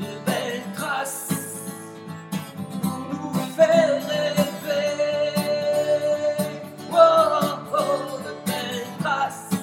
de 0.00 0.18
belles 0.26 0.62
traces 0.74 1.70
pour 2.82 2.98
nous 3.10 3.32
faire 3.56 4.02
rêver. 4.08 4.96
Oh, 6.92 7.58
oh, 7.72 8.20
de 8.24 8.32
belles 8.46 8.86
traces. 9.00 9.56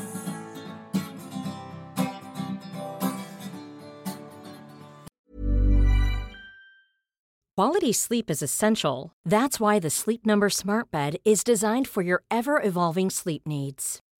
Quality 7.56 7.94
sleep 7.94 8.32
is 8.32 8.42
essential. 8.42 9.12
That's 9.24 9.60
why 9.60 9.80
the 9.80 9.90
Sleep 9.92 10.26
Number 10.26 10.50
Smart 10.50 10.90
Bed 10.92 11.18
is 11.24 11.44
designed 11.44 11.88
for 11.88 12.02
your 12.02 12.24
ever 12.32 12.60
evolving 12.62 13.12
sleep 13.12 13.44
needs. 13.46 14.00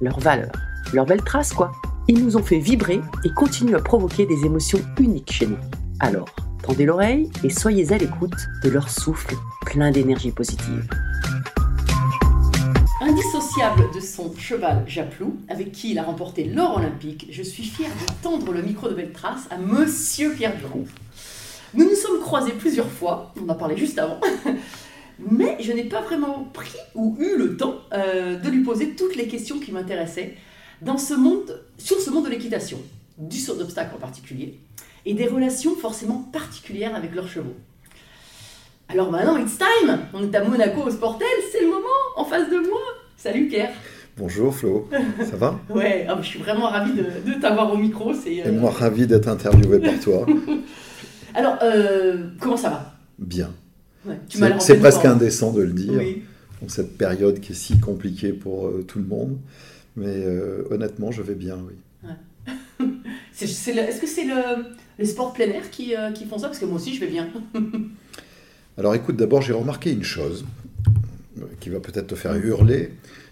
leurs 0.00 0.20
valeurs, 0.20 0.52
leurs 0.92 1.06
belles 1.06 1.22
traces 1.22 1.52
quoi. 1.52 1.72
Ils 2.08 2.24
nous 2.24 2.36
ont 2.36 2.42
fait 2.42 2.58
vibrer 2.58 3.00
et 3.24 3.30
continuent 3.30 3.76
à 3.76 3.80
provoquer 3.80 4.24
des 4.26 4.44
émotions 4.46 4.80
uniques 4.98 5.32
chez 5.32 5.46
nous. 5.46 5.58
Alors, 6.00 6.28
tendez 6.62 6.86
l'oreille 6.86 7.30
et 7.44 7.50
soyez 7.50 7.92
à 7.92 7.98
l'écoute 7.98 8.48
de 8.64 8.70
leur 8.70 8.88
souffle 8.88 9.34
plein 9.66 9.90
d'énergie 9.90 10.30
positive. 10.30 10.88
Indissociable 13.00 13.84
de 13.94 14.00
son 14.00 14.34
cheval 14.36 14.84
Japlou, 14.86 15.36
avec 15.48 15.72
qui 15.72 15.92
il 15.92 15.98
a 15.98 16.02
remporté 16.02 16.44
l'or 16.44 16.78
olympique, 16.78 17.28
je 17.30 17.42
suis 17.42 17.64
fière 17.64 17.90
de 17.90 18.12
tendre 18.22 18.52
le 18.52 18.62
micro 18.62 18.88
de 18.88 18.94
belle 18.94 19.12
trace 19.12 19.46
à 19.50 19.56
Monsieur 19.56 20.32
Pierre 20.32 20.56
Duron. 20.56 20.84
Nous 21.74 21.84
nous 21.84 21.94
sommes 21.94 22.20
croisés 22.20 22.52
plusieurs 22.52 22.90
fois, 22.90 23.32
on 23.40 23.44
en 23.44 23.52
a 23.52 23.54
parlé 23.54 23.76
juste 23.76 23.98
avant, 23.98 24.18
mais 25.18 25.56
je 25.60 25.72
n'ai 25.72 25.84
pas 25.84 26.00
vraiment 26.00 26.48
pris 26.52 26.76
ou 26.94 27.16
eu 27.18 27.36
le 27.36 27.56
temps 27.56 27.76
euh, 27.92 28.36
de 28.36 28.48
lui 28.48 28.62
poser 28.62 28.90
toutes 28.94 29.16
les 29.16 29.26
questions 29.28 29.58
qui 29.58 29.72
m'intéressaient 29.72 30.34
dans 30.82 30.98
ce 30.98 31.14
monde, 31.14 31.62
sur 31.76 31.98
ce 32.00 32.10
monde 32.10 32.24
de 32.26 32.30
l'équitation, 32.30 32.78
du 33.18 33.38
saut 33.38 33.56
d'obstacles 33.56 33.94
en 33.96 33.98
particulier, 33.98 34.58
et 35.06 35.14
des 35.14 35.26
relations 35.26 35.74
forcément 35.74 36.28
particulières 36.32 36.94
avec 36.94 37.14
leurs 37.14 37.28
chevaux. 37.28 37.56
Alors 38.88 39.10
maintenant, 39.10 39.36
it's 39.36 39.58
time 39.58 39.98
On 40.14 40.22
est 40.22 40.34
à 40.34 40.44
Monaco 40.44 40.82
au 40.82 40.90
Sportel, 40.90 41.26
c'est 41.52 41.60
le 41.60 41.66
moment, 41.68 41.86
en 42.16 42.24
face 42.24 42.48
de 42.48 42.56
moi 42.56 42.80
Salut 43.16 43.48
Pierre 43.48 43.72
Bonjour 44.16 44.54
Flo, 44.54 44.88
ça 45.20 45.36
va? 45.36 45.60
Ouais, 45.70 46.06
oh, 46.10 46.14
je 46.20 46.26
suis 46.26 46.38
vraiment 46.40 46.68
ravie 46.68 46.92
de, 46.92 47.02
de 47.02 47.40
t'avoir 47.40 47.72
au 47.72 47.76
micro. 47.76 48.12
c'est, 48.12 48.34
Et 48.34 48.50
moi 48.50 48.70
ravi 48.70 49.06
d'être 49.06 49.28
interviewé 49.28 49.78
par 49.78 50.00
toi. 50.00 50.26
Alors, 51.34 51.56
euh, 51.62 52.28
comment 52.40 52.56
ça 52.56 52.70
va? 52.70 52.94
Bien. 53.18 53.50
Ouais, 54.08 54.54
C'est 54.58 54.78
presque 54.78 55.04
indécent 55.04 55.52
de 55.52 55.62
le 55.62 55.72
dire, 55.72 55.94
Oui. 55.98 56.22
dans 56.62 56.68
cette 56.68 56.96
période 56.96 57.40
qui 57.40 57.52
est 57.52 57.54
si 57.54 57.78
compliquée 57.78 58.32
pour 58.32 58.66
euh, 58.66 58.84
tout 58.86 58.98
le 58.98 59.04
monde. 59.06 59.38
Mais 59.96 60.06
euh, 60.24 60.62
honnêtement, 60.70 61.10
je 61.10 61.22
vais 61.22 61.34
bien, 61.34 61.58
oui. 61.66 62.08
Est-ce 63.40 64.00
que 64.00 64.06
c'est 64.06 64.24
le, 64.24 64.64
les 64.98 65.06
sports 65.06 65.32
plein 65.32 65.46
air 65.46 65.70
qui, 65.70 65.94
euh, 65.94 66.10
qui 66.12 66.24
font 66.24 66.38
ça? 66.38 66.48
Parce 66.48 66.58
que 66.58 66.64
moi 66.66 66.76
aussi, 66.76 66.94
je 66.94 67.00
vais 67.00 67.06
bien. 67.08 67.28
Alors 68.78 68.94
écoute, 68.94 69.16
d'abord, 69.16 69.42
j'ai 69.42 69.52
remarqué 69.52 69.92
une 69.92 70.04
chose 70.04 70.44
qui 71.60 71.68
va 71.68 71.80
peut-être 71.80 72.08
te 72.08 72.14
faire 72.14 72.34
hurler. 72.36 72.90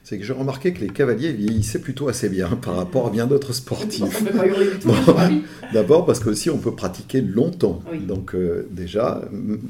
C'est 0.09 0.19
que 0.19 0.25
j'ai 0.25 0.33
remarqué 0.35 0.73
que 0.73 0.81
les 0.83 0.89
cavaliers 0.91 1.33
vieillissaient 1.33 1.81
plutôt 1.81 2.07
assez 2.09 2.29
bien 2.29 2.49
par 2.51 2.77
rapport 2.77 3.09
à 3.09 3.11
bien 3.11 3.27
d'autres 3.27 3.53
sportifs. 3.53 4.23
D'abord 5.73 6.07
parce 6.07 6.21
qu'aussi 6.21 6.49
on 6.49 6.59
peut 6.59 6.77
pratiquer 6.77 7.21
longtemps. 7.21 7.83
Oui. 7.91 7.99
Donc 7.99 8.35
euh, 8.37 8.69
déjà, 8.71 9.23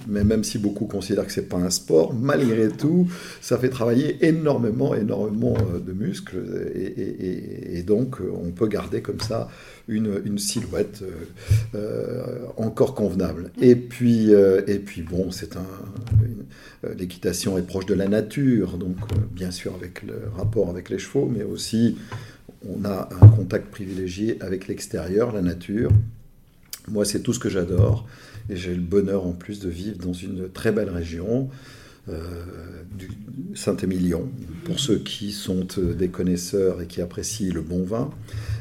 mais 0.06 0.24
même 0.24 0.44
si 0.44 0.58
beaucoup 0.58 0.84
considèrent 0.84 1.24
que 1.26 1.32
c'est 1.32 1.48
pas 1.48 1.56
un 1.56 1.70
sport, 1.70 2.12
malgré 2.12 2.68
tout, 2.68 3.08
ça 3.40 3.56
fait 3.56 3.70
travailler 3.70 4.18
énormément, 4.26 4.94
énormément 4.94 5.54
euh, 5.74 5.78
de 5.80 5.92
muscles 5.94 6.36
et, 6.74 6.80
et- 6.80 7.26
et- 7.74 7.78
et 7.78 7.82
donc 7.82 8.20
euh, 8.20 8.30
on 8.44 8.50
peut 8.50 8.66
garder 8.68 9.00
comme 9.00 9.20
ça 9.20 9.48
une, 9.88 10.38
silhouette 10.38 11.02
euh, 11.02 11.76
euh, 11.76 12.46
encore 12.56 12.94
convenable. 12.94 13.50
Et 13.60 13.76
puis, 13.76 14.34
euh, 14.34 14.62
et 14.66 14.78
puis 14.78 15.02
bon, 15.02 15.30
c'est 15.30 15.56
un, 15.56 15.66
l'équitation 16.96 17.56
est 17.58 17.62
proche 17.62 17.86
de 17.86 17.94
la 17.94 18.08
nature, 18.08 18.78
donc 18.78 18.96
bien 19.32 19.50
sûr 19.50 19.74
avec 19.74 20.02
le 20.02 20.28
rapport 20.36 20.68
avec 20.70 20.90
les 20.90 20.98
chevaux, 20.98 21.30
mais 21.32 21.44
aussi 21.44 21.96
on 22.68 22.84
a 22.84 23.08
un 23.20 23.28
contact 23.28 23.70
privilégié 23.70 24.38
avec 24.40 24.66
l'extérieur, 24.66 25.32
la 25.32 25.42
nature. 25.42 25.90
Moi, 26.88 27.04
c'est 27.04 27.20
tout 27.20 27.32
ce 27.32 27.38
que 27.38 27.48
j'adore. 27.48 28.06
Et 28.48 28.56
j'ai 28.56 28.74
le 28.74 28.80
bonheur 28.80 29.26
en 29.26 29.32
plus 29.32 29.58
de 29.58 29.68
vivre 29.68 29.98
dans 29.98 30.12
une 30.12 30.48
très 30.48 30.72
belle 30.72 30.90
région, 30.90 31.48
du 32.96 33.08
Saint-Émilion. 33.54 34.30
Pour 34.64 34.78
ceux 34.78 34.98
qui 34.98 35.32
sont 35.32 35.66
des 35.76 36.08
connaisseurs 36.08 36.80
et 36.80 36.86
qui 36.86 37.00
apprécient 37.00 37.52
le 37.52 37.60
bon 37.60 37.82
vin, 37.82 38.10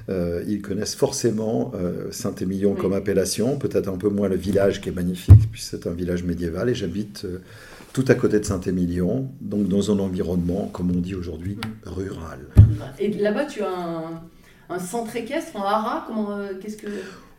euh, 0.10 0.44
ils 0.48 0.62
connaissent 0.62 0.96
forcément 0.96 1.72
euh, 1.76 2.12
Saint-Émilion 2.12 2.74
Oui. 2.76 2.82
comme 2.82 2.94
appellation, 2.94 3.58
peut-être 3.58 3.88
un 3.90 3.98
peu 3.98 4.10
moins 4.10 4.28
le 4.28 4.36
village 4.36 4.82
qui 4.82 4.90
est 4.90 4.92
magnifique, 4.92 5.52
puisque 5.52 5.72
c'est 5.72 5.88
un 5.88 5.94
village 5.94 6.24
médiéval. 6.24 6.70
Et 6.70 6.76
j'habite 6.76 7.26
euh, 7.26 7.40
tout 7.94 8.06
à 8.08 8.16
côté 8.16 8.40
de 8.40 8.46
Saint-Émilion, 8.46 9.30
donc 9.42 9.68
dans 9.68 9.92
un 9.92 10.00
environnement, 10.00 10.70
comme 10.74 10.92
on 10.92 11.00
dit 11.00 11.16
aujourd'hui, 11.16 11.58
rural. 11.86 12.40
Et 13.00 13.10
là-bas, 13.14 13.46
tu 13.46 13.62
as 13.64 13.70
un, 13.70 14.22
un 14.70 14.80
centre 14.80 15.16
équestre 15.16 15.56
en 15.56 15.64
hara 15.64 16.04
Comment, 16.08 16.38
qu'est-ce 16.62 16.78
que... 16.78 16.88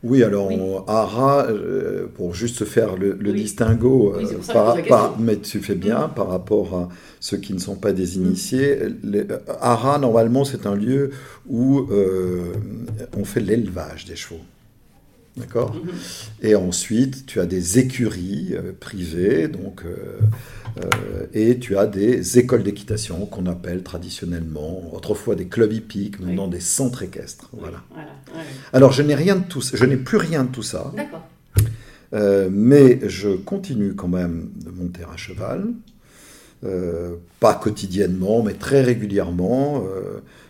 Oui, 0.09 0.23
alors 0.23 0.49
Oui. 0.49 0.57
euh, 0.59 2.07
pour 2.15 2.35
juste 2.35 2.65
faire 2.65 2.97
le, 2.97 3.17
le 3.19 3.31
Oui. 3.33 3.43
distinguo, 3.43 4.15
Oui, 4.17 4.25
euh, 4.25 4.53
par, 4.89 5.19
mais 5.19 5.37
tu 5.39 5.59
fais 5.61 5.75
bien 5.75 6.07
Mm. 6.07 6.15
par 6.15 6.29
rapport 6.29 6.75
à 6.75 6.89
ceux 7.21 7.39
qui 7.39 7.53
ne 7.55 7.59
sont 7.59 7.75
pas 7.77 7.93
des 7.93 8.17
initiés. 8.17 8.79
Les, 9.03 9.21
euh, 9.31 9.39
Hara, 9.61 9.99
normalement, 9.99 10.45
c'est 10.45 10.67
un 10.67 10.75
lieu 10.77 11.11
où 11.49 11.87
euh, 11.91 12.53
on 13.17 13.25
fait 13.25 13.41
l'élevage 13.41 14.05
des 14.05 14.17
chevaux. 14.17 14.41
D'accord 15.37 15.77
Et 16.41 16.55
ensuite, 16.55 17.27
tu 17.27 17.41
as 17.41 17.47
des 17.47 17.79
écuries 17.79 18.55
euh, 18.55 18.73
privées, 18.79 19.49
donc, 19.49 19.83
euh, 19.85 20.19
euh, 20.79 21.27
et 21.35 21.59
tu 21.59 21.77
as 21.77 21.87
des 21.87 22.39
écoles 22.39 22.63
d'équitation 22.63 23.27
qu'on 23.27 23.45
appelle 23.45 23.83
traditionnellement, 23.83 24.95
autrefois 24.95 25.35
des 25.35 25.47
clubs 25.47 25.73
hippiques, 25.73 26.21
maintenant 26.21 26.49
des 26.49 26.61
centres 26.61 27.03
équestres. 27.03 27.51
Voilà. 27.53 27.83
Voilà, 27.91 28.09
ouais. 28.35 28.45
Alors, 28.73 28.93
je 28.93 29.03
n'ai 29.03 29.15
rien 29.15 29.37
de 29.37 29.45
tout 29.45 29.61
ça, 29.61 29.77
je 29.77 29.85
n'ai 29.85 29.99
plus 29.99 30.17
rien 30.17 30.45
de 30.45 30.51
tout 30.51 30.63
ça, 30.63 30.91
D'accord. 30.97 31.29
mais 32.51 33.01
je 33.07 33.29
continue 33.29 33.95
quand 33.95 34.09
même 34.09 34.49
de 34.65 34.71
monter 34.71 35.03
à 35.13 35.19
cheval, 35.19 35.67
pas 37.41 37.55
quotidiennement, 37.55 38.43
mais 38.43 38.55
très 38.55 38.81
régulièrement. 38.81 39.85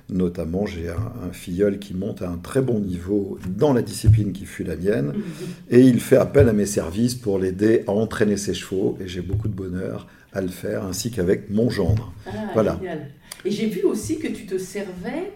Notamment, 0.08 0.66
j'ai 0.66 0.88
un, 0.88 1.12
un 1.28 1.32
filleul 1.32 1.78
qui 1.78 1.94
monte 1.94 2.22
à 2.22 2.28
un 2.30 2.36
très 2.36 2.60
bon 2.62 2.78
niveau 2.80 3.38
dans 3.48 3.72
la 3.72 3.82
discipline 3.82 4.32
qui 4.32 4.44
fut 4.46 4.64
la 4.64 4.76
mienne, 4.76 5.12
et 5.70 5.80
il 5.80 6.00
fait 6.00 6.16
appel 6.16 6.48
à 6.48 6.52
mes 6.52 6.66
services 6.66 7.14
pour 7.14 7.38
l'aider 7.38 7.82
à 7.86 7.92
entraîner 7.92 8.36
ses 8.36 8.54
chevaux, 8.54 8.96
et 9.00 9.08
j'ai 9.08 9.20
beaucoup 9.22 9.48
de 9.48 9.54
bonheur 9.54 10.06
à 10.32 10.40
le 10.40 10.48
faire, 10.48 10.84
ainsi 10.84 11.10
qu'avec 11.10 11.50
mon 11.50 11.70
gendre. 11.70 12.12
Ah, 12.26 12.30
Voilà. 12.54 12.76
génial. 12.80 13.08
Et 13.44 13.50
j'ai 13.50 13.66
vu 13.66 13.82
aussi 13.84 14.18
que 14.18 14.28
tu 14.28 14.46
te 14.46 14.58
servais 14.58 15.32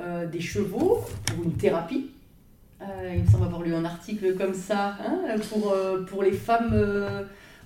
euh, 0.00 0.26
des 0.26 0.40
chevaux 0.40 1.00
pour 1.26 1.44
une 1.44 1.52
thérapie. 1.52 2.10
Euh, 2.82 3.12
il 3.16 3.22
me 3.24 3.30
semble 3.30 3.44
avoir 3.44 3.62
lu 3.62 3.74
un 3.74 3.84
article 3.84 4.34
comme 4.36 4.54
ça, 4.54 4.96
hein, 5.06 5.20
pour, 5.50 5.72
euh, 5.72 6.02
pour 6.04 6.22
les 6.22 6.32
femmes 6.32 6.74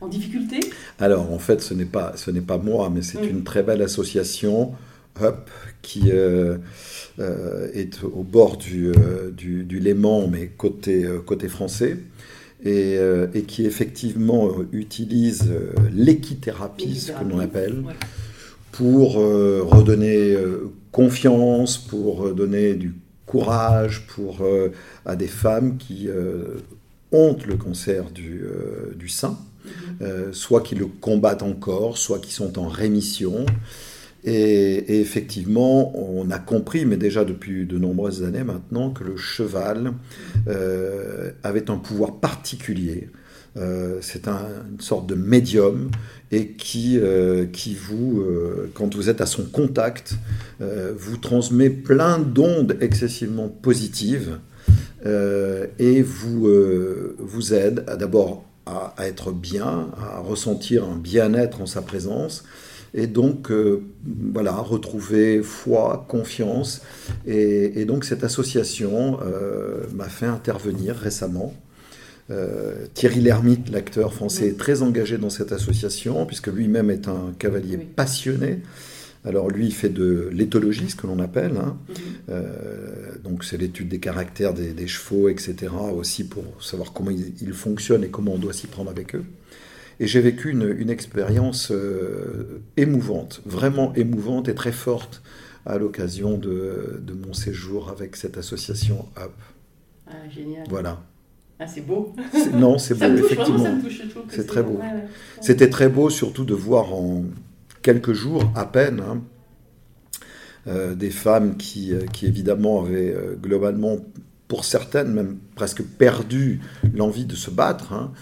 en 0.00 0.06
difficulté. 0.06 0.60
Alors, 1.00 1.32
en 1.32 1.38
fait, 1.38 1.60
ce 1.60 1.74
n'est 1.74 1.84
pas, 1.84 2.12
ce 2.16 2.30
n'est 2.30 2.40
pas 2.40 2.58
moi, 2.58 2.90
mais 2.94 3.02
c'est 3.02 3.18
Oui. 3.18 3.28
une 3.28 3.42
très 3.42 3.62
belle 3.64 3.82
association, 3.82 4.72
Qui 5.82 6.12
euh, 6.12 6.58
euh, 7.18 7.68
est 7.74 8.04
au 8.04 8.22
bord 8.22 8.56
du, 8.56 8.88
euh, 8.88 9.30
du, 9.32 9.64
du 9.64 9.80
Léman, 9.80 10.28
mais 10.28 10.46
côté, 10.46 11.04
côté 11.26 11.48
français, 11.48 11.96
et, 12.64 12.96
et 13.34 13.42
qui 13.42 13.66
effectivement 13.66 14.50
utilise 14.72 15.50
l'équithérapie, 15.92 16.94
ce 16.96 17.12
que 17.12 17.24
l'on 17.24 17.38
appelle, 17.40 17.82
Ouais. 17.84 17.94
pour 18.72 19.14
redonner 19.14 20.36
confiance, 20.92 21.78
pour 21.78 22.32
donner 22.32 22.74
du 22.74 22.94
courage 23.26 24.06
pour, 24.06 24.46
à 25.04 25.16
des 25.16 25.26
femmes 25.26 25.78
qui 25.78 26.08
ont 27.12 27.36
le 27.46 27.56
cancer 27.56 28.10
du, 28.10 28.42
euh, 28.42 28.94
du 28.96 29.08
sein, 29.08 29.38
euh, 30.02 30.32
soit 30.32 30.62
qui 30.62 30.74
le 30.74 30.86
combattent 30.86 31.42
encore, 31.42 31.98
soit 31.98 32.18
qui 32.18 32.32
sont 32.32 32.58
en 32.58 32.68
rémission. 32.68 33.46
Et, 34.24 35.00
effectivement, 35.00 35.96
on 35.96 36.30
a 36.30 36.38
compris, 36.38 36.84
mais 36.84 36.96
déjà 36.96 37.24
depuis 37.24 37.66
de 37.66 37.78
nombreuses 37.78 38.24
années 38.24 38.44
maintenant, 38.44 38.90
que 38.90 39.04
le 39.04 39.16
cheval 39.16 39.92
euh, 40.48 41.30
avait 41.42 41.70
un 41.70 41.76
pouvoir 41.76 42.16
particulier. 42.16 43.10
Euh, 43.56 43.98
c'est 44.02 44.28
un- 44.28 44.46
une 44.72 44.80
sorte 44.80 45.06
de 45.08 45.14
médium 45.14 45.90
et 46.30 46.48
qui, 46.52 46.98
euh, 46.98 47.46
qui 47.46 47.74
vous, 47.74 48.22
quand 48.74 48.94
vous 48.94 49.08
êtes 49.08 49.20
à 49.20 49.26
son 49.26 49.44
contact, 49.44 50.14
vous 50.60 51.16
transmet 51.16 51.70
plein 51.70 52.18
d'ondes 52.18 52.76
excessivement 52.80 53.48
positives 53.48 54.38
et 55.06 56.02
vous, 56.02 56.48
vous 57.18 57.54
aide 57.54 57.84
d'abord 57.98 58.44
à 58.66 58.94
être 59.06 59.32
bien, 59.32 59.88
à 59.98 60.18
ressentir 60.18 60.84
un 60.84 60.96
bien-être 60.96 61.62
en 61.62 61.66
sa 61.66 61.80
présence, 61.80 62.44
et 62.94 63.06
donc 63.06 63.50
euh, 63.50 63.82
voilà, 64.32 64.52
retrouver 64.56 65.42
foi, 65.42 66.06
confiance. 66.08 66.82
Et, 67.26 67.80
et 67.80 67.84
donc 67.84 68.04
cette 68.04 68.24
association 68.24 69.18
euh, 69.22 69.82
m'a 69.94 70.08
fait 70.08 70.26
intervenir 70.26 70.94
récemment. 70.96 71.54
Euh, 72.30 72.86
Thierry 72.94 73.20
Lhermitte, 73.20 73.70
l'acteur 73.70 74.12
français, 74.12 74.48
est 74.48 74.58
très 74.58 74.82
engagé 74.82 75.16
dans 75.18 75.30
cette 75.30 75.52
association, 75.52 76.26
puisque 76.26 76.48
lui-même 76.48 76.90
est 76.90 77.08
un 77.08 77.32
cavalier 77.38 77.76
Oui. 77.78 77.86
passionné. 77.96 78.60
Alors 79.24 79.48
lui, 79.50 79.66
il 79.66 79.74
fait 79.74 79.88
de 79.88 80.28
l'éthologie, 80.32 80.88
ce 80.90 80.96
que 80.96 81.06
l'on 81.06 81.18
appelle. 81.18 81.56
hein. 81.56 81.76
Mhm. 81.88 81.94
Euh, 82.30 83.12
donc 83.24 83.44
c'est 83.44 83.56
l'étude 83.56 83.88
des 83.88 83.98
caractères 83.98 84.54
des, 84.54 84.72
des 84.72 84.86
chevaux, 84.86 85.28
etc. 85.28 85.56
Aussi 85.96 86.24
pour 86.24 86.44
savoir 86.62 86.92
comment 86.92 87.10
ils, 87.10 87.32
ils 87.40 87.52
fonctionnent 87.52 88.04
et 88.04 88.08
comment 88.08 88.34
on 88.34 88.38
doit 88.38 88.52
s'y 88.52 88.66
prendre 88.66 88.90
avec 88.90 89.14
eux. 89.14 89.24
Et 90.00 90.06
j'ai 90.06 90.20
vécu 90.20 90.50
une, 90.50 90.74
une 90.78 90.90
expérience 90.90 91.70
euh, 91.72 92.60
émouvante, 92.76 93.42
vraiment 93.44 93.92
émouvante 93.94 94.48
et 94.48 94.54
très 94.54 94.72
forte 94.72 95.22
à 95.66 95.76
l'occasion 95.78 96.38
de, 96.38 97.00
de 97.02 97.12
mon 97.14 97.32
séjour 97.32 97.90
avec 97.90 98.16
cette 98.16 98.38
association 98.38 99.06
UP. 99.16 99.32
Ah, 100.06 100.12
génial. 100.30 100.64
Voilà. 100.68 101.02
Ah, 101.60 101.66
c'est 101.66 101.80
beau. 101.80 102.14
Non, 102.54 102.78
c'est 102.78 102.94
beau, 102.94 103.16
effectivement. 103.16 103.78
C'est 104.28 104.46
très 104.46 104.62
beau. 104.62 104.74
ouais, 104.74 104.84
ouais. 104.84 105.04
C'était 105.40 105.68
très 105.68 105.88
beau, 105.88 106.08
surtout 106.08 106.44
de 106.44 106.54
voir 106.54 106.94
en 106.94 107.24
quelques 107.82 108.12
jours 108.12 108.44
à 108.54 108.64
peine 108.64 109.00
hein, 109.00 109.22
euh, 110.68 110.94
des 110.94 111.10
femmes 111.10 111.56
qui, 111.56 111.92
euh, 111.92 112.06
qui 112.12 112.26
évidemment 112.26 112.82
avaient 112.84 113.12
euh, 113.12 113.34
globalement, 113.34 113.96
pour 114.46 114.64
certaines 114.64 115.12
même 115.12 115.38
presque 115.56 115.82
perdu 115.82 116.60
l'envie 116.94 117.26
de 117.26 117.34
se 117.34 117.50
battre, 117.50 117.92
hein, 117.92 118.12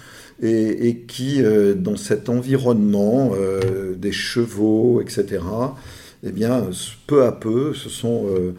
et, 0.43 0.89
et 0.89 0.97
qui, 1.01 1.43
euh, 1.43 1.75
dans 1.75 1.97
cet 1.97 2.29
environnement 2.29 3.33
euh, 3.35 3.95
des 3.95 4.13
chevaux, 4.13 5.01
etc., 5.01 5.43
eh 6.25 6.33
bien, 6.33 6.69
peu 7.07 7.25
à 7.25 7.33
peu, 7.33 7.73
se 7.75 7.89
sont 7.89 8.27
euh, 8.29 8.55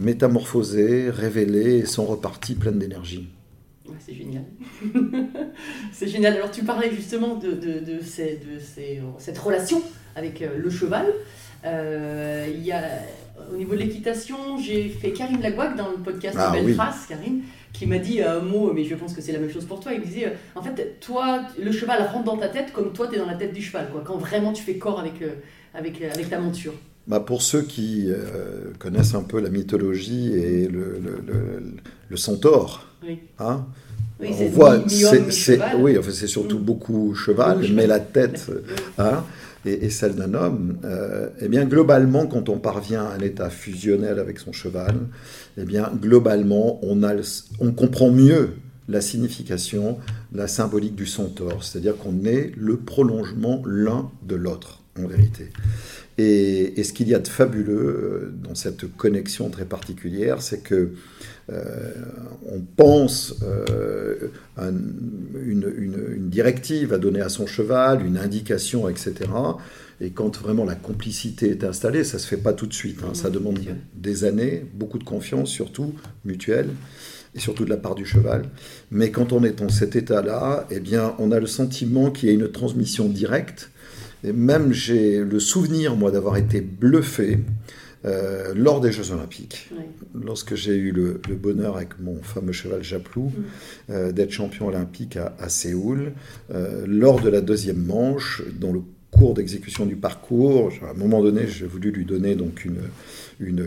métamorphosées, 0.00 1.10
révélées 1.10 1.78
et 1.78 1.86
sont 1.86 2.04
reparties 2.04 2.54
pleines 2.54 2.78
d'énergie. 2.78 3.28
Ouais, 3.86 3.94
c'est 4.04 4.14
génial. 4.14 4.44
c'est 5.92 6.08
génial. 6.08 6.34
Alors, 6.34 6.50
tu 6.50 6.62
parlais 6.64 6.90
justement 6.94 7.36
de, 7.36 7.52
de, 7.52 7.80
de 7.80 8.00
ces- 8.02 8.36
de 8.38 8.58
ces- 8.60 9.00
cette 9.18 9.38
relation 9.38 9.82
avec 10.16 10.40
le 10.40 10.70
cheval. 10.70 11.06
Euh, 11.64 12.46
y 12.60 12.72
a, 12.72 12.82
au 13.52 13.56
niveau 13.56 13.72
de 13.72 13.78
l'équitation, 13.78 14.58
j'ai 14.58 14.88
fait 14.88 15.12
Karine 15.12 15.40
Lagouac 15.40 15.76
dans 15.76 15.90
le 15.90 15.96
podcast 15.98 16.36
Ah, 16.40 16.50
Belle 16.52 16.64
oui. 16.64 16.74
Trace, 16.74 17.06
Karine, 17.08 17.42
qui 17.82 17.88
m'a 17.88 17.98
dit 17.98 18.22
un 18.22 18.38
mot, 18.38 18.72
mais 18.72 18.84
je 18.84 18.94
pense 18.94 19.12
que 19.12 19.20
c'est 19.20 19.32
la 19.32 19.40
même 19.40 19.50
chose 19.50 19.64
pour 19.64 19.80
toi. 19.80 19.92
Il 19.92 20.00
me 20.00 20.04
disait, 20.04 20.26
euh, 20.26 20.30
en 20.54 20.62
fait, 20.62 21.00
toi, 21.00 21.40
le 21.60 21.72
cheval 21.72 22.00
rentre 22.12 22.24
dans 22.24 22.36
ta 22.36 22.46
tête 22.48 22.72
comme 22.72 22.92
toi, 22.92 23.08
tu 23.08 23.16
es 23.16 23.18
dans 23.18 23.26
la 23.26 23.34
tête 23.34 23.52
du 23.52 23.60
cheval, 23.60 23.88
quoi, 23.90 24.02
quand 24.06 24.16
vraiment 24.18 24.52
tu 24.52 24.62
fais 24.62 24.74
corps 24.76 25.00
avec, 25.00 25.20
euh, 25.20 25.30
avec, 25.74 26.00
euh, 26.00 26.08
avec 26.14 26.30
ta 26.30 26.38
monture. 26.38 26.74
Bah, 27.08 27.18
pour 27.18 27.42
ceux 27.42 27.62
qui 27.62 28.04
euh, 28.08 28.70
connaissent 28.78 29.16
un 29.16 29.24
peu 29.24 29.40
la 29.40 29.50
mythologie 29.50 30.32
et 30.34 30.68
le, 30.68 31.00
le, 31.02 31.20
le- 31.26 31.62
le 32.08 32.16
centaure, 32.16 32.86
Oui. 33.04 33.18
hein, 33.40 33.64
Oui, 34.20 34.28
on 34.30 34.46
voit, 34.46 34.88
c'est, 34.88 35.60
oui, 35.76 35.98
enfin, 35.98 36.10
c'est 36.12 36.28
surtout 36.28 36.58
Mm. 36.60 36.62
beaucoup 36.62 37.14
cheval, 37.16 37.66
mais 37.74 37.88
la 37.88 37.98
tête 37.98 38.48
hein, 38.98 39.24
et, 39.64 39.90
celle 39.90 40.14
d'un 40.14 40.34
homme. 40.34 40.78
euh, 40.84 41.28
eh 41.40 41.48
bien, 41.48 41.64
globalement, 41.64 42.26
quand 42.26 42.48
on 42.48 42.58
parvient 42.58 43.04
à 43.04 43.14
un 43.14 43.20
état 43.20 43.50
fusionnel 43.50 44.18
avec 44.18 44.38
son 44.38 44.52
cheval, 44.52 44.96
eh 45.56 45.64
bien, 45.64 45.90
globalement, 46.00 46.80
on, 46.84 47.02
on 47.60 47.72
comprend 47.72 48.10
mieux 48.10 48.50
la 48.88 49.00
signification, 49.00 49.98
la 50.34 50.48
symbolique 50.48 50.96
du 50.96 51.06
centaure, 51.06 51.62
c'est-à-dire 51.62 51.96
qu'on 51.96 52.24
est 52.24 52.52
le 52.56 52.76
prolongement 52.76 53.62
l'un 53.64 54.10
de 54.26 54.34
l'autre, 54.34 54.82
en 54.98 55.06
vérité. 55.06 55.50
Et, 56.18 56.78
et 56.78 56.84
ce 56.84 56.92
qu'il 56.92 57.08
y 57.08 57.14
a 57.14 57.18
de 57.18 57.28
fabuleux 57.28 57.72
euh, 57.72 58.34
dans 58.42 58.54
cette 58.54 58.86
connexion 58.96 59.48
très 59.48 59.64
particulière, 59.64 60.42
c'est 60.42 60.62
que 60.62 60.92
euh, 61.50 61.92
on 62.50 62.60
pense 62.60 63.34
euh, 63.42 64.28
un- 64.56 64.70
une, 64.70 65.72
une- 65.76 66.04
une 66.16 66.28
directive 66.30 66.92
à 66.92 66.98
donner 66.98 67.20
à 67.20 67.28
son 67.28 67.46
cheval, 67.46 68.04
une 68.06 68.16
indication, 68.18 68.88
etc. 68.88 69.58
Et 70.00 70.10
quand 70.10 70.36
vraiment 70.38 70.64
la 70.64 70.74
complicité 70.74 71.50
est 71.50 71.64
installée, 71.64 72.04
ça 72.04 72.18
se 72.18 72.26
fait 72.26 72.36
pas 72.36 72.52
tout 72.52 72.66
de 72.66 72.74
suite. 72.74 73.00
hein. 73.04 73.14
ça 73.14 73.30
Mhm, 73.30 73.34
demande 73.34 73.58
des 73.94 74.24
années, 74.24 74.64
beaucoup 74.74 74.98
de 74.98 75.04
confiance, 75.04 75.50
surtout 75.50 75.94
mutuelle, 76.24 76.70
et 77.34 77.40
surtout 77.40 77.64
de 77.64 77.70
la 77.70 77.76
part 77.76 77.94
du 77.94 78.04
cheval. 78.04 78.44
Mais 78.90 79.10
quand 79.10 79.32
on 79.32 79.44
est 79.44 79.58
dans 79.58 79.68
cet 79.68 79.96
état-là, 79.96 80.66
eh 80.70 80.80
bien, 80.80 81.14
on 81.18 81.32
a 81.32 81.40
le 81.40 81.46
sentiment 81.46 82.10
qu'il 82.10 82.28
y 82.28 82.32
a 82.32 82.34
une 82.34 82.50
transmission 82.50 83.08
directe. 83.08 83.70
Et 84.24 84.32
même 84.32 84.72
j'ai 84.72 85.18
le 85.24 85.40
souvenir, 85.40 85.96
moi, 85.96 86.10
d'avoir 86.10 86.36
été 86.36 86.60
bluffé 86.60 87.38
euh, 88.04 88.52
lors 88.54 88.80
des 88.80 88.90
Jeux 88.92 89.12
Olympiques 89.12 89.70
lorsque 90.14 90.54
j'ai 90.54 90.74
eu 90.74 90.90
le, 90.92 91.20
le 91.28 91.34
bonheur 91.36 91.76
avec 91.76 92.00
mon 92.00 92.20
fameux 92.22 92.52
cheval 92.52 92.82
Japlou 92.82 93.30
Mm. 93.30 93.42
euh, 93.90 94.12
d'être 94.12 94.30
champion 94.32 94.66
olympique 94.66 95.16
à, 95.16 95.34
à 95.38 95.48
Séoul, 95.48 96.12
euh, 96.52 96.84
lors 96.86 97.20
de 97.20 97.28
la 97.28 97.40
deuxième 97.40 97.82
manche, 97.84 98.42
dans 98.58 98.72
le 98.72 98.80
cours 99.10 99.34
d'exécution 99.34 99.86
du 99.86 99.94
parcours, 99.96 100.72
à 100.86 100.90
un 100.90 100.94
moment 100.94 101.22
donné, 101.22 101.46
j'ai 101.46 101.66
voulu 101.66 101.90
lui 101.92 102.04
donner 102.04 102.34
donc 102.34 102.64
une, 102.64 102.80
une, 103.40 103.66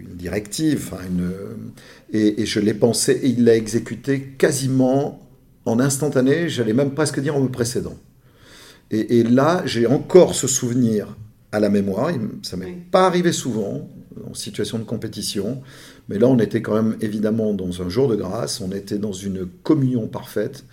une 0.00 0.16
directive, 0.16 0.92
une, 1.08 1.30
et, 2.12 2.40
et 2.42 2.46
je 2.46 2.60
l'ai 2.60 2.74
pensé, 2.74 3.12
et 3.12 3.28
il 3.28 3.44
l'a 3.44 3.54
exécuté 3.56 4.20
quasiment 4.38 5.20
en 5.66 5.80
instantané, 5.80 6.48
j'allais 6.48 6.72
même 6.72 6.92
presque 6.92 7.20
dire 7.20 7.36
en 7.36 7.40
me 7.40 7.48
précédant. 7.48 7.96
Et, 8.90 9.18
et 9.18 9.22
là, 9.22 9.62
j'ai 9.66 9.86
encore 9.86 10.34
ce 10.34 10.46
souvenir 10.46 11.16
à 11.52 11.60
la 11.60 11.68
mémoire. 11.68 12.10
Ça 12.42 12.56
m'est 12.56 12.66
Oui. 12.66 12.76
pas 12.90 13.06
arrivé 13.06 13.32
souvent 13.32 13.88
en 14.28 14.34
situation 14.34 14.78
de 14.78 14.84
compétition, 14.84 15.62
mais 16.08 16.18
là 16.18 16.26
on 16.28 16.38
était 16.38 16.62
quand 16.62 16.74
même 16.74 16.96
évidemment 17.00 17.52
dans 17.54 17.82
un 17.82 17.88
jour 17.88 18.08
de 18.08 18.16
grâce, 18.16 18.60
on 18.60 18.72
était 18.72 18.98
dans 18.98 19.12
une 19.12 19.46
communion 19.62 20.06
parfaite, 20.08 20.64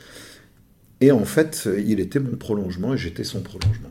et 1.02 1.12
en 1.12 1.26
fait 1.26 1.68
il 1.86 2.00
était 2.00 2.20
mon 2.20 2.38
prolongement 2.38 2.94
et 2.94 2.98
j'étais 2.98 3.24
son 3.26 3.42
prolongement. 3.42 3.90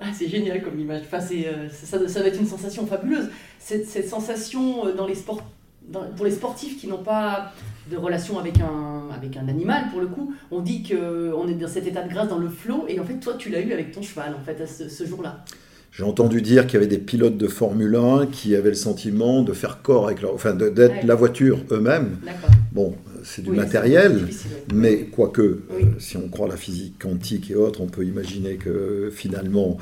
Ah, 0.00 0.10
c'est 0.16 0.28
génial 0.28 0.62
comme 0.62 0.78
image. 0.78 1.02
Enfin, 1.06 1.20
c'est, 1.20 1.48
euh, 1.48 1.68
ça, 1.70 2.06
ça 2.08 2.20
doit 2.20 2.28
être 2.28 2.38
une 2.40 2.46
sensation 2.46 2.86
fabuleuse. 2.86 3.30
Cette, 3.58 3.86
cette 3.88 4.08
sensation 4.08 4.86
euh, 4.86 4.94
dans 4.94 5.08
les 5.08 5.16
sports, 5.16 5.42
dans- 5.88 6.08
pour 6.14 6.24
les 6.24 6.30
sportifs 6.30 6.78
qui 6.80 6.86
n'ont 6.86 7.02
pas 7.02 7.52
de 7.90 7.96
relation 7.96 8.38
avec 8.38 8.60
un, 8.60 9.08
avec 9.14 9.36
un 9.36 9.48
animal, 9.48 9.84
pour 9.90 10.00
le 10.00 10.06
coup, 10.08 10.32
on 10.50 10.60
dit 10.60 10.82
qu'on 10.82 11.48
est 11.48 11.54
dans 11.54 11.68
cet 11.68 11.86
état 11.86 12.02
de 12.02 12.08
grâce, 12.10 12.28
dans 12.28 12.38
le 12.38 12.48
flot, 12.48 12.84
et 12.88 12.98
en 13.00 13.04
fait, 13.04 13.14
toi, 13.14 13.34
tu 13.38 13.50
l'as 13.50 13.60
eu 13.60 13.72
avec 13.72 13.92
ton 13.92 14.02
cheval, 14.02 14.34
en 14.40 14.44
fait, 14.44 14.60
à 14.62 14.66
ce, 14.66 14.88
ce 14.88 15.06
jour-là. 15.06 15.44
J'ai 15.90 16.04
entendu 16.04 16.42
dire 16.42 16.66
qu'il 16.66 16.74
y 16.74 16.76
avait 16.76 16.86
des 16.86 16.98
pilotes 16.98 17.38
de 17.38 17.48
Formule 17.48 17.96
1 17.96 18.26
qui 18.26 18.54
avaient 18.54 18.68
le 18.68 18.74
sentiment 18.76 19.42
de 19.42 19.52
faire 19.52 19.80
corps 19.82 20.06
avec 20.06 20.20
leur, 20.20 20.34
enfin 20.34 20.52
d'être 20.54 20.76
Ouais. 20.92 21.00
la 21.04 21.14
voiture 21.14 21.60
eux-mêmes. 21.72 22.18
D'accord. 22.24 22.50
Bon, 22.72 22.94
c'est 23.24 23.42
du 23.42 23.50
Oui, 23.50 23.56
matériel. 23.56 24.28
Mais 24.72 25.04
quoique, 25.06 25.62
Oui. 25.74 25.82
euh, 25.84 25.86
si 25.98 26.16
on 26.18 26.28
croit 26.28 26.46
à 26.46 26.50
la 26.50 26.56
physique 26.56 26.98
quantique 27.02 27.50
et 27.50 27.56
autres, 27.56 27.80
on 27.80 27.86
peut 27.86 28.04
imaginer 28.04 28.56
que 28.56 28.68
euh, 28.68 29.10
finalement, 29.10 29.78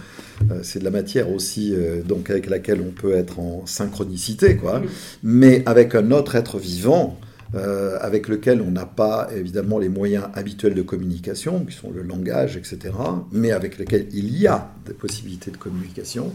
euh, 0.53 0.61
c'est 0.63 0.79
de 0.79 0.85
la 0.85 0.91
matière 0.93 1.31
aussi, 1.31 1.75
euh, 1.75 2.03
donc 2.03 2.31
avec 2.31 2.49
laquelle 2.49 2.81
on 2.87 2.93
peut 2.93 3.13
être 3.13 3.41
en 3.41 3.67
synchronicité, 3.67 4.57
quoi. 4.57 4.81
Oui. 4.83 4.89
Mais 5.25 5.65
avec 5.67 5.95
un 5.97 6.13
autre 6.13 6.37
être 6.37 6.59
vivant, 6.59 7.19
euh, 7.55 7.99
avec 8.00 8.29
lequel 8.29 8.61
on 8.61 8.71
n'a 8.71 8.87
pas 8.87 9.29
évidemment 9.35 9.79
les 9.79 9.88
moyens 9.88 10.25
habituels 10.35 10.75
de 10.75 10.83
communication, 10.83 11.65
qui 11.65 11.75
sont 11.75 11.91
le 11.91 12.03
langage, 12.03 12.57
etc., 12.57 12.93
mais 13.33 13.53
avec 13.53 13.79
lequel 13.79 14.09
il 14.12 14.37
y 14.37 14.47
a 14.47 14.71
des 14.85 14.95
possibilités 14.95 15.50
de 15.50 15.57
communication. 15.57 16.35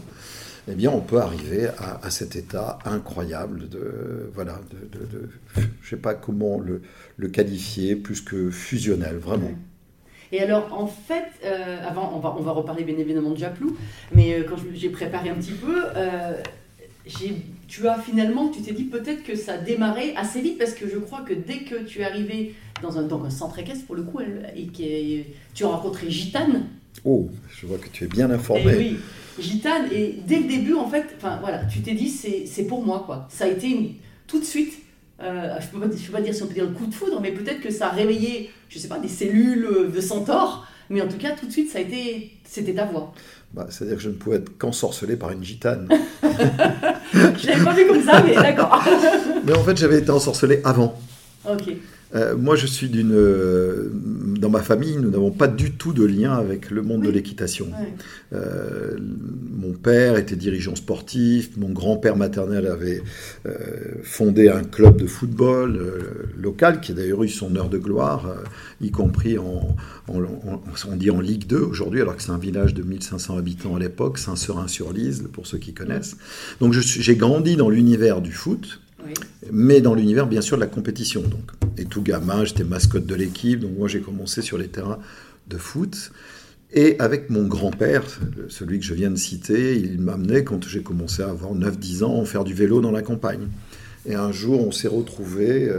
Eh 0.70 0.74
bien, 0.74 0.90
on 0.90 1.00
peut 1.00 1.18
arriver 1.18 1.68
à, 2.02 2.08
cet 2.10 2.36
état 2.36 2.78
incroyable 2.84 3.68
de, 3.68 4.30
voilà, 4.32 4.60
de, 4.70 4.98
de- 4.98 5.28
sais 5.82 5.96
pas 5.96 6.14
comment 6.14 6.60
le, 6.60 7.28
qualifier, 7.28 7.96
plus 7.96 8.20
que 8.20 8.48
fusionnel, 8.50 9.16
vraiment. 9.16 9.50
Et 10.30 10.40
alors, 10.40 10.72
en 10.72 10.86
fait, 10.86 11.24
euh, 11.44 11.76
avant, 11.86 12.12
on 12.14 12.20
va, 12.20 12.34
on 12.38 12.42
va 12.42 12.52
reparler 12.52 12.84
bien 12.84 12.96
évidemment 12.96 13.32
de 13.32 13.38
Japlou, 13.38 13.76
mais 14.14 14.34
euh, 14.34 14.44
quand 14.48 14.56
j'ai 14.72 14.88
préparé 14.88 15.30
un 15.30 15.34
petit 15.34 15.52
peu, 15.52 15.82
j'ai- 17.06 17.42
tu 17.72 17.88
as 17.88 17.98
finalement, 17.98 18.48
tu 18.50 18.60
t'es 18.60 18.72
dit 18.72 18.84
peut-être 18.84 19.22
que 19.24 19.34
ça 19.34 19.54
a 19.54 19.56
démarré 19.56 20.12
assez 20.14 20.42
vite, 20.42 20.58
parce 20.58 20.74
que 20.74 20.86
je 20.86 20.98
crois 20.98 21.22
que 21.22 21.32
dès 21.32 21.60
que 21.60 21.76
tu 21.84 22.00
es 22.00 22.04
arrivé 22.04 22.54
dans 22.82 22.98
un, 22.98 23.02
dans 23.04 23.24
un 23.24 23.30
centre 23.30 23.58
équestre, 23.58 23.86
pour 23.86 23.94
le 23.94 24.02
coup, 24.02 24.20
elle- 24.20 24.52
et 24.54 24.66
que 24.66 25.26
tu 25.54 25.64
as 25.64 25.68
rencontré 25.68 26.10
Gitane, 26.10 26.66
Oh, 27.06 27.30
je 27.48 27.64
vois 27.66 27.78
que 27.78 27.88
tu 27.88 28.04
es 28.04 28.06
bien 28.08 28.28
et 28.30 28.34
informé. 28.34 28.76
oui, 28.76 28.96
Gitane, 29.40 29.86
et 29.90 30.16
dès 30.26 30.40
le 30.40 30.48
début, 30.48 30.74
en 30.74 30.86
fait, 30.86 31.06
enfin 31.16 31.38
voilà, 31.40 31.64
tu 31.64 31.80
t'es 31.80 31.94
dit 31.94 32.10
c'est 32.10 32.64
pour 32.64 32.84
moi, 32.84 33.04
quoi. 33.06 33.26
Ça 33.30 33.44
a 33.46 33.48
été 33.48 33.68
une- 33.70 33.94
tout 34.26 34.38
de 34.38 34.44
suite, 34.44 34.74
euh, 35.22 35.54
je 35.58 35.66
ne 35.66 35.70
peux, 35.82 35.88
pas- 35.88 35.96
je 35.96 36.06
peux 36.06 36.12
pas 36.12 36.20
dire 36.20 36.34
si 36.34 36.42
on 36.42 36.48
peut 36.48 36.52
dire 36.54 36.64
le 36.66 36.72
coup 36.72 36.84
de 36.86 36.92
foudre, 36.92 37.20
mais 37.22 37.32
peut-être 37.32 37.60
que 37.62 37.70
ça 37.70 37.86
a 37.86 37.90
réveillé, 37.92 38.50
je 38.68 38.78
sais 38.78 38.88
pas, 38.88 38.98
des 38.98 39.08
cellules 39.08 39.66
de 39.94 40.00
centaure, 40.02 40.66
mais 40.90 41.00
en 41.00 41.08
tout 41.08 41.16
cas, 41.16 41.30
tout 41.30 41.46
de 41.46 41.52
suite, 41.52 41.70
ça 41.70 41.78
a 41.78 41.80
été, 41.80 42.32
c'était 42.44 42.74
ta 42.74 42.84
voix. 42.84 43.14
Bah, 43.54 43.66
C'est-à-dire 43.70 43.96
que 43.96 44.02
je 44.02 44.08
ne 44.08 44.14
pouvais 44.14 44.36
être 44.36 44.56
qu'ensorcelé 44.58 45.16
par 45.16 45.30
une 45.30 45.44
gitane. 45.44 45.88
Je 46.22 47.46
l'avais 47.46 47.64
pas 47.64 47.74
vu 47.74 47.86
comme 47.86 48.02
ça, 48.02 48.22
mais 48.26 48.34
d'accord. 48.34 48.82
Mais 49.44 49.52
en 49.52 49.62
fait, 49.62 49.76
j'avais 49.76 49.98
été 49.98 50.10
ensorcelé 50.10 50.60
avant. 50.64 50.98
ok. 51.48 51.74
Euh, 52.14 52.36
moi, 52.36 52.56
je 52.56 52.66
suis 52.66 52.88
d'une. 52.90 53.12
euh, 53.14 53.90
dans 54.42 54.50
ma 54.50 54.60
famille, 54.60 54.96
nous 54.96 55.08
n'avons 55.10 55.30
pas 55.30 55.46
du 55.48 55.70
tout 55.70 55.92
de 55.92 56.04
lien 56.04 56.32
avec 56.34 56.70
le 56.70 56.82
monde 56.82 57.02
de 57.02 57.08
l'équitation. 57.08 57.66
Ouais. 57.66 57.94
Euh, 58.34 58.98
mon 58.98 59.72
père 59.72 60.16
était 60.16 60.34
dirigeant 60.36 60.74
sportif, 60.74 61.56
mon 61.56 61.70
grand-père 61.70 62.16
maternel 62.16 62.66
avait 62.66 63.02
euh, 63.46 63.52
fondé 64.02 64.48
un 64.48 64.64
club 64.64 64.96
de 65.00 65.06
football 65.06 65.76
euh, 65.76 65.98
local 66.36 66.80
qui 66.80 66.90
a 66.92 66.94
d'ailleurs 66.96 67.22
eu 67.22 67.28
son 67.28 67.54
heure 67.56 67.68
de 67.70 67.78
gloire, 67.78 68.26
y 68.80 68.90
compris 68.90 69.38
en, 69.38 69.76
en- 70.08 70.18
en- 70.22 70.60
on 70.90 70.96
dit 70.96 71.10
en 71.10 71.20
Ligue 71.20 71.46
2 71.46 71.58
aujourd'hui, 71.60 72.00
alors 72.00 72.16
que 72.16 72.22
c'est 72.22 72.32
un 72.32 72.38
village 72.38 72.74
de 72.74 72.82
1500 72.82 73.38
habitants 73.38 73.76
à 73.76 73.78
l'époque, 73.78 74.18
Saint-Seurin-sur-Lise, 74.18 75.28
pour 75.32 75.46
ceux 75.46 75.58
qui 75.58 75.72
connaissent. 75.72 76.16
Donc 76.60 76.72
j'ai 76.72 77.16
grandi 77.16 77.54
dans 77.56 77.70
l'univers 77.70 78.20
du 78.20 78.32
foot, 78.32 78.80
Mais 79.50 79.80
dans 79.80 79.94
l'univers 79.94 80.26
bien 80.26 80.40
sûr 80.40 80.56
de 80.56 80.62
la 80.62 80.68
compétition. 80.68 81.22
Donc. 81.22 81.50
Et 81.78 81.84
tout 81.84 82.02
gamin, 82.02 82.44
j'étais 82.44 82.64
mascotte 82.64 83.06
de 83.06 83.14
l'équipe, 83.14 83.60
donc 83.60 83.72
moi 83.76 83.88
j'ai 83.88 84.00
commencé 84.00 84.42
sur 84.42 84.58
les 84.58 84.68
terrains 84.68 84.98
de 85.48 85.56
foot. 85.56 86.12
Et 86.74 86.96
avec 86.98 87.28
mon 87.28 87.46
grand-père, 87.46 88.02
celui 88.48 88.78
que 88.78 88.84
je 88.84 88.94
viens 88.94 89.10
de 89.10 89.16
citer, 89.16 89.76
il 89.76 90.00
m'amenait 90.00 90.42
quand 90.42 90.66
j'ai 90.66 90.82
commencé 90.82 91.22
à 91.22 91.28
avoir 91.28 91.54
9-10 91.54 92.02
ans, 92.02 92.24
faire 92.24 92.44
du 92.44 92.54
vélo 92.54 92.80
dans 92.80 92.92
la 92.92 93.02
campagne. 93.02 93.48
Et 94.06 94.14
un 94.14 94.32
jour, 94.32 94.66
on 94.66 94.72
s'est 94.72 94.88
retrouvé, 94.88 95.70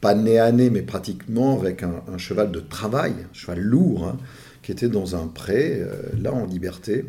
pas 0.00 0.14
nez 0.14 0.38
à 0.38 0.52
nez, 0.52 0.70
mais 0.70 0.82
pratiquement 0.82 1.58
avec 1.58 1.82
un, 1.82 2.00
un 2.12 2.16
cheval 2.16 2.52
de 2.52 2.60
travail, 2.60 3.12
un 3.12 3.34
cheval 3.34 3.60
lourd, 3.60 4.06
hein, 4.06 4.16
qui 4.66 4.72
était 4.72 4.88
dans 4.88 5.14
un 5.14 5.28
pré, 5.28 5.78
euh, 5.80 5.92
là 6.20 6.34
en 6.34 6.44
liberté, 6.44 7.04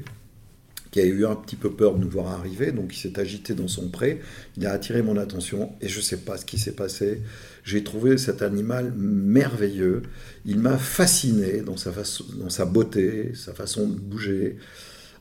qui 0.91 0.99
a 0.99 1.05
eu 1.05 1.25
un 1.25 1.35
petit 1.35 1.55
peu 1.55 1.71
peur 1.71 1.95
de 1.95 2.03
nous 2.03 2.09
voir 2.09 2.27
arriver, 2.27 2.71
donc 2.71 2.95
il 2.95 2.99
s'est 2.99 3.19
agité 3.19 3.53
dans 3.53 3.67
son 3.67 3.89
pré, 3.89 4.21
il 4.55 4.65
a 4.65 4.71
attiré 4.71 5.01
mon 5.01 5.17
attention, 5.17 5.73
et 5.81 5.87
je 5.87 5.97
ne 5.97 6.03
sais 6.03 6.17
pas 6.17 6.37
ce 6.37 6.45
qui 6.45 6.57
s'est 6.57 6.75
passé. 6.75 7.21
J'ai 7.63 7.83
trouvé 7.83 8.17
cet 8.17 8.41
animal 8.41 8.93
merveilleux, 8.95 10.03
il 10.45 10.59
m'a 10.59 10.77
fasciné 10.77 11.61
dans 11.61 11.77
sa, 11.77 11.91
dans 12.35 12.49
sa 12.49 12.65
beauté, 12.65 13.31
sa 13.35 13.53
façon 13.53 13.87
de 13.87 13.99
bouger. 13.99 14.57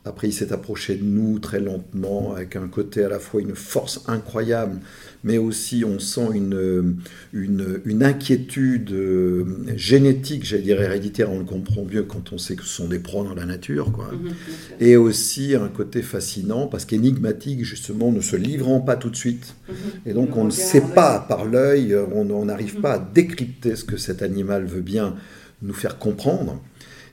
Après, 0.06 0.28
il 0.28 0.32
s'est 0.32 0.52
approché 0.52 0.94
de 0.94 1.04
nous 1.04 1.40
très 1.40 1.58
lentement, 1.58 2.32
avec 2.32 2.54
un 2.54 2.68
côté 2.68 3.02
à 3.02 3.08
la 3.08 3.18
fois 3.18 3.40
une 3.40 3.56
force 3.56 4.02
incroyable, 4.06 4.78
mais 5.24 5.36
aussi 5.36 5.84
on 5.84 5.98
sent 5.98 6.28
une, 6.32 6.98
une, 7.32 7.80
une 7.84 8.04
inquiétude 8.04 8.92
euh, 8.92 9.44
génétique, 9.74 10.44
j'allais 10.44 10.62
dire 10.62 10.80
héréditaire, 10.80 11.32
on 11.32 11.40
le 11.40 11.44
comprend 11.44 11.84
mieux 11.84 12.04
quand 12.04 12.32
on 12.32 12.38
sait 12.38 12.54
que 12.54 12.62
ce 12.62 12.68
sont 12.68 12.86
des 12.86 13.00
proies 13.00 13.24
dans 13.24 13.34
la 13.34 13.46
nature. 13.46 13.90
Quoi. 13.90 14.12
Mhm, 14.12 14.28
sûr. 14.28 14.76
Et 14.78 14.96
aussi 14.96 15.56
un 15.56 15.66
côté 15.66 16.02
fascinant, 16.02 16.68
parce 16.68 16.84
qu'énigmatique, 16.84 17.64
justement, 17.64 18.12
ne 18.12 18.20
se 18.20 18.36
livrant 18.36 18.80
pas 18.80 18.94
tout 18.94 19.10
de 19.10 19.16
suite. 19.16 19.56
Mhm. 19.68 19.74
Et 20.06 20.12
donc 20.12 20.36
on 20.36 20.44
ne 20.44 20.50
sait 20.50 20.82
pas 20.94 21.18
par 21.18 21.44
l'œil, 21.44 21.96
on 22.14 22.44
n'arrive 22.44 22.80
pas 22.80 22.92
à 22.92 22.98
décrypter 23.00 23.74
ce 23.74 23.82
que 23.82 23.96
cet 23.96 24.22
animal 24.22 24.66
veut 24.66 24.82
bien 24.82 25.16
nous 25.62 25.74
faire 25.74 25.98
comprendre. 25.98 26.62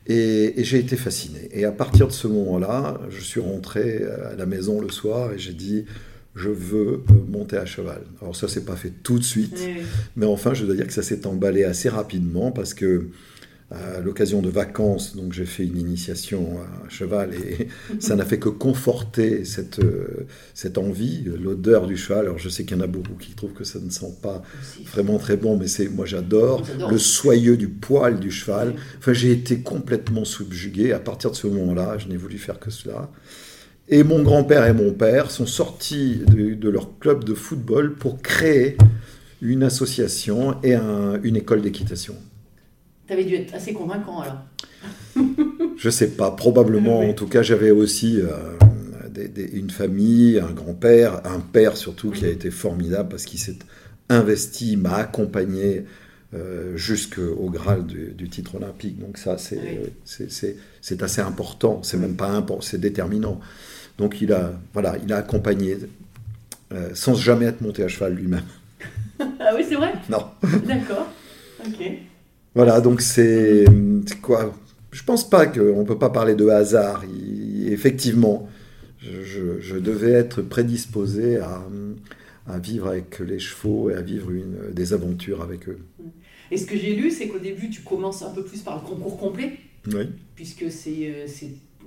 Et, 0.08 0.60
et 0.60 0.64
j'ai 0.64 0.80
été 0.80 0.96
fasciné. 0.96 1.50
Et 1.52 1.66
à 1.66 1.72
partir 1.72 2.08
de 2.08 2.12
ce 2.12 2.28
moment-là, 2.28 3.00
je 3.10 3.22
suis 3.22 3.40
rentré 3.40 4.04
à 4.04 4.36
la 4.36 4.46
maison 4.46 4.82
le 4.82 4.90
soir 4.90 5.34
et 5.34 5.40
j'ai 5.40 5.54
dit, 5.54 5.86
je 6.36 6.50
veux 6.50 7.04
euh, 7.10 7.14
monter 7.30 7.58
à 7.58 7.66
cheval. 7.66 8.02
Alors 8.22 8.36
ça, 8.36 8.48
s'est 8.48 8.66
pas 8.66 8.76
fait 8.76 8.92
tout 9.04 9.20
de 9.20 9.24
suite. 9.24 9.60
Oui. 9.60 9.84
Mais 10.16 10.26
enfin, 10.26 10.54
je 10.54 10.66
dois 10.66 10.76
dire 10.76 10.88
que 10.88 10.94
ça 10.94 11.04
s'est 11.04 11.28
emballé 11.28 11.64
assez 11.64 11.90
rapidement 11.90 12.52
parce 12.52 12.74
que 12.74 13.10
à 13.74 14.00
l'occasion 14.01 14.42
de 14.42 14.50
vacances, 14.50 15.15
donc 15.15 15.34
j'ai 15.34 15.46
fait 15.46 15.65
une 15.65 15.77
initiation 15.77 16.60
à 16.62 16.89
cheval 16.89 17.32
et 17.34 17.68
ça 18.00 18.15
n'a 18.15 18.24
fait 18.25 18.38
que 18.38 18.50
conforter 18.50 19.46
cette, 19.46 19.80
euh, 19.80 20.27
cette 20.53 20.77
envie, 20.77 21.24
l'odeur 21.24 21.88
du 21.88 21.98
cheval. 21.98 22.25
Alors 22.25 22.38
je 22.39 22.50
sais 22.50 22.65
qu'il 22.65 22.77
y 22.77 22.80
en 22.80 22.84
a 22.84 22.88
beaucoup 22.88 23.15
qui 23.15 23.34
trouvent 23.34 23.53
que 23.53 23.63
ça 23.63 23.80
ne 23.80 23.89
sent 23.89 24.13
pas 24.22 24.44
vraiment 24.92 25.18
très 25.18 25.38
bon, 25.38 25.58
mais 25.58 25.68
c'est 25.68 25.89
moi 25.89 26.06
j'adore 26.06 26.63
le 26.92 26.98
soyeux 26.98 27.58
du 27.58 27.68
poil 27.68 28.20
du 28.20 28.30
cheval. 28.32 28.75
Enfin, 29.00 29.13
j'ai 29.13 29.32
été 29.32 29.60
complètement 29.60 30.25
subjugué. 30.25 30.92
À 30.92 31.00
partir 31.00 31.32
de 31.32 31.36
ce 31.36 31.48
moment-là, 31.48 31.98
je 31.98 32.08
n'ai 32.08 32.18
voulu 32.18 32.38
faire 32.38 32.60
que 32.60 32.70
cela. 32.70 33.10
Et 33.89 34.03
mon 34.03 34.24
grand-père 34.24 34.65
et 34.65 34.74
mon 34.74 34.94
père 34.94 35.30
sont 35.32 35.46
sortis 35.46 36.22
de, 36.27 36.53
de 36.53 36.70
leur 36.70 37.00
club 37.00 37.24
de 37.24 37.34
football 37.34 37.96
pour 37.96 38.22
créer 38.22 38.77
une 39.42 39.63
association 39.63 40.56
et 40.63 40.74
un- 40.75 41.20
une 41.24 41.36
école 41.36 41.62
d'équitation. 41.62 42.15
T'avais 43.08 43.26
dû 43.26 43.36
être 43.36 43.54
assez 43.54 43.74
convaincant 43.74 44.22
alors. 44.22 44.38
Je 45.78 45.90
sais 45.90 46.12
pas, 46.12 46.32
probablement. 46.32 47.00
Oui. 47.02 47.08
En 47.08 47.14
tout 47.14 47.28
cas, 47.28 47.42
j'avais 47.42 47.72
aussi 47.72 48.20
euh, 48.22 48.30
des- 49.10 49.28
des- 49.28 49.50
une 49.58 49.70
famille, 49.70 50.40
un 50.40 50.52
grand-père, 50.52 51.22
un 51.26 51.40
père 51.40 51.76
surtout 51.78 52.12
qui 52.12 52.26
a 52.26 52.30
été 52.30 52.50
formidable 52.52 53.10
parce 53.10 53.26
qu'il 53.26 53.40
s'est 53.40 53.58
investi, 54.10 54.78
m'a 54.78 54.96
accompagné 54.96 55.86
euh, 56.34 56.76
jusqu'au 56.78 57.50
Graal 57.52 57.86
du, 57.86 58.08
du 58.18 58.28
titre 58.30 58.56
olympique. 58.56 59.00
Donc 59.00 59.18
ça, 59.18 59.38
c'est 59.38 59.58
Oui. 59.58 59.90
c'est- 60.06 60.32
c'est- 60.32 60.56
c'est 60.82 61.04
assez 61.04 61.22
important. 61.22 61.82
C'est 61.84 61.98
même 61.98 62.16
pas 62.16 62.30
important, 62.30 62.62
c'est 62.62 62.80
déterminant. 62.80 63.40
Donc 64.00 64.20
il 64.22 64.34
a, 64.34 64.54
voilà, 64.74 64.96
il 65.06 65.12
a 65.14 65.18
accompagné 65.18 65.78
euh, 66.74 66.90
sans 66.96 67.14
jamais 67.14 67.46
être 67.46 67.62
monté 67.62 67.84
à 67.84 67.88
cheval 67.88 68.16
lui-même. 68.16 68.46
Ah 69.40 69.52
oui, 69.56 69.64
c'est 69.68 69.76
vrai? 69.76 69.94
Non. 70.10 70.26
D'accord. 70.66 71.08
Ok. 71.66 71.92
Voilà, 72.56 72.82
donc 72.82 73.02
c'est 73.02 73.66
quoi? 74.22 74.54
Je 74.92 75.04
pense 75.04 75.28
pas 75.28 75.48
qu'on 75.48 75.86
peut 75.86 75.98
pas 75.98 76.10
parler 76.12 76.36
de 76.36 76.48
hasard. 76.50 77.04
Il- 77.06 77.72
effectivement, 77.74 78.48
je, 79.02 79.78
devais 79.80 80.12
être 80.12 80.42
prédisposé 80.42 81.38
à, 81.38 81.64
à 82.48 82.60
vivre 82.60 82.88
avec 82.88 83.20
les 83.20 83.40
chevaux 83.40 83.90
et 83.90 83.96
à 83.96 84.02
vivre 84.02 84.30
une, 84.32 84.72
des 84.72 84.94
aventures 84.94 85.42
avec 85.42 85.68
eux. 85.68 85.80
Et 86.52 86.58
ce 86.58 86.66
que 86.68 86.78
j'ai 86.78 86.94
lu, 86.96 87.10
c'est 87.10 87.28
qu'au 87.28 87.40
début, 87.40 87.70
tu 87.70 87.82
commences 87.82 88.22
un 88.22 88.30
peu 88.30 88.44
plus 88.44 88.60
par 88.62 88.76
le 88.76 88.88
concours 88.88 89.18
complet, 89.18 89.54
Oui. 89.92 90.10
puisque 90.36 90.70
c'est, 90.70 91.08
euh, 91.08 91.26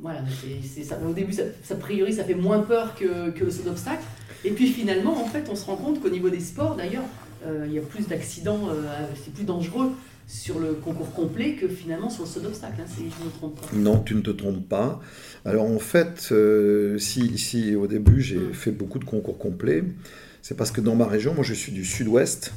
voilà, 0.03 0.25
c'est- 0.65 0.83
ça. 0.83 0.99
Au 1.09 1.13
début, 1.13 1.33
ça, 1.33 1.43
ça, 1.63 1.75
a 1.75 1.77
priori, 1.77 2.13
ça 2.13 2.25
fait 2.25 2.35
moins 2.35 2.61
peur 2.61 2.97
que, 2.99 3.31
que 3.31 3.45
le 3.45 3.51
saut 3.53 3.63
d'obstacle. 3.63 4.03
Et 4.45 4.51
puis 4.51 4.67
finalement, 4.67 5.23
en 5.23 5.27
fait, 5.27 5.45
on 5.49 5.55
se 5.55 5.65
rend 5.67 5.77
compte 5.77 6.01
qu'au 6.03 6.11
niveau 6.11 6.29
des 6.31 6.41
sports, 6.41 6.75
d'ailleurs, 6.75 7.05
euh, 7.47 7.65
il 7.69 7.75
y 7.75 7.79
a 7.79 7.83
plus 7.83 8.09
d'accidents, 8.09 8.69
euh, 8.71 8.83
c'est 9.25 9.33
plus 9.33 9.45
dangereux 9.45 9.91
sur 10.27 10.59
le 10.59 10.73
concours 10.75 11.13
complet 11.13 11.53
que 11.55 11.69
finalement 11.69 12.11
sur 12.11 12.25
le 12.25 12.29
saut 12.29 12.41
d'obstacle, 12.41 12.81
hein, 12.81 12.87
si 12.89 13.05
je 13.11 13.21
ne 13.21 13.27
me 13.27 13.31
trompe 13.31 13.61
pas. 13.61 13.67
Non, 13.77 14.01
tu 14.01 14.15
ne 14.15 14.21
te 14.21 14.31
trompes 14.31 14.69
pas. 14.69 15.01
Alors 15.45 15.67
en 15.67 15.79
fait, 15.79 16.29
euh, 16.33 16.99
si, 16.99 17.39
si 17.39 17.75
au 17.77 17.87
début 17.87 18.21
j'ai 18.21 18.39
Mm. 18.39 18.53
fait 18.55 18.73
beaucoup 18.73 18.99
de 18.99 19.05
concours 19.05 19.39
complets, 19.39 19.85
c'est 20.43 20.57
parce 20.57 20.71
que 20.71 20.81
dans 20.81 20.97
ma 20.97 21.07
région, 21.07 21.35
moi 21.35 21.45
je 21.45 21.55
suis 21.55 21.73
du 21.73 21.85
sud-ouest. 21.85 22.53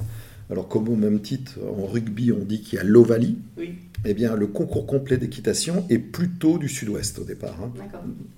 Alors 0.52 0.68
comme 0.68 0.90
au 0.90 0.96
même 0.96 1.22
titre, 1.22 1.60
en 1.78 1.86
rugby 1.86 2.32
on 2.32 2.44
dit 2.44 2.62
qu'il 2.62 2.78
y 2.78 2.80
a 2.80 2.84
l'Ovalie, 2.84 3.38
Oui, 3.56 3.76
eh 4.04 4.16
bien 4.16 4.36
le 4.36 4.48
concours 4.48 4.88
complet 4.88 5.18
d'équitation 5.18 5.86
est 5.90 6.00
plutôt 6.00 6.58
du 6.58 6.68
sud-ouest 6.68 7.20
au 7.20 7.24
départ, 7.24 7.56
hein, 7.62 7.72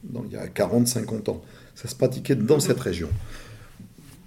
dans- 0.04 0.26
il 0.26 0.34
y 0.34 0.36
a 0.36 0.48
40-50 0.48 1.30
ans. 1.30 1.42
Ça 1.74 1.88
se 1.88 1.96
pratiquait 1.96 2.36
dans 2.36 2.60
cette 2.60 2.80
région. 2.82 3.08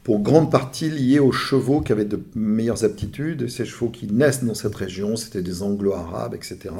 Pour 0.04 0.20
grande 0.20 0.50
partie 0.50 0.90
lié 0.90 1.18
aux 1.18 1.32
chevaux 1.32 1.80
qui 1.80 1.90
avaient 1.90 2.04
de 2.04 2.20
meilleures 2.34 2.84
aptitudes, 2.84 3.48
ces 3.48 3.64
chevaux 3.64 3.88
qui 3.88 4.06
naissent 4.06 4.44
dans 4.44 4.52
cette 4.52 4.74
région, 4.74 5.16
c'était 5.16 5.40
des 5.40 5.62
anglo-arabes, 5.62 6.34
etc., 6.34 6.74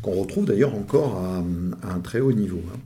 qu'on 0.00 0.12
retrouve 0.12 0.46
d'ailleurs 0.46 0.74
encore 0.74 1.18
à, 1.18 1.44
un 1.94 2.00
très 2.00 2.20
haut 2.20 2.32
niveau 2.32 2.62
hein, 2.72 2.78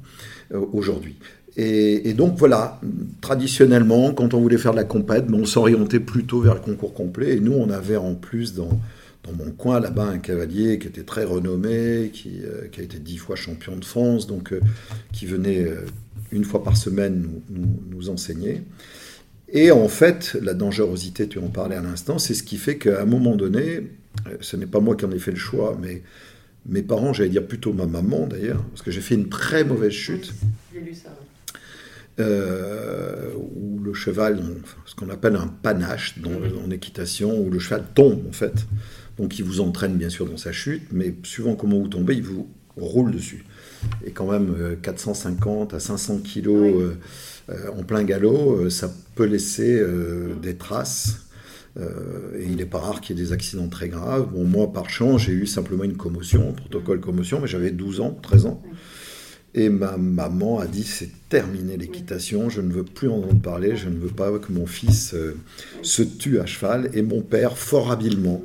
euh, 0.54 0.66
aujourd'hui. 0.72 1.16
Et, 1.58 2.12
donc 2.12 2.36
voilà, 2.36 2.80
traditionnellement, 3.20 4.12
quand 4.12 4.34
on 4.34 4.40
voulait 4.40 4.58
faire 4.58 4.72
de 4.72 4.76
la 4.76 4.84
compète, 4.84 5.26
ben, 5.26 5.40
on 5.40 5.46
s'orientait 5.46 6.00
plutôt 6.00 6.40
vers 6.40 6.54
le 6.54 6.60
concours 6.60 6.92
complet. 6.92 7.36
Et 7.36 7.40
nous, 7.40 7.54
on 7.54 7.70
avait 7.70 7.96
en 7.96 8.14
plus 8.14 8.52
dans, 8.52 8.68
mon 9.32 9.50
coin 9.52 9.80
là-bas 9.80 10.06
un 10.06 10.18
cavalier 10.18 10.78
qui 10.78 10.88
était 10.88 11.02
très 11.02 11.24
renommé, 11.24 12.10
qui, 12.12 12.40
euh, 12.44 12.68
a 12.76 12.82
été 12.82 12.98
dix 12.98 13.16
fois 13.16 13.36
champion 13.36 13.76
de 13.76 13.84
France, 13.84 14.26
donc 14.26 14.52
euh, 14.52 14.60
qui 15.12 15.24
venait 15.24 15.66
une 16.32 16.44
fois 16.44 16.62
par 16.62 16.76
semaine 16.76 17.28
nous 17.90 18.10
enseigner. 18.10 18.62
Et 19.48 19.70
en 19.70 19.88
fait, 19.88 20.36
la 20.42 20.54
dangerosité, 20.54 21.28
tu 21.28 21.38
en 21.38 21.48
parlais 21.48 21.76
à 21.76 21.82
l'instant, 21.82 22.18
c'est 22.18 22.34
ce 22.34 22.42
qui 22.42 22.56
fait 22.56 22.78
qu'à 22.78 23.02
un 23.02 23.06
moment 23.06 23.36
donné, 23.36 23.76
euh, 24.26 24.36
ce 24.40 24.56
n'est 24.56 24.66
pas 24.66 24.80
moi 24.80 24.96
qui 24.96 25.04
en 25.04 25.12
ai 25.12 25.18
fait 25.18 25.30
le 25.30 25.36
choix, 25.36 25.78
mais 25.80 26.02
mes 26.68 26.82
parents, 26.82 27.12
j'allais 27.12 27.28
dire 27.30 27.46
plutôt 27.46 27.72
ma 27.72 27.86
maman 27.86 28.26
d'ailleurs, 28.26 28.62
parce 28.64 28.82
que 28.82 28.90
j'ai 28.90 29.00
fait 29.00 29.14
une 29.14 29.28
très 29.28 29.62
mauvaise 29.64 29.92
chute 29.92 30.32
Oui, 30.42 30.48
J'ai 30.74 30.80
lu 30.80 30.94
ça. 30.94 31.10
ouais. 31.10 32.24
euh, 32.24 33.30
où 33.54 33.78
le 33.84 33.94
cheval, 33.94 34.42
ce 34.84 34.94
qu'on 34.96 35.10
appelle 35.10 35.36
un 35.36 35.46
panache 35.46 36.18
dans, 36.18 36.30
en 36.66 36.70
équitation, 36.72 37.38
où 37.40 37.48
le 37.50 37.58
cheval 37.60 37.84
tombe 37.94 38.26
en 38.28 38.32
fait. 38.32 38.66
Donc 39.16 39.38
il 39.38 39.44
vous 39.44 39.60
entraîne 39.60 39.96
bien 39.96 40.10
sûr 40.10 40.26
dans 40.26 40.36
sa 40.36 40.50
chute, 40.52 40.88
mais 40.92 41.14
suivant 41.22 41.54
comment 41.54 41.78
vous 41.78 41.88
tombez, 41.88 42.14
il 42.16 42.22
vous 42.24 42.48
roule 42.76 43.12
dessus. 43.12 43.44
Et 44.04 44.10
quand 44.10 44.30
même 44.30 44.52
euh, 44.58 44.74
450 44.82 45.72
à 45.72 45.78
500 45.80 46.18
kilos 46.18 46.60
Oui. 46.62 46.82
euh, 46.82 46.86
euh, 46.88 46.94
en 47.48 47.84
plein 47.84 48.02
galop, 48.02 48.56
euh, 48.56 48.70
ça 48.70 48.92
peut 49.14 49.24
laisser 49.24 49.78
euh, 49.78 50.34
des 50.40 50.56
traces. 50.56 51.26
Euh, 51.78 52.38
et 52.38 52.44
il 52.44 52.56
n'est 52.56 52.64
pas 52.64 52.78
rare 52.78 53.00
qu'il 53.00 53.16
y 53.16 53.20
ait 53.20 53.24
des 53.24 53.32
accidents 53.32 53.68
très 53.68 53.88
graves. 53.88 54.28
Moi, 54.34 54.72
par 54.72 54.88
chance, 54.88 55.22
j'ai 55.22 55.32
eu 55.32 55.46
simplement 55.46 55.84
une 55.84 55.96
commotion, 55.96 56.50
un 56.50 56.52
protocole 56.52 57.00
commotion, 57.00 57.40
mais 57.40 57.46
j'avais 57.46 57.70
12 57.70 58.00
ans, 58.00 58.18
13 58.22 58.46
ans. 58.46 58.62
Et 59.58 59.70
ma 59.70 59.96
maman 59.96 60.58
a 60.58 60.66
dit 60.66 60.82
c'est 60.84 61.08
terminé 61.30 61.78
l'équitation, 61.78 62.50
je 62.50 62.60
ne 62.60 62.70
veux 62.70 62.84
plus 62.84 63.08
en 63.08 63.16
entendre 63.16 63.40
parler, 63.40 63.74
je 63.74 63.88
ne 63.88 63.96
veux 63.96 64.10
pas 64.10 64.30
que 64.38 64.52
mon 64.52 64.66
fils 64.66 65.14
euh, 65.14 65.34
se 65.80 66.02
tue 66.02 66.38
à 66.40 66.44
cheval. 66.46 66.90
Et 66.92 67.00
mon 67.00 67.22
père, 67.22 67.56
fort 67.56 67.90
habilement, 67.90 68.42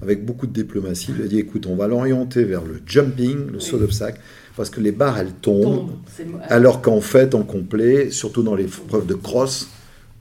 avec 0.00 0.24
beaucoup 0.24 0.46
de 0.46 0.54
diplomatie, 0.54 1.12
lui 1.12 1.22
a 1.24 1.26
dit 1.26 1.38
écoute, 1.38 1.66
on 1.66 1.76
va 1.76 1.86
l'orienter 1.86 2.44
vers 2.44 2.64
le 2.64 2.80
jumping, 2.86 3.50
le 3.52 3.60
saut 3.60 3.78
d'obstacle, 3.78 4.20
parce 4.56 4.70
que 4.70 4.80
les 4.80 4.90
barres 4.90 5.18
elles 5.18 5.34
tombent, 5.34 5.86
Tombe. 5.90 5.90
C'est- 6.16 6.26
alors 6.48 6.80
qu'en 6.80 7.02
fait, 7.02 7.34
en 7.34 7.42
complet, 7.42 8.10
surtout 8.10 8.42
dans 8.42 8.54
les 8.54 8.64
preuves 8.64 9.06
de 9.06 9.14
cross, 9.14 9.68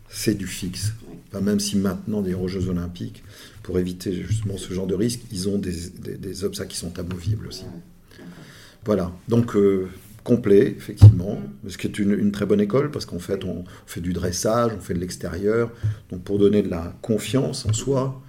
c'est 0.10 0.38
du 0.38 0.46
fixe. 0.46 0.92
Enfin, 1.32 1.42
même 1.42 1.62
si 1.62 1.78
maintenant, 1.78 2.22
des 2.22 2.36
Jeux 2.48 2.68
Olympiques, 2.68 3.24
pour 3.64 3.80
éviter 3.80 4.14
justement 4.28 4.58
ce 4.58 4.74
genre 4.74 4.88
de 4.88 4.94
risque, 4.94 5.22
ils 5.32 5.48
ont 5.48 5.58
des, 5.58 5.72
des, 6.04 6.18
des 6.18 6.44
obstacles 6.44 6.72
qui 6.72 6.78
sont 6.78 7.00
amovibles 7.00 7.48
aussi. 7.48 7.64
Voilà, 8.86 9.14
donc 9.30 9.56
euh, 9.56 9.88
complet, 10.24 10.74
effectivement, 10.78 11.40
ce 11.68 11.78
qui 11.78 11.88
est 11.88 12.00
une, 12.00 12.14
une 12.18 12.32
très 12.32 12.46
bonne 12.46 12.62
école, 12.62 12.92
parce 12.92 13.06
qu'en 13.06 13.20
fait, 13.20 13.44
on 13.44 13.64
fait 13.86 14.02
du 14.02 14.14
dressage, 14.14 14.72
on 14.78 14.80
fait 14.80 14.94
de 14.94 15.00
l'extérieur, 15.00 15.72
donc 16.10 16.24
pour 16.24 16.40
donner 16.40 16.62
de 16.62 16.70
la 16.70 16.94
confiance 17.02 17.66
en 17.66 17.74
soi, 17.74 18.22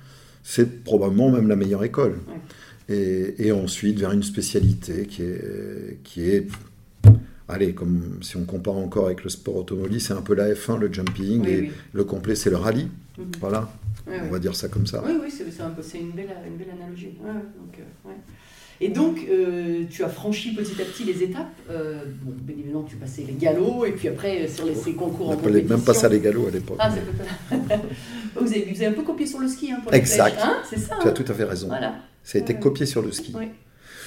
c'est 0.43 0.83
probablement 0.85 1.31
même 1.31 1.49
la 1.49 1.57
meilleure 1.57 1.85
école. 1.85 2.19
Et, 2.89 3.47
et 3.47 3.53
ensuite, 3.53 3.99
vers 3.99 4.13
une 4.13 4.23
spécialité 4.23 5.07
qui 5.07 5.23
est, 5.23 5.99
qui 6.05 6.29
est, 6.29 6.49
allez, 7.49 7.73
comme 7.75 8.19
si 8.23 8.37
on 8.37 8.45
compare 8.45 8.77
encore 8.77 9.07
avec 9.07 9.25
le 9.25 9.31
sport 9.31 9.57
automobile, 9.57 10.01
c'est 10.01 10.13
un 10.13 10.21
peu 10.23 10.35
la 10.35 10.53
F1, 10.53 10.79
le 10.79 10.93
jumping, 10.93 11.43
Oui, 11.43 11.51
et 11.51 11.61
oui. 11.63 11.71
le 11.93 12.05
complet, 12.05 12.35
c'est 12.35 12.51
le 12.51 12.57
rallye. 12.57 12.89
Mhm. 13.17 13.27
Voilà, 13.41 13.71
on 14.07 14.29
va 14.31 14.39
dire 14.39 14.55
ça 14.57 14.69
comme 14.69 14.87
ça. 14.87 15.03
Oui, 15.07 15.13
oui, 15.23 15.31
c'est 15.31 15.63
un 15.63 15.69
une 15.69 16.11
belle, 16.11 16.35
une 16.47 16.57
belle 16.57 16.71
analogie. 16.79 17.17
Ouais, 17.21 17.29
ouais, 17.31 17.35
donc, 17.35 17.79
euh, 17.79 18.09
ouais. 18.09 18.17
Et 18.81 18.89
donc, 18.89 19.19
euh, 19.31 19.85
tu 19.89 20.03
as 20.03 20.09
franchi 20.09 20.55
petit 20.55 20.81
à 20.81 20.85
petit 20.85 21.05
les 21.05 21.23
étapes. 21.23 21.47
Euh, 21.71 22.05
bon, 22.23 22.33
bien 22.41 22.57
évidemment, 22.59 22.83
tu 22.83 22.97
passais 22.97 23.23
les 23.27 23.35
galops, 23.35 23.87
et 23.87 23.93
puis 23.93 24.09
après, 24.09 24.43
euh, 24.43 24.49
sur 24.49 24.67
les, 24.67 24.75
ces 24.75 24.93
concours 24.95 25.29
On 25.29 25.33
en 25.33 25.37
compétition. 25.37 25.69
même 25.77 25.85
pas 25.85 25.95
ça 25.95 26.09
les 26.09 26.21
galops 26.21 26.49
à 26.49 26.51
l'époque. 26.51 26.77
Ah, 26.81 26.91
mais 26.91 27.59
vous, 28.37 28.47
avez, 28.49 28.65
vous 28.65 28.77
avez 28.77 28.87
un 28.87 28.93
peu 28.93 29.03
copié 29.03 29.27
sur 29.27 29.39
le 29.39 29.49
ski 29.49 29.71
hein, 29.73 29.79
pour 29.83 29.93
la 29.93 29.99
Exact. 29.99 30.37
hein 30.43 30.57
c'est 30.69 30.79
ça 30.79 30.97
Tu 31.01 31.07
as 31.07 31.11
hein 31.11 31.15
tout 31.15 31.25
à 31.29 31.35
fait 31.35 31.45
raison. 31.45 31.69
Voilà. 31.69 31.95
Ça 32.23 32.39
a 32.39 32.41
été 32.41 32.55
copié 32.55 32.85
sur 32.87 33.01
le 33.03 33.13
ski. 33.13 33.33
Oui. 33.39 33.47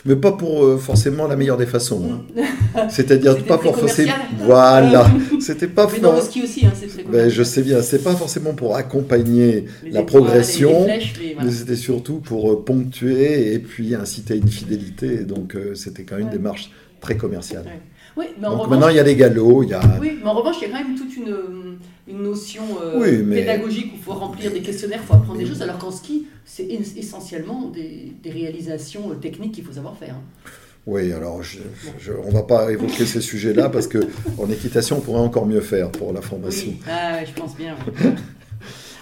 Mais 0.08 0.16
pas 0.16 0.32
pour 0.32 0.64
euh, 0.64 0.78
forcément 0.78 1.28
la 1.28 1.36
meilleure 1.36 1.58
des 1.58 1.66
façons. 1.66 2.02
hein. 2.38 2.88
C'est-à-dire 2.90 3.44
pas 3.46 3.58
pour 3.58 3.78
forcément. 3.78 4.14
Voilà. 4.40 5.06
C'était 5.40 5.68
pas 5.68 5.88
Mais 5.92 6.00
dans 6.00 6.16
le 6.16 6.22
ski 6.22 6.44
aussi, 6.44 6.66
hein, 6.66 6.72
c'est 6.74 6.88
très 6.88 7.04
Ben, 7.04 7.30
je 7.30 7.44
sais 7.44 7.62
bien, 7.62 7.82
c'est 7.82 8.04
pas 8.04 8.16
forcément 8.16 8.54
pour 8.54 8.76
accompagner 8.76 9.66
Les 9.84 9.92
la 9.92 10.04
progression, 10.04 10.84
flèches, 10.86 11.14
voilà. 11.36 11.50
mais 11.50 11.52
c'était 11.56 11.76
surtout 11.76 12.16
pour 12.20 12.52
euh, 12.52 12.64
ponctuer 12.64 13.54
et 13.54 13.60
puis 13.60 13.94
inciter 13.96 14.34
à 14.36 14.38
une 14.38 14.48
fidélité. 14.48 15.18
Donc 15.26 15.56
euh, 15.56 15.76
c'était 15.76 16.04
quand 16.04 16.16
même 16.16 16.26
une 16.26 16.32
démarche 16.32 16.72
très 17.02 17.18
commerciale. 17.18 17.64
Ouais. 17.66 17.82
Oui, 18.18 18.26
mais 18.40 18.48
en 18.48 18.52
Donc 18.52 18.60
revanche, 18.62 18.70
maintenant 18.72 18.90
il 18.90 18.96
y 18.96 19.00
a 19.00 19.04
les 19.04 19.16
galops, 19.16 19.64
il 19.64 19.70
y 19.70 19.74
a. 19.74 19.82
Oui, 20.02 20.18
mais 20.22 20.30
en 20.30 20.34
revanche, 20.34 20.56
il 20.62 20.68
y 20.68 20.72
a 20.74 20.78
quand 20.78 20.84
même 20.84 20.98
toute 20.98 21.16
une, 21.16 21.30
euh, 21.30 21.78
une 22.08 22.24
notion 22.24 22.64
euh, 22.82 23.00
Oui, 23.00 23.24
mais- 23.24 23.36
pédagogique 23.42 23.92
où 23.94 23.96
il 23.98 24.02
faut 24.02 24.14
remplir 24.14 24.52
des 24.52 24.62
questionnaires, 24.62 25.00
il 25.04 25.06
faut 25.08 25.14
apprendre 25.14 25.38
des 25.40 25.46
choses, 25.46 25.62
alors 25.62 25.78
qu'en 25.78 25.92
ski, 25.92 26.26
c'est 26.46 26.64
es- 26.66 26.98
essentiellement 27.00 27.70
des, 27.70 28.14
des 28.24 28.32
réalisations 28.32 29.12
euh, 29.12 29.16
techniques 29.16 29.54
qu'il 29.54 29.64
faut 29.64 29.74
savoir 29.74 29.96
faire. 29.98 30.16
hein. 30.16 30.50
Oui, 30.88 31.12
alors 31.12 31.44
je, 31.44 31.60
je- 32.00 32.14
on 32.26 32.32
va 32.32 32.44
pas 32.44 32.72
évoquer 32.72 33.06
ces 33.06 33.20
sujets-là 33.22 33.68
parce 33.76 33.88
que 33.88 34.00
en 34.38 34.50
équitation 34.50 34.98
on 34.98 35.02
pourrait 35.02 35.20
encore 35.20 35.46
mieux 35.46 35.60
faire 35.60 35.92
pour 35.92 36.14
la 36.14 36.22
formation. 36.22 36.70
Oui, 36.72 36.80
ah, 36.90 37.24
je 37.26 37.34
pense 37.34 37.56
bien. 37.58 37.76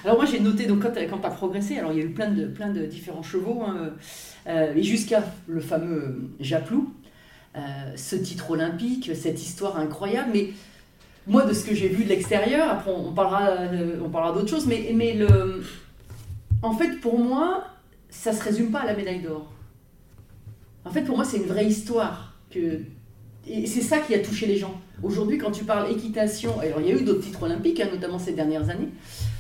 alors 0.03 0.17
moi, 0.17 0.25
j'ai 0.25 0.39
noté, 0.39 0.65
donc 0.65 0.81
quand 0.81 0.91
tu 0.91 0.99
as 0.99 1.29
progressé, 1.29 1.77
alors 1.77 1.91
il 1.93 1.99
y 1.99 2.01
a 2.01 2.05
eu 2.05 2.09
plein 2.09 2.31
de, 2.31 2.45
plein 2.47 2.69
de 2.69 2.85
différents 2.85 3.23
chevaux, 3.23 3.61
hein, 3.65 3.91
euh, 4.47 4.73
et 4.75 4.83
jusqu'à 4.83 5.23
le 5.47 5.59
fameux 5.61 6.21
Japlou, 6.39 6.91
ce 7.95 8.15
titre 8.15 8.51
olympique, 8.51 9.11
cette 9.15 9.41
histoire 9.41 9.77
incroyable, 9.77 10.31
mais 10.33 10.49
moi, 11.27 11.43
de 11.43 11.53
ce 11.53 11.65
que 11.65 11.73
j'ai 11.73 11.87
vu 11.87 12.03
de 12.03 12.09
l'extérieur, 12.09 12.69
après 12.69 12.91
on, 12.91 13.11
parlera, 13.11 13.49
euh, 13.49 13.99
on 14.03 14.09
parlera 14.09 14.33
d'autres 14.33 14.49
choses, 14.49 14.67
mais, 14.67 14.91
mais 14.93 15.13
le, 15.13 15.63
en 16.61 16.73
fait, 16.73 16.99
pour 17.01 17.19
moi, 17.19 17.65
ça 18.09 18.31
se 18.31 18.43
résume 18.43 18.71
pas 18.71 18.81
à 18.81 18.85
la 18.85 18.95
médaille 18.95 19.21
d'or. 19.21 19.51
En 20.83 20.91
fait, 20.91 21.01
pour 21.01 21.15
moi, 21.15 21.25
c'est 21.25 21.37
une 21.37 21.47
vraie 21.47 21.65
histoire. 21.65 22.35
Que... 22.51 22.81
Et 23.47 23.65
c'est 23.65 23.81
ça 23.81 23.99
qui 23.99 24.13
a 24.13 24.19
touché 24.19 24.45
les 24.45 24.57
gens. 24.57 24.79
Aujourd'hui, 25.01 25.37
quand 25.37 25.51
tu 25.51 25.63
parles 25.63 25.91
équitation, 25.91 26.59
alors 26.59 26.79
il 26.79 26.87
y 26.87 26.91
a 26.91 26.95
eu 26.95 27.03
d'autres 27.03 27.21
titres 27.21 27.43
olympiques, 27.43 27.79
hein, 27.79 27.89
notamment 27.91 28.19
ces 28.19 28.33
dernières 28.33 28.69
années, 28.69 28.89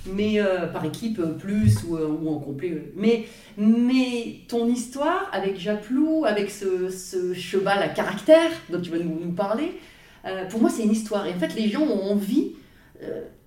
mais 0.07 0.39
euh, 0.39 0.67
par 0.67 0.85
équipe 0.85 1.19
euh, 1.19 1.33
plus 1.33 1.83
ou, 1.83 1.97
euh, 1.97 2.07
ou 2.07 2.29
en 2.29 2.39
complet. 2.39 2.91
Mais, 2.95 3.25
mais 3.57 4.39
ton 4.47 4.67
histoire 4.67 5.29
avec 5.31 5.59
Japlou, 5.59 6.25
avec 6.25 6.49
ce, 6.49 7.33
cheval 7.33 7.81
à 7.81 7.89
caractère 7.89 8.51
dont 8.69 8.81
tu 8.81 8.91
vas 8.91 8.99
nous, 8.99 9.31
parler, 9.31 9.71
pour 10.49 10.59
moi, 10.59 10.71
c'est 10.71 10.83
une 10.83 10.91
histoire. 10.91 11.27
Et 11.27 11.33
en 11.33 11.37
fait, 11.37 11.53
les 11.55 11.69
gens 11.69 11.83
ont 11.83 12.11
envie 12.11 12.53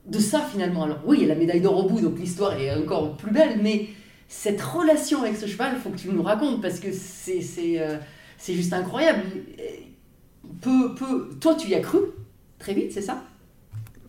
de 0.07 0.19
ça 0.19 0.41
finalement. 0.41 0.85
Alors 0.85 1.01
oui, 1.05 1.19
il 1.21 1.23
y 1.23 1.25
a 1.25 1.35
la 1.35 1.39
médaille 1.39 1.61
d'or 1.61 1.85
au 1.85 1.89
bout, 1.89 2.01
donc 2.01 2.19
l'histoire 2.19 2.59
est 2.59 2.73
encore 2.75 3.17
plus 3.17 3.33
belle, 3.33 3.59
mais 3.61 3.89
cette 4.29 4.61
relation 4.61 5.23
avec 5.23 5.37
ce 5.37 5.47
cheval, 5.47 5.73
il 5.75 5.81
faut 5.81 5.91
que 5.91 5.99
tu 5.99 6.09
nous 6.09 6.23
racontes 6.23 6.63
parce 6.63 6.79
que 6.79 6.93
c'est 6.93 7.41
c'est 7.41 8.55
juste 8.55 8.73
incroyable. 8.73 9.23
Peu, 10.61 10.95
peu... 10.95 11.31
Toi, 11.41 11.57
tu 11.57 11.69
y 11.69 11.75
as 11.75 11.81
cru 11.81 11.99
très 12.59 12.75
vite, 12.75 12.93
c'est 12.93 13.03
ça? 13.03 13.25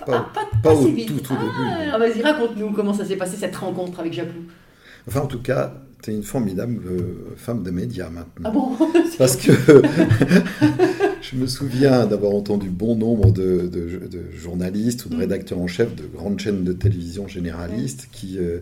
Pas- 0.06 0.30
pas, 0.34 0.50
pas 0.64 0.74
au 0.74 0.86
si 0.86 0.92
vite. 0.94 1.08
tout, 1.08 1.20
tout 1.20 1.34
ah, 1.38 1.42
début. 1.42 1.92
ah, 1.94 1.98
Vas-y, 1.98 2.22
raconte-nous 2.22 2.72
comment 2.72 2.94
ça 2.94 3.06
s'est 3.06 3.16
passé 3.18 3.36
cette 3.38 3.56
rencontre 3.56 4.00
avec 4.00 4.14
Japlou. 4.14 4.42
Enfin 5.08 5.22
en 5.22 5.28
tout 5.28 5.42
cas, 5.42 5.74
tu 6.02 6.12
es 6.12 6.16
une 6.16 6.24
formidable 6.24 6.80
euh, 6.88 7.34
femme 7.36 7.64
de 7.64 7.72
médias 7.72 8.10
maintenant. 8.10 8.44
Ah 8.46 8.52
bon 8.52 8.72
Parce 9.18 9.36
que 9.36 9.52
je 11.22 11.36
me 11.36 11.48
souviens 11.48 12.06
d'avoir 12.06 12.34
entendu 12.34 12.70
bon 12.70 12.96
nombre 12.96 13.32
de, 13.32 13.68
de- 13.68 14.08
de 14.08 14.22
journalistes 14.38 15.06
ou 15.06 15.10
de 15.10 15.16
Mm. 15.16 15.20
rédacteurs 15.20 15.60
en 15.60 15.68
chef 15.68 15.96
de 15.96 16.04
grandes 16.06 16.40
chaînes 16.40 16.64
de 16.64 16.74
télévision 16.74 17.28
généralistes 17.28 18.08
qui, 18.12 18.38
euh, 18.38 18.60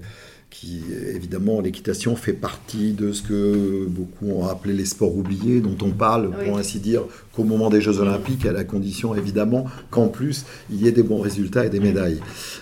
qui 0.50 0.82
évidemment 1.14 1.62
l'équitation 1.62 2.16
fait 2.16 2.34
partie 2.34 2.94
de 2.94 3.12
ce 3.12 3.22
que 3.22 3.86
beaucoup 3.88 4.28
ont 4.32 4.48
appelé 4.48 4.74
les 4.74 4.86
sports 4.86 5.16
oubliés, 5.16 5.60
dont 5.62 5.78
on 5.86 5.92
parle 5.92 6.28
Oui. 6.40 6.48
pour 6.48 6.58
ainsi 6.58 6.80
dire 6.80 7.02
qu'au 7.38 7.44
moment 7.44 7.70
des 7.70 7.82
Jeux 7.82 8.00
Olympiques, 8.00 8.46
à 8.48 8.52
la 8.52 8.64
condition 8.64 9.14
évidemment 9.16 9.66
qu'en 9.92 10.08
plus 10.08 10.44
il 10.72 10.82
y 10.82 10.88
ait 10.88 10.92
des 10.92 11.04
bons 11.04 11.22
résultats 11.22 11.66
et 11.66 11.70
des 11.70 11.80
médailles. 11.80 12.20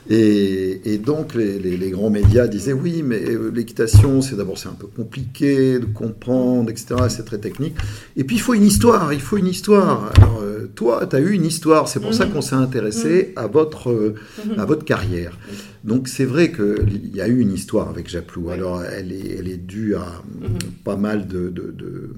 Et, 0.09 0.81
et 0.93 0.97
donc 0.97 1.33
les, 1.33 1.57
les- 1.59 1.77
les 1.77 1.89
grands 1.91 2.09
médias 2.09 2.47
disaient 2.47 2.73
oui, 2.73 3.01
mais 3.01 3.23
euh, 3.29 3.51
l'équitation, 3.55 4.21
c'est 4.21 4.35
d'abord 4.35 4.57
c'est 4.57 4.67
un 4.69 4.73
peu 4.73 4.87
compliqué 4.87 5.79
de 5.79 5.85
comprendre, 5.85 6.69
etc. 6.69 6.95
C'est 7.09 7.23
très 7.25 7.37
technique. 7.39 7.75
Et 8.17 8.23
puis 8.25 8.35
il 8.35 8.39
faut 8.41 8.53
une 8.53 8.65
histoire, 8.65 9.13
il 9.13 9.21
faut 9.21 9.37
une 9.37 9.47
histoire. 9.47 10.11
Alors 10.17 10.41
euh, 10.43 10.69
toi, 10.75 11.05
tu 11.09 11.15
as 11.15 11.19
eu 11.21 11.31
une 11.31 11.45
histoire, 11.45 11.87
c'est 11.87 12.01
pour 12.01 12.13
ça 12.13 12.25
qu'on 12.25 12.41
s'est 12.41 12.55
intéressé 12.55 13.31
à 13.37 13.47
votre 13.47 13.89
euh, 13.91 14.15
Mhm. 14.45 14.59
à 14.59 14.65
votre 14.65 14.83
carrière. 14.85 15.37
Donc 15.83 16.07
c'est 16.07 16.25
vrai 16.25 16.51
qu'il 16.51 17.15
y 17.15 17.21
a 17.21 17.27
eu 17.27 17.39
une 17.39 17.53
histoire 17.53 17.87
avec 17.89 18.09
Japlou. 18.09 18.49
Alors 18.49 18.83
elle 18.83 19.11
est, 19.13 19.37
elle 19.39 19.47
est 19.47 19.57
due 19.75 19.95
à 19.95 20.05
Mhm. 20.41 20.57
pas 20.83 20.97
mal 20.97 21.27
de, 21.27 21.49
de- 21.49 21.71
de- 21.71 22.09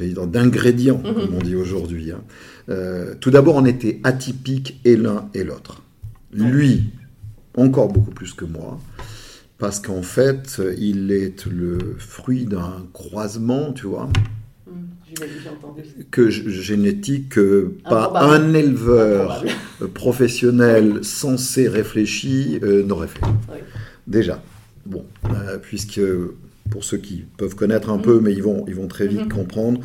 d'ingrédients, 0.00 1.02
Mhm. 1.04 1.14
comme 1.14 1.34
on 1.34 1.42
dit 1.42 1.54
aujourd'hui. 1.56 2.10
hein. 2.12 2.20
Euh, 2.68 3.14
tout 3.20 3.30
d'abord, 3.30 3.56
on 3.56 3.64
était 3.64 4.00
atypiques 4.04 4.80
et 4.84 4.96
l'un 4.96 5.28
et 5.34 5.44
l'autre. 5.44 5.82
Lui, 6.32 6.84
encore 7.56 7.88
beaucoup 7.92 8.10
plus 8.12 8.32
que 8.32 8.44
moi, 8.44 8.80
parce 9.58 9.80
qu'en 9.80 10.02
fait, 10.02 10.60
il 10.78 11.12
est 11.12 11.44
le 11.46 11.78
fruit 11.98 12.44
d'un 12.46 12.86
croisement, 12.92 13.72
tu 13.72 13.86
vois, 13.86 14.08
J'ai 15.08 15.14
j'ai 15.42 15.48
entendu. 15.50 15.82
que 16.10 16.30
génétique 16.30 17.28
que 17.30 17.74
pas 17.84 18.12
un 18.14 18.54
éleveur 18.54 19.44
professionnel 19.94 21.00
censé 21.04 21.68
réfléchi 21.68 22.58
euh, 22.62 22.82
n'aurait 22.82 23.08
fait. 23.08 23.20
Oui. 23.50 23.58
Déjà. 24.06 24.42
Bon, 24.86 25.04
euh, 25.26 25.58
puisque 25.60 26.00
pour 26.72 26.84
ceux 26.84 26.96
qui 26.98 27.24
peuvent 27.36 27.54
connaître 27.54 27.90
un 27.90 27.98
peu, 27.98 28.18
mais 28.20 28.32
ils 28.32 28.42
vont, 28.42 28.64
ils 28.66 28.74
vont 28.74 28.88
très 28.88 29.06
vite 29.06 29.26
Mhm. 29.26 29.28
comprendre, 29.32 29.80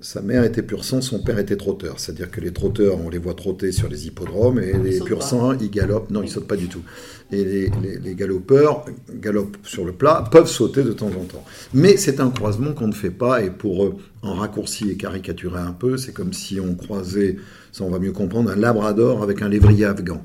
sa 0.00 0.22
mère 0.22 0.42
était 0.42 0.62
pur 0.62 0.84
sang, 0.84 1.00
son 1.00 1.20
père 1.22 1.38
était 1.38 1.56
trotteur. 1.56 2.00
C'est-à-dire 2.00 2.30
que 2.30 2.40
les 2.40 2.52
trotteurs, 2.52 2.98
on 3.04 3.10
les 3.10 3.18
voit 3.18 3.34
trotter 3.34 3.70
sur 3.70 3.88
les 3.88 4.06
hippodromes, 4.06 4.58
et 4.58 4.72
les 4.72 4.98
pur 5.00 5.22
sang, 5.22 5.52
ils 5.52 5.70
galopent. 5.70 6.10
Non, 6.10 6.22
ils 6.22 6.28
sautent 6.30 6.48
pas 6.48 6.56
du 6.56 6.66
tout. 6.68 6.82
Et 7.30 7.44
les, 7.44 7.70
les- 7.82 7.98
les 8.02 8.14
galopeurs 8.14 8.84
galopent 9.24 9.56
sur 9.62 9.84
le 9.84 9.92
plat, 9.92 10.24
peuvent 10.32 10.48
sauter 10.48 10.82
de 10.82 10.92
temps 10.92 11.06
en 11.20 11.24
temps. 11.24 11.44
Mais 11.74 11.96
c'est 11.96 12.18
un 12.20 12.30
croisement 12.30 12.72
qu'on 12.72 12.88
ne 12.88 12.92
fait 12.94 13.10
pas, 13.10 13.42
et 13.44 13.50
pour 13.50 13.84
euh, 13.84 13.94
en 14.22 14.34
raccourci 14.34 14.90
et 14.90 14.96
caricaturer 14.96 15.60
un 15.60 15.72
peu, 15.72 15.96
c'est 15.96 16.12
comme 16.12 16.32
si 16.32 16.58
on 16.60 16.74
croisait, 16.74 17.36
ça 17.70 17.84
on 17.84 17.90
va 17.90 17.98
mieux 18.00 18.12
comprendre, 18.12 18.50
un 18.50 18.56
labrador 18.56 19.22
avec 19.22 19.42
un 19.42 19.48
lévrier 19.48 19.84
afghan. 19.84 20.24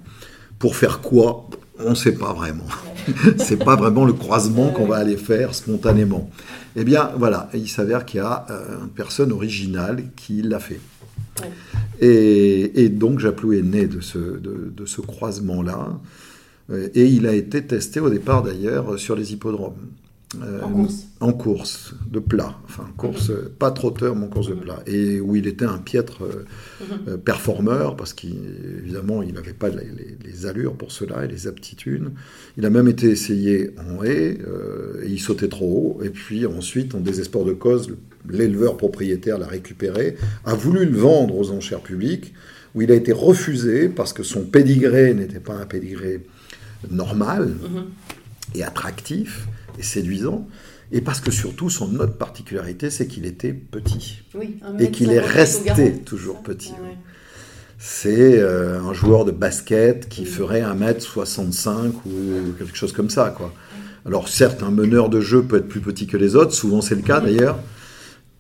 Pour 0.58 0.76
faire 0.76 1.00
quoi? 1.02 1.48
On 1.86 1.92
ne 1.92 1.96
sait 1.96 2.14
pas 2.14 2.34
vraiment. 2.34 2.68
c'est 3.38 3.64
pas 3.64 3.76
vraiment 3.76 4.06
le 4.06 4.14
croisement 4.14 4.70
qu'on 4.70 4.86
va 4.86 4.98
aller 4.98 5.18
faire 5.18 5.56
spontanément. 5.56 6.30
Eh 6.76 6.84
bien, 6.84 7.12
voilà, 7.18 7.50
il 7.54 7.70
s'avère 7.70 8.06
qu'il 8.06 8.20
y 8.20 8.24
a 8.24 8.46
euh, 8.50 8.82
une 8.84 8.90
personne 8.90 9.32
originale 9.32 10.04
qui 10.16 10.42
l'a 10.42 10.60
fait. 10.60 10.80
Ouais. 11.42 11.50
Et, 12.02 12.84
et 12.84 12.90
donc, 12.90 13.20
Japlou 13.20 13.54
est 13.54 13.62
né 13.62 13.88
de 13.88 14.02
ce, 14.02 14.18
de, 14.18 14.72
de 14.76 14.86
ce 14.86 15.02
croisement-là. 15.02 16.00
Euh, 16.72 16.90
Et 16.94 17.06
il 17.06 17.26
a 17.28 17.34
été 17.34 17.64
testé 17.64 18.00
au 18.00 18.10
départ, 18.10 18.44
d'ailleurs, 18.44 19.00
sur 19.00 19.16
les 19.16 19.34
hippodromes. 19.34 19.76
Euh, 20.44 20.62
En 20.62 20.70
course. 20.70 21.08
en 21.22 21.34
course 21.34 21.96
de 22.12 22.20
plat, 22.20 22.56
enfin 22.66 22.88
course 22.98 23.32
euh, 23.32 23.52
pas 23.58 23.72
trotteur 23.72 24.16
mais 24.16 24.26
en 24.26 24.28
course 24.28 24.48
de 24.50 24.54
Mhm. 24.54 24.60
plat, 24.60 24.80
et 24.86 25.20
où 25.20 25.36
il 25.36 25.48
était 25.48 25.66
un 25.66 25.80
piètre 25.80 26.22
euh, 26.24 26.46
Mhm. 27.12 27.18
performeur 27.18 27.96
parce 27.96 28.14
qu'évidemment 28.14 29.24
il 29.24 29.34
n'avait 29.34 29.54
pas 29.54 29.70
les, 29.70 30.46
allures 30.46 30.76
pour 30.76 30.92
cela 30.92 31.26
et 31.26 31.28
les 31.28 31.48
aptitudes. 31.48 32.12
Il 32.58 32.66
a 32.68 32.70
même 32.70 32.88
été 32.88 33.08
essayé 33.10 33.72
en 33.80 34.04
haie 34.04 34.38
euh, 34.48 35.02
et 35.04 35.08
il 35.10 35.20
sautait 35.20 35.48
trop 35.50 35.98
haut, 36.00 36.04
et 36.04 36.10
puis 36.12 36.46
ensuite 36.46 36.94
en 36.94 37.00
désespoir 37.00 37.44
de 37.44 37.54
cause, 37.54 37.90
l'éleveur 38.30 38.78
propriétaire 38.78 39.40
l'a 39.40 39.48
récupéré, 39.48 40.16
a 40.46 40.54
voulu 40.54 40.86
le 40.86 40.96
vendre 40.96 41.36
aux 41.36 41.50
enchères 41.50 41.82
publiques, 41.82 42.36
où 42.76 42.84
il 42.84 42.92
a 42.92 42.96
été 42.96 43.12
refusé 43.14 43.90
parce 43.90 44.14
que 44.14 44.22
son 44.22 44.44
pédigré 44.44 45.16
n'était 45.16 45.40
pas 45.40 45.56
un 45.56 45.66
pédigré 45.66 46.24
normal 46.92 47.48
Mhm. 47.50 47.86
et 48.56 48.64
attractif 48.64 49.48
et 49.80 49.84
séduisant, 49.84 50.48
et 50.92 51.02
parce 51.02 51.22
que 51.22 51.32
surtout 51.32 51.70
son 51.70 51.96
autre 51.96 52.18
particularité, 52.18 52.90
c'est 52.90 53.08
qu'il 53.08 53.26
était 53.26 53.54
petit. 53.54 54.22
Oui, 54.36 54.58
Et 54.80 54.92
qu'il 54.92 55.08
qui 55.08 55.14
est 55.14 55.20
resté 55.20 55.94
toujours 56.00 56.42
petit. 56.42 56.74
Ah 56.78 56.84
ouais. 56.84 56.98
C'est 57.78 58.38
euh, 58.40 58.82
un 58.82 58.92
joueur 58.94 59.24
de 59.24 59.32
basket 59.32 60.10
qui 60.10 60.22
Oui. 60.22 60.28
ferait 60.28 60.62
1m65 60.62 61.92
ou 62.06 62.54
quelque 62.58 62.76
chose 62.76 62.92
comme 62.92 63.10
ça. 63.10 63.34
Quoi. 63.36 63.54
Alors 64.06 64.28
certes, 64.28 64.64
un 64.64 64.72
meneur 64.72 65.10
de 65.10 65.22
jeu 65.22 65.44
peut 65.44 65.58
être 65.58 65.68
plus 65.68 65.80
petit 65.80 66.06
que 66.06 66.18
les 66.18 66.36
autres, 66.36 66.54
souvent 66.54 66.82
c'est 66.82 66.96
le 66.96 67.02
cas 67.04 67.22
d'ailleurs, 67.22 67.58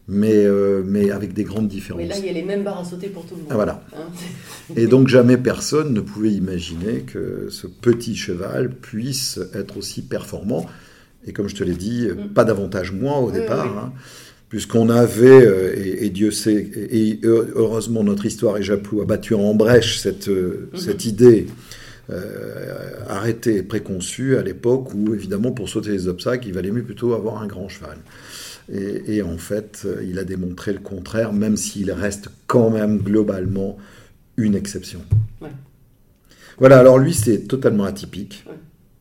mais, 0.09 0.43
euh, 0.43 0.83
mais 0.85 1.11
avec 1.11 1.33
des 1.33 1.43
grandes 1.45 1.67
différences. 1.69 2.01
Mais 2.01 2.07
là, 2.07 2.17
il 2.17 2.25
y 2.25 2.29
a 2.29 2.33
les 2.33 2.43
mêmes 2.43 2.63
barres 2.63 2.79
à 2.79 2.83
sauter 2.83 3.07
pour 3.07 3.25
tout 3.25 3.35
le 3.35 3.41
monde. 3.41 3.49
Ah, 3.51 3.55
voilà. 3.55 3.83
Hein. 3.95 4.07
Et 4.75 4.87
donc 4.87 5.07
jamais 5.07 5.37
personne 5.37 5.93
ne 5.93 6.01
pouvait 6.01 6.31
imaginer 6.31 7.01
que 7.01 7.47
ce 7.49 7.67
petit 7.67 8.15
cheval 8.17 8.71
puisse 8.75 9.39
être 9.53 9.77
aussi 9.77 10.01
performant. 10.01 10.65
Et 11.29 11.33
comme 11.33 11.47
je 11.47 11.55
te 11.55 11.63
l'ai 11.63 11.75
dit, 11.75 12.07
Mm. 12.07 12.29
pas 12.33 12.43
davantage 12.43 12.91
moins 12.91 13.17
au 13.19 13.31
départ, 13.31 13.65
oui. 13.71 13.79
hein, 13.81 13.93
puisqu'on 14.49 14.89
avait, 14.89 15.45
euh, 15.45 15.73
et, 15.77 16.05
et 16.05 16.09
Dieu 16.09 16.31
sait, 16.31 16.69
et, 16.91 17.19
heureusement 17.23 18.03
notre 18.03 18.25
histoire 18.25 18.57
et 18.57 18.63
Japlou 18.63 19.01
a 19.01 19.05
battu 19.05 19.35
en 19.35 19.53
brèche 19.53 19.99
cette, 19.99 20.27
euh, 20.27 20.69
Mhm. 20.73 20.79
cette 20.79 21.05
idée 21.05 21.47
euh, 22.11 22.93
arrêtée 23.07 23.57
et 23.57 23.61
préconçue 23.63 24.35
à 24.37 24.41
l'époque 24.41 24.93
où 24.95 25.13
évidemment 25.13 25.51
pour 25.51 25.69
sauter 25.69 25.91
les 25.91 26.07
obstacles, 26.07 26.47
il 26.47 26.53
valait 26.55 26.71
mieux 26.71 26.81
plutôt 26.83 27.13
avoir 27.13 27.39
un 27.43 27.45
grand 27.47 27.69
cheval. 27.69 27.97
Et, 28.73 29.17
et 29.17 29.21
en 29.21 29.37
fait, 29.37 29.85
il 30.03 30.17
a 30.17 30.23
démontré 30.23 30.73
le 30.73 30.79
contraire, 30.79 31.33
même 31.33 31.55
s'il 31.55 31.91
reste 31.91 32.29
quand 32.47 32.71
même 32.71 32.97
globalement 32.99 33.77
une 34.37 34.55
exception. 34.55 35.01
Ouais. 35.41 35.49
Voilà, 36.57 36.79
alors 36.79 36.97
lui, 36.97 37.13
c'est 37.13 37.47
totalement 37.47 37.83
atypique. 37.85 38.43
Ouais. 38.47 38.55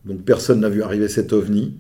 Donc 0.05 0.23
personne 0.25 0.61
n'a 0.61 0.69
vu 0.69 0.83
arriver 0.83 1.09
cet 1.09 1.33
ovni. 1.33 1.77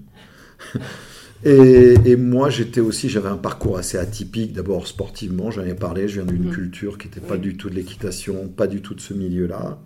Et, 1.45 1.95
et 2.05 2.17
moi, 2.17 2.51
j'étais 2.51 2.81
aussi, 2.81 3.09
j'avais 3.09 3.29
un 3.29 3.37
parcours 3.37 3.79
assez 3.79 3.97
atypique. 3.97 4.53
D'abord 4.53 4.87
sportivement, 4.89 5.51
j'en 5.51 5.65
ai 5.65 5.75
parlé. 5.75 6.09
Je 6.09 6.21
viens 6.21 6.25
d'une 6.33 6.47
Mhm. 6.47 6.51
culture 6.51 6.99
qui 6.99 7.07
n'était 7.09 7.21
pas 7.21 7.37
Oui. 7.37 7.41
du 7.41 7.57
tout 7.57 7.71
de 7.71 7.75
l'équitation, 7.77 8.49
pas 8.49 8.67
du 8.67 8.83
tout 8.83 8.95
de 8.95 9.01
ce 9.01 9.15
milieu-là, 9.15 9.79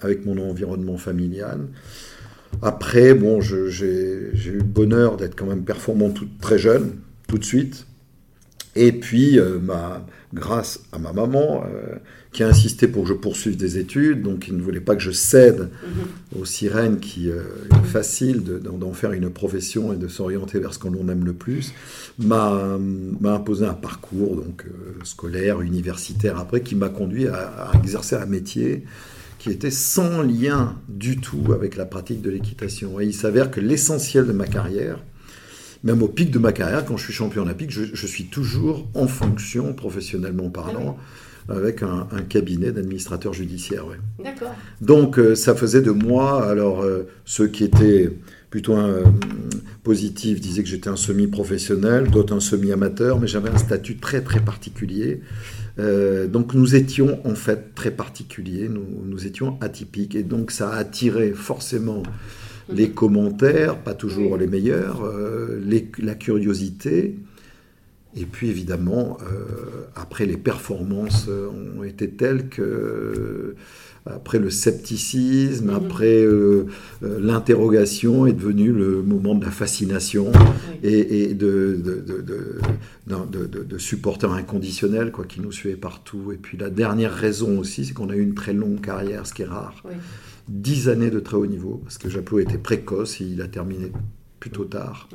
avec 0.00 0.24
mon 0.24 0.38
environnement 0.38 0.96
familial. 0.98 1.68
Après, 2.62 3.14
bon, 3.14 3.40
j'ai 3.40 3.70
j'ai 3.70 4.50
eu 4.50 4.58
le 4.58 4.62
bonheur 4.64 5.16
d'être 5.16 5.34
quand 5.36 5.46
même 5.46 5.64
performant 5.64 6.10
tout, 6.10 6.28
très 6.40 6.58
jeune, 6.58 6.92
tout 7.28 7.38
de 7.38 7.44
suite. 7.44 7.86
Et 8.76 8.92
puis, 8.92 9.38
euh, 9.38 9.58
ma, 9.60 10.06
grâce 10.34 10.82
à 10.92 10.98
ma 10.98 11.12
maman, 11.12 11.64
euh, 11.66 11.96
qui 12.34 12.42
a 12.42 12.48
insisté 12.48 12.88
pour 12.88 13.04
que 13.04 13.08
je 13.10 13.14
poursuive 13.14 13.56
des 13.56 13.78
études, 13.78 14.20
donc 14.22 14.40
qui 14.40 14.52
ne 14.52 14.60
voulait 14.60 14.80
pas 14.80 14.96
que 14.96 15.02
je 15.02 15.12
cède 15.12 15.70
Mhm. 15.86 16.40
aux 16.40 16.44
sirènes 16.44 16.98
qui 16.98 17.30
euh, 17.30 17.42
est 17.70 17.86
facile 17.86 18.42
de- 18.44 18.58
d'en 18.58 18.92
faire 18.92 19.12
une 19.12 19.30
profession 19.30 19.92
et 19.92 19.96
de 19.96 20.08
s'orienter 20.08 20.58
vers 20.58 20.74
ce 20.74 20.80
que 20.80 20.88
l'on 20.88 21.08
aime 21.08 21.24
le 21.24 21.32
plus, 21.32 21.72
m'a 22.18 22.76
imposé 23.24 23.64
un 23.66 23.72
parcours 23.74 24.36
donc 24.36 24.64
euh, 24.66 24.94
scolaire, 25.04 25.60
universitaire 25.60 26.36
après, 26.38 26.60
qui 26.62 26.74
m'a 26.74 26.88
conduit 26.88 27.28
à, 27.28 27.70
à 27.70 27.78
exercer 27.78 28.16
un 28.16 28.26
métier 28.26 28.84
qui 29.38 29.50
était 29.50 29.70
sans 29.70 30.22
lien 30.22 30.74
du 30.88 31.18
tout 31.18 31.52
avec 31.52 31.76
la 31.76 31.84
pratique 31.84 32.20
de 32.22 32.30
l'équitation. 32.30 32.98
Et 33.00 33.04
il 33.06 33.14
s'avère 33.14 33.50
que 33.50 33.60
l'essentiel 33.60 34.26
de 34.26 34.32
ma 34.32 34.46
carrière, 34.46 34.98
même 35.84 36.02
au 36.02 36.08
pic 36.08 36.30
de 36.30 36.38
ma 36.38 36.52
carrière, 36.52 36.84
quand 36.84 36.96
je 36.96 37.04
suis 37.04 37.12
champion 37.12 37.42
olympique, 37.42 37.70
je, 37.70 37.82
je 37.92 38.06
suis 38.06 38.24
toujours 38.24 38.88
en 38.94 39.06
fonction, 39.06 39.72
professionnellement 39.74 40.48
parlant, 40.50 40.96
avec 41.48 41.82
un, 41.82 42.06
un 42.10 42.22
cabinet 42.22 42.72
d'administrateur 42.72 43.32
judiciaire. 43.32 43.86
ouais. 43.86 43.96
D'accord. 44.24 44.54
Donc 44.80 45.18
euh, 45.18 45.34
ça 45.34 45.54
faisait 45.54 45.82
de 45.82 45.90
moi, 45.90 46.46
alors 46.48 46.82
euh, 46.82 47.02
ceux 47.24 47.48
qui 47.48 47.64
étaient 47.64 48.10
plutôt 48.50 48.76
euh, 48.76 49.02
positifs 49.82 50.40
disaient 50.40 50.62
que 50.62 50.68
j'étais 50.68 50.88
un 50.88 50.96
semi-professionnel, 50.96 52.10
d'autres 52.10 52.34
un 52.34 52.40
semi-amateur, 52.40 53.20
mais 53.20 53.26
j'avais 53.26 53.50
un 53.50 53.58
statut 53.58 53.96
très 53.98 54.22
très 54.22 54.40
particulier. 54.40 55.20
Euh, 55.78 56.26
donc 56.28 56.54
nous 56.54 56.74
étions 56.76 57.18
en 57.26 57.34
fait 57.34 57.74
très 57.74 57.90
particuliers, 57.90 58.68
nous, 58.68 58.86
nous 59.04 59.26
étions 59.26 59.58
atypiques, 59.60 60.14
et 60.14 60.22
donc 60.22 60.50
ça 60.52 60.70
a 60.70 60.76
attiré 60.76 61.32
forcément 61.32 62.02
les 62.72 62.88
commentaires, 62.90 63.76
pas 63.76 63.92
toujours 63.92 64.38
les 64.38 64.46
meilleurs, 64.46 65.04
euh, 65.04 65.60
les- 65.66 65.90
la 65.98 66.14
curiosité, 66.14 67.16
et 68.16 68.26
puis 68.26 68.48
évidemment, 68.50 69.18
euh, 69.22 69.86
après 69.96 70.26
les 70.26 70.36
performances 70.36 71.26
euh, 71.28 71.48
ont 71.78 71.82
été 71.84 72.10
telles 72.10 72.48
que, 72.48 72.62
euh, 72.62 73.54
après 74.06 74.38
le 74.38 74.50
scepticisme, 74.50 75.66
Mhm. 75.70 75.74
après 75.74 76.22
euh, 76.24 76.66
euh, 77.02 77.18
l'interrogation 77.20 78.26
est 78.26 78.32
devenu 78.34 78.70
le 78.72 79.02
moment 79.02 79.34
de 79.34 79.44
la 79.44 79.50
fascination 79.50 80.30
Oui. 80.32 80.78
et, 80.82 81.22
et 81.30 81.34
de, 81.34 81.80
de, 81.82 83.62
de, 83.64 83.78
supporters 83.78 84.32
inconditionnels 84.32 85.10
quoi, 85.10 85.24
qui 85.24 85.40
nous 85.40 85.52
suivaient 85.52 85.76
partout. 85.76 86.32
Et 86.32 86.36
puis 86.36 86.56
la 86.58 86.70
dernière 86.70 87.12
raison 87.14 87.58
aussi, 87.58 87.84
c'est 87.84 87.94
qu'on 87.94 88.10
a 88.10 88.14
eu 88.16 88.22
une 88.22 88.34
très 88.34 88.52
longue 88.52 88.80
carrière, 88.80 89.26
ce 89.26 89.34
qui 89.34 89.42
est 89.42 89.46
rare. 89.46 89.82
Oui. 89.84 89.94
Dix 90.48 90.88
années 90.90 91.10
de 91.10 91.20
très 91.20 91.36
haut 91.36 91.46
niveau, 91.46 91.80
parce 91.82 91.96
que 91.98 92.08
Japot 92.10 92.38
était 92.38 92.58
précoce 92.58 93.20
et 93.20 93.24
il 93.24 93.40
a 93.40 93.48
terminé 93.48 93.90
plutôt 94.40 94.64
tard. 94.64 95.08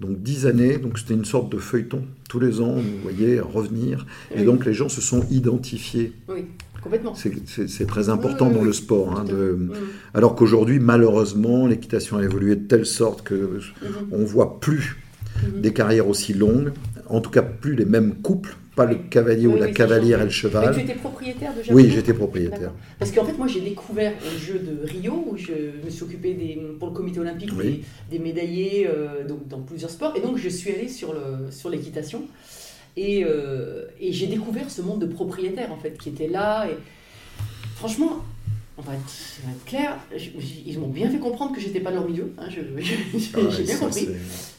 Donc 0.00 0.22
dix 0.22 0.46
années, 0.46 0.76
donc 0.76 0.98
c'était 0.98 1.14
une 1.14 1.24
sorte 1.24 1.50
de 1.50 1.56
feuilleton. 1.58 2.02
Tous 2.28 2.38
les 2.38 2.60
ans, 2.60 2.74
vous 2.74 2.82
voyez 3.02 3.40
revenir. 3.40 4.06
Et 4.34 4.44
donc 4.44 4.66
les 4.66 4.74
gens 4.74 4.88
se 4.90 5.00
sont 5.00 5.24
identifiés. 5.30 6.12
Oui, 6.28 6.44
complètement. 6.82 7.14
C'est- 7.14 7.86
très 7.86 8.08
important 8.10 8.46
Oui, 8.46 8.52
oui, 8.54 8.58
dans 8.58 8.64
le 8.64 8.72
sport. 8.74 9.18
hein, 9.18 9.24
de- 9.24 9.58
alors 10.12 10.34
qu'aujourd'hui, 10.34 10.78
malheureusement, 10.80 11.66
l'équitation 11.66 12.18
a 12.18 12.22
évolué 12.24 12.56
de 12.56 12.66
telle 12.66 12.84
sorte 12.84 13.22
que 13.22 13.34
Mhm. 13.34 13.88
on 14.12 14.24
voit 14.24 14.60
plus 14.60 14.96
Mhm. 15.54 15.60
des 15.62 15.72
carrières 15.72 16.08
aussi 16.08 16.34
longues. 16.34 16.72
En 17.08 17.20
tout 17.20 17.30
cas, 17.30 17.42
plus 17.42 17.74
les 17.74 17.84
mêmes 17.86 18.16
couples, 18.16 18.54
pas 18.76 18.84
le 18.84 18.96
cavalier 19.10 19.46
Oui, 19.46 19.54
ou 19.54 19.56
la 19.56 19.66
oui, 19.66 19.72
cavalière 19.72 20.18
et 20.18 20.22
le 20.22 20.26
Mais 20.26 20.32
cheval. 20.32 20.74
tu 20.74 20.80
étais 20.82 20.94
propriétaire 20.94 21.52
de 21.54 21.72
Oui, 21.72 21.90
j'étais 21.92 22.12
propriétaire. 22.12 22.72
Parce 22.98 23.10
qu'en 23.10 23.24
fait, 23.24 23.32
moi, 23.36 23.46
j'ai 23.48 23.62
découvert 23.62 24.12
aux 24.24 24.38
Jeux 24.38 24.58
de 24.60 24.86
Rio, 24.86 25.24
où 25.30 25.36
je 25.36 25.52
me 25.84 25.88
suis 25.90 26.02
occupé 26.04 26.34
des, 26.34 26.60
pour 26.78 26.88
le 26.88 26.94
comité 26.94 27.18
olympique 27.18 27.50
Oui. 27.56 27.82
des, 28.10 28.18
des 28.18 28.22
médaillés 28.22 28.86
euh, 28.86 29.26
donc, 29.26 29.48
dans 29.48 29.60
plusieurs 29.60 29.90
sports. 29.90 30.12
Et 30.16 30.20
donc, 30.20 30.36
je 30.36 30.48
suis 30.50 30.70
allée 30.70 30.88
sur 30.88 31.14
le- 31.14 31.50
sur 31.50 31.70
l'équitation. 31.70 32.22
et, 32.98 33.24
euh, 33.24 33.86
et 34.00 34.12
j'ai 34.12 34.26
découvert 34.26 34.70
ce 34.70 34.82
monde 34.82 35.00
de 35.00 35.06
propriétaires, 35.06 35.72
en 35.72 35.78
fait, 35.78 35.96
qui 35.98 36.10
était 36.10 36.28
là. 36.28 36.66
Et 36.70 36.76
franchement, 37.76 38.24
on 38.78 38.82
va 38.82 38.92
être, 38.92 39.64
clair, 39.64 39.96
ils 40.66 40.78
m'ont 40.78 40.88
bien 40.88 41.08
fait 41.10 41.18
comprendre 41.18 41.54
que 41.54 41.60
j'étais 41.62 41.80
pas 41.80 41.90
de 41.90 41.96
leur 41.96 42.06
milieu. 42.08 42.30
hein, 42.38 42.44
j'ai 42.50 42.60
Ah 43.34 43.38
ouais, 43.40 43.62
bien 43.64 43.76
compris. 43.78 44.08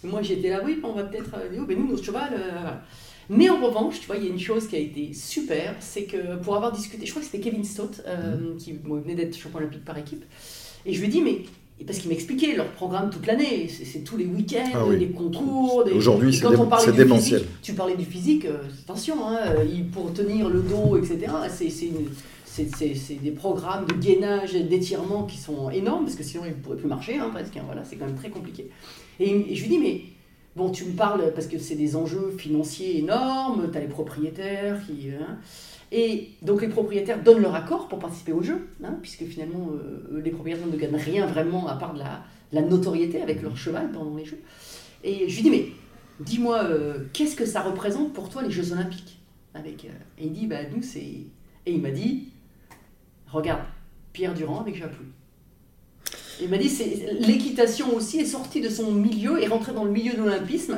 Moi, 0.03 0.21
j'étais 0.23 0.49
là, 0.49 0.61
oui, 0.65 0.79
on 0.83 0.93
va 0.93 1.03
peut-être. 1.03 1.31
euh, 1.35 1.65
ben 1.67 1.77
nous, 1.77 1.87
notre 1.91 2.03
cheval. 2.03 2.31
euh, 2.33 2.49
voilà. 2.51 2.83
Mais 3.29 3.49
en 3.49 3.59
revanche, 3.59 3.99
tu 3.99 4.07
vois, 4.07 4.15
il 4.17 4.23
y 4.23 4.27
a 4.27 4.29
une 4.29 4.39
chose 4.39 4.67
qui 4.67 4.75
a 4.75 4.79
été 4.79 5.13
super, 5.13 5.75
c'est 5.79 6.03
que 6.03 6.37
pour 6.37 6.55
avoir 6.55 6.71
discuté, 6.71 7.05
je 7.05 7.11
crois 7.11 7.21
que 7.21 7.27
c'était 7.29 7.43
Kevin 7.43 7.63
Stott, 7.63 8.01
euh, 8.07 8.37
Mhm. 8.53 8.57
qui 8.57 8.73
bon, 8.73 9.01
venait 9.01 9.15
d'être 9.15 9.35
champion 9.37 9.59
olympique 9.59 9.83
par 9.85 9.97
équipe, 9.97 10.23
et 10.85 10.93
je 10.93 10.99
lui 10.99 11.07
ai 11.07 11.11
dit, 11.11 11.21
mais. 11.21 11.39
Parce 11.85 11.99
qu'il 11.99 12.09
m'expliquait 12.09 12.55
leur 12.55 12.71
programme 12.71 13.11
toute 13.11 13.27
l'année, 13.27 13.67
c'est 13.69 13.99
tous 14.03 14.17
les 14.17 14.25
week-ends, 14.25 14.71
Ah 14.73 14.83
oui. 14.87 14.97
des 14.97 15.09
concours. 15.09 15.83
Des... 15.83 15.91
Aujourd'hui, 15.91 16.33
c'est 16.33 16.41
démentiel. 16.95 17.41
physique, 17.41 17.61
tu 17.61 17.73
parlais 17.73 17.95
du 17.95 18.03
physique, 18.05 18.45
euh, 18.45 18.57
attention, 18.83 19.27
hein, 19.27 19.37
euh, 19.59 19.63
pour 19.93 20.11
tenir 20.11 20.49
le 20.49 20.61
dos, 20.61 20.97
etc., 20.97 21.19
c'est- 21.53 23.21
des 23.21 23.29
programmes 23.29 23.85
de 23.85 23.93
gainage 23.93 24.55
et 24.55 24.63
d'étirement 24.63 25.25
qui 25.25 25.37
sont 25.37 25.69
énormes, 25.69 26.05
parce 26.05 26.15
que 26.15 26.23
sinon 26.23 26.45
il 26.45 26.51
ne 26.53 26.55
pourrait 26.55 26.77
plus 26.77 26.87
marcher, 26.87 27.17
hein, 27.19 27.29
presque, 27.31 27.55
hein, 27.57 27.61
voilà, 27.67 27.83
c'est 27.85 27.95
quand 27.97 28.07
même 28.07 28.15
très 28.15 28.29
compliqué. 28.31 28.69
Et, 29.19 29.51
et 29.51 29.55
je 29.55 29.61
lui 29.61 29.69
dis, 29.69 29.77
mais 29.77 30.01
bon, 30.57 30.71
tu 30.71 30.85
me 30.85 30.93
parles, 30.93 31.31
parce 31.33 31.47
que 31.47 31.59
c'est 31.59 31.75
des 31.75 31.95
enjeux 31.95 32.33
financiers 32.37 32.97
énormes, 32.97 33.69
tu 33.71 33.77
as 33.77 33.81
les 33.81 33.87
propriétaires 33.87 34.83
qui... 34.85 35.11
hein, 35.11 35.37
et 35.91 36.31
donc 36.41 36.61
les 36.61 36.67
propriétaires 36.67 37.23
donnent 37.23 37.41
leur 37.41 37.55
accord 37.55 37.87
pour 37.87 37.99
participer 37.99 38.33
au 38.33 38.41
jeu, 38.41 38.67
hein, 38.83 38.97
puisque 39.01 39.23
finalement 39.23 39.69
euh, 39.71 40.21
les 40.21 40.31
propriétaires 40.31 40.67
ne 40.67 40.75
gagnent 40.75 40.97
rien 40.97 41.25
vraiment 41.25 41.67
à 41.67 41.75
part 41.75 41.93
de 41.93 41.99
la, 41.99 42.61
notoriété 42.61 43.21
avec 43.21 43.41
leur 43.41 43.55
cheval 43.55 43.91
pendant 43.91 44.15
les 44.15 44.25
jeux. 44.25 44.41
Et 45.03 45.29
je 45.29 45.35
lui 45.35 45.43
dis, 45.43 45.49
mais 45.49 45.67
dis-moi, 46.19 46.63
euh, 46.63 47.05
qu'est-ce 47.13 47.35
que 47.37 47.45
ça 47.45 47.61
représente 47.61 48.11
pour 48.11 48.27
toi 48.27 48.41
les 48.41 48.51
Jeux 48.51 48.73
Olympiques? 48.73 49.19
Euh, 49.55 49.59
Et 50.19 50.25
il 50.25 50.33
dit, 50.33 50.47
bah 50.47 50.63
nous 50.75 50.81
c'est... 50.81 50.99
Et 50.99 51.73
il 51.73 51.81
m'a 51.81 51.91
dit, 51.91 52.29
regarde, 53.27 53.63
Pierre 54.11 54.33
Durand 54.33 54.59
avec 54.59 54.75
Japlou. 54.75 55.05
Il 56.41 56.49
m'a 56.49 56.57
dit, 56.57 56.69
c'est 56.69 57.07
l'équitation 57.19 57.95
aussi 57.95 58.19
est 58.19 58.25
sortie 58.25 58.61
de 58.61 58.69
son 58.69 58.91
milieu 58.91 59.41
et 59.41 59.47
rentrée 59.47 59.73
dans 59.73 59.83
le 59.85 59.91
milieu 59.91 60.13
de 60.13 60.17
l'olympisme 60.19 60.77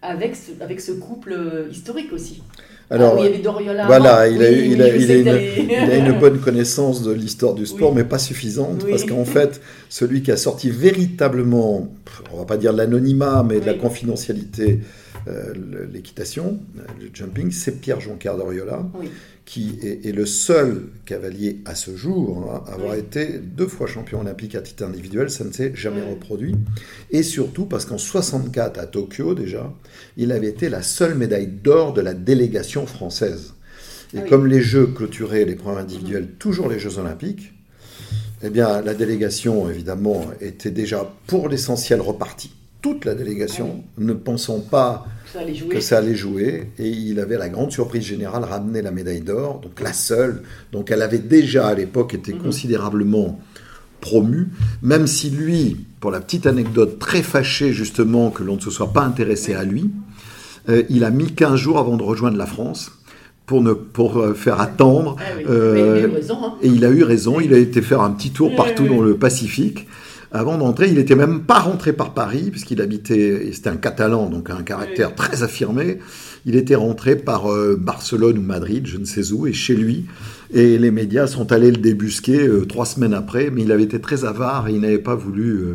avec 0.00 0.34
ce, 0.36 0.50
avec 0.62 0.80
ce 0.80 0.92
couple 0.92 1.32
euh, 1.32 1.68
historique 1.70 2.12
aussi. 2.12 2.42
Alors, 2.90 3.12
Ah 3.16 3.20
oui, 3.20 3.22
il 3.26 3.30
y 3.30 3.34
avait 3.34 3.42
Doriola. 3.42 3.86
voilà, 3.86 4.28
il 4.28 4.42
a, 4.42 4.50
eu- 4.52 4.64
il 4.66 4.72
il 4.72 4.72
une, 4.72 5.24
t'allais- 5.24 5.64
il 5.64 5.72
a 5.90 5.96
une 5.96 6.12
bonne 6.20 6.38
connaissance 6.40 7.02
de 7.02 7.12
l'histoire 7.12 7.54
du 7.54 7.64
sport, 7.66 7.90
Oui. 7.90 7.96
mais 7.98 8.04
pas 8.04 8.18
suffisante, 8.18 8.84
parce 8.88 9.04
qu'en 9.04 9.24
fait, 9.24 9.60
celui 9.88 10.22
qui 10.22 10.30
a 10.30 10.36
sorti 10.36 10.70
véritablement, 10.70 11.88
on 12.32 12.36
va 12.36 12.44
pas 12.44 12.56
dire 12.56 12.72
de 12.72 12.78
l'anonymat, 12.78 13.44
mais 13.48 13.60
de 13.60 13.66
la 13.66 13.74
confidentialité, 13.74 14.80
euh, 15.28 15.52
l'équitation, 15.92 16.58
euh, 16.78 16.82
le 17.00 17.10
jumping, 17.12 17.50
c'est 17.50 17.80
Pierre 17.80 18.00
Joncar 18.00 18.36
d'Oriola, 18.36 18.88
Oui. 18.98 19.08
qui 19.44 19.78
est, 19.82 20.06
est 20.06 20.12
le 20.12 20.26
seul 20.26 20.84
cavalier 21.04 21.60
à 21.64 21.74
ce 21.74 21.96
jour 21.96 22.50
hein, 22.52 22.64
à 22.70 22.74
avoir 22.74 22.92
Oui. 22.94 22.98
été 22.98 23.38
deux 23.38 23.66
fois 23.66 23.86
champion 23.86 24.20
olympique 24.20 24.54
à 24.54 24.60
titre 24.62 24.84
individuel, 24.84 25.30
ça 25.30 25.44
ne 25.44 25.52
s'est 25.52 25.72
jamais 25.74 26.02
Oui. 26.02 26.10
reproduit. 26.10 26.56
Et 27.10 27.22
surtout 27.22 27.66
parce 27.66 27.84
qu'en 27.84 27.98
64 27.98 28.78
à 28.78 28.86
Tokyo 28.86 29.34
déjà, 29.34 29.72
il 30.16 30.32
avait 30.32 30.48
été 30.48 30.68
la 30.68 30.82
seule 30.82 31.14
médaille 31.16 31.46
d'or 31.48 31.92
de 31.92 32.00
la 32.00 32.14
délégation 32.14 32.86
française. 32.86 33.54
Et 34.14 34.18
Ah 34.18 34.28
comme 34.28 34.46
les 34.46 34.60
Jeux 34.60 34.86
clôturaient 34.88 35.44
les 35.44 35.54
premiers 35.56 35.80
individuels, 35.80 36.28
toujours 36.38 36.68
les 36.68 36.78
Jeux 36.78 36.98
olympiques, 36.98 37.52
eh 38.42 38.50
bien 38.50 38.82
la 38.82 38.92
délégation 38.94 39.70
évidemment 39.70 40.26
était 40.40 40.70
déjà 40.72 41.10
pour 41.28 41.48
l'essentiel 41.48 42.00
repartie. 42.00 42.52
Toute 42.82 43.04
la 43.04 43.14
délégation, 43.14 43.84
ne 43.96 44.12
pensant 44.12 44.58
pas 44.60 45.06
Ça 45.32 45.40
que 45.70 45.80
ça 45.80 45.98
allait 45.98 46.16
jouer, 46.16 46.70
et 46.78 46.88
il 46.88 47.20
avait 47.20 47.38
la 47.38 47.48
grande 47.48 47.70
surprise 47.70 48.02
générale 48.04 48.42
ramené 48.44 48.82
la 48.82 48.90
médaille 48.90 49.20
d'or, 49.20 49.60
donc 49.60 49.80
la 49.80 49.92
seule. 49.92 50.42
Donc 50.72 50.90
elle 50.90 51.00
avait 51.02 51.18
déjà 51.18 51.68
à 51.68 51.74
l'époque 51.74 52.12
été 52.14 52.32
Mhm. 52.34 52.40
considérablement 52.40 53.40
promue, 54.00 54.48
même 54.82 55.06
si 55.06 55.30
lui, 55.30 55.76
pour 56.00 56.10
la 56.10 56.20
petite 56.20 56.46
anecdote, 56.46 56.98
très 56.98 57.22
fâché 57.22 57.72
justement 57.72 58.30
que 58.30 58.42
l'on 58.42 58.56
ne 58.56 58.60
se 58.60 58.70
soit 58.70 58.92
pas 58.92 59.02
intéressé 59.04 59.54
à 59.54 59.62
lui, 59.62 59.90
euh, 60.68 60.82
il 60.90 61.04
a 61.04 61.10
mis 61.10 61.32
15 61.32 61.54
jours 61.56 61.78
avant 61.78 61.96
de 61.96 62.02
rejoindre 62.02 62.36
la 62.36 62.46
France 62.46 62.90
pour, 63.46 63.62
ne, 63.62 63.72
pour 63.72 64.18
euh, 64.18 64.34
faire 64.34 64.60
attendre. 64.60 65.16
Ah 65.20 65.22
oui, 65.36 65.44
euh, 65.48 65.72
mais 65.74 65.80
il 65.80 66.04
a 66.04 66.08
eu 66.08 66.10
raison. 66.14 66.38
Hein. 66.42 66.54
Et 66.62 66.68
il 66.68 66.84
a 66.84 66.90
eu 66.90 67.02
raison, 67.04 67.40
il 67.40 67.54
a 67.54 67.58
été 67.58 67.80
faire 67.80 68.00
un 68.00 68.10
petit 68.10 68.30
tour 68.30 68.54
partout 68.56 68.82
oui, 68.82 68.88
oui. 68.90 68.96
dans 68.96 69.02
le 69.02 69.16
Pacifique. 69.16 69.86
Avant 70.34 70.56
d'entrer, 70.56 70.88
il 70.88 70.94
n'était 70.94 71.14
même 71.14 71.42
pas 71.42 71.58
rentré 71.58 71.92
par 71.92 72.14
Paris, 72.14 72.48
puisqu'il 72.50 72.80
habitait, 72.80 73.50
c'était 73.52 73.68
un 73.68 73.76
Catalan, 73.76 74.30
donc 74.30 74.48
un 74.48 74.62
caractère 74.62 75.14
très 75.14 75.42
affirmé. 75.42 75.98
Il 76.46 76.56
était 76.56 76.74
rentré 76.74 77.16
par 77.16 77.52
euh, 77.52 77.76
Barcelone 77.78 78.38
ou 78.38 78.42
Madrid, 78.42 78.86
je 78.86 78.96
ne 78.96 79.04
sais 79.04 79.30
où, 79.32 79.46
et 79.46 79.52
chez 79.52 79.74
lui. 79.74 80.06
Et 80.54 80.78
les 80.78 80.90
médias 80.90 81.26
sont 81.26 81.52
allés 81.52 81.70
le 81.70 81.76
débusquer 81.76 82.46
euh, 82.46 82.64
trois 82.64 82.86
semaines 82.86 83.12
après, 83.12 83.50
mais 83.50 83.62
il 83.62 83.72
avait 83.72 83.82
été 83.82 84.00
très 84.00 84.24
avare 84.24 84.68
et 84.68 84.72
il 84.72 84.80
n'avait 84.80 84.98
pas 84.98 85.14
voulu, 85.14 85.50
euh, 85.50 85.74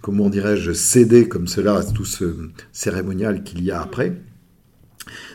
comment 0.00 0.30
dirais-je, 0.30 0.70
céder 0.70 1.26
comme 1.26 1.48
cela 1.48 1.78
à 1.78 1.82
tout 1.82 2.04
ce 2.04 2.36
cérémonial 2.72 3.42
qu'il 3.42 3.64
y 3.64 3.72
a 3.72 3.82
après. 3.82 4.12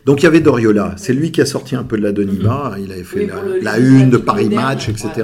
Donc 0.05 0.21
il 0.21 0.23
y 0.23 0.27
avait 0.27 0.39
Doriola, 0.39 0.95
c'est 0.97 1.13
lui 1.13 1.33
qui 1.33 1.41
a 1.41 1.45
sorti 1.45 1.75
un 1.75 1.83
peu 1.83 1.97
de 1.97 2.03
la 2.03 2.13
Deniba, 2.13 2.77
il 2.81 2.91
avait 2.93 3.03
fait 3.03 3.25
Oui, 3.25 3.59
la, 3.61 3.79
une 3.79 4.09
de 4.09 4.17
Paris 4.17 4.47
Match, 4.47 4.87
etc. 4.87 5.09
ouais. 5.17 5.23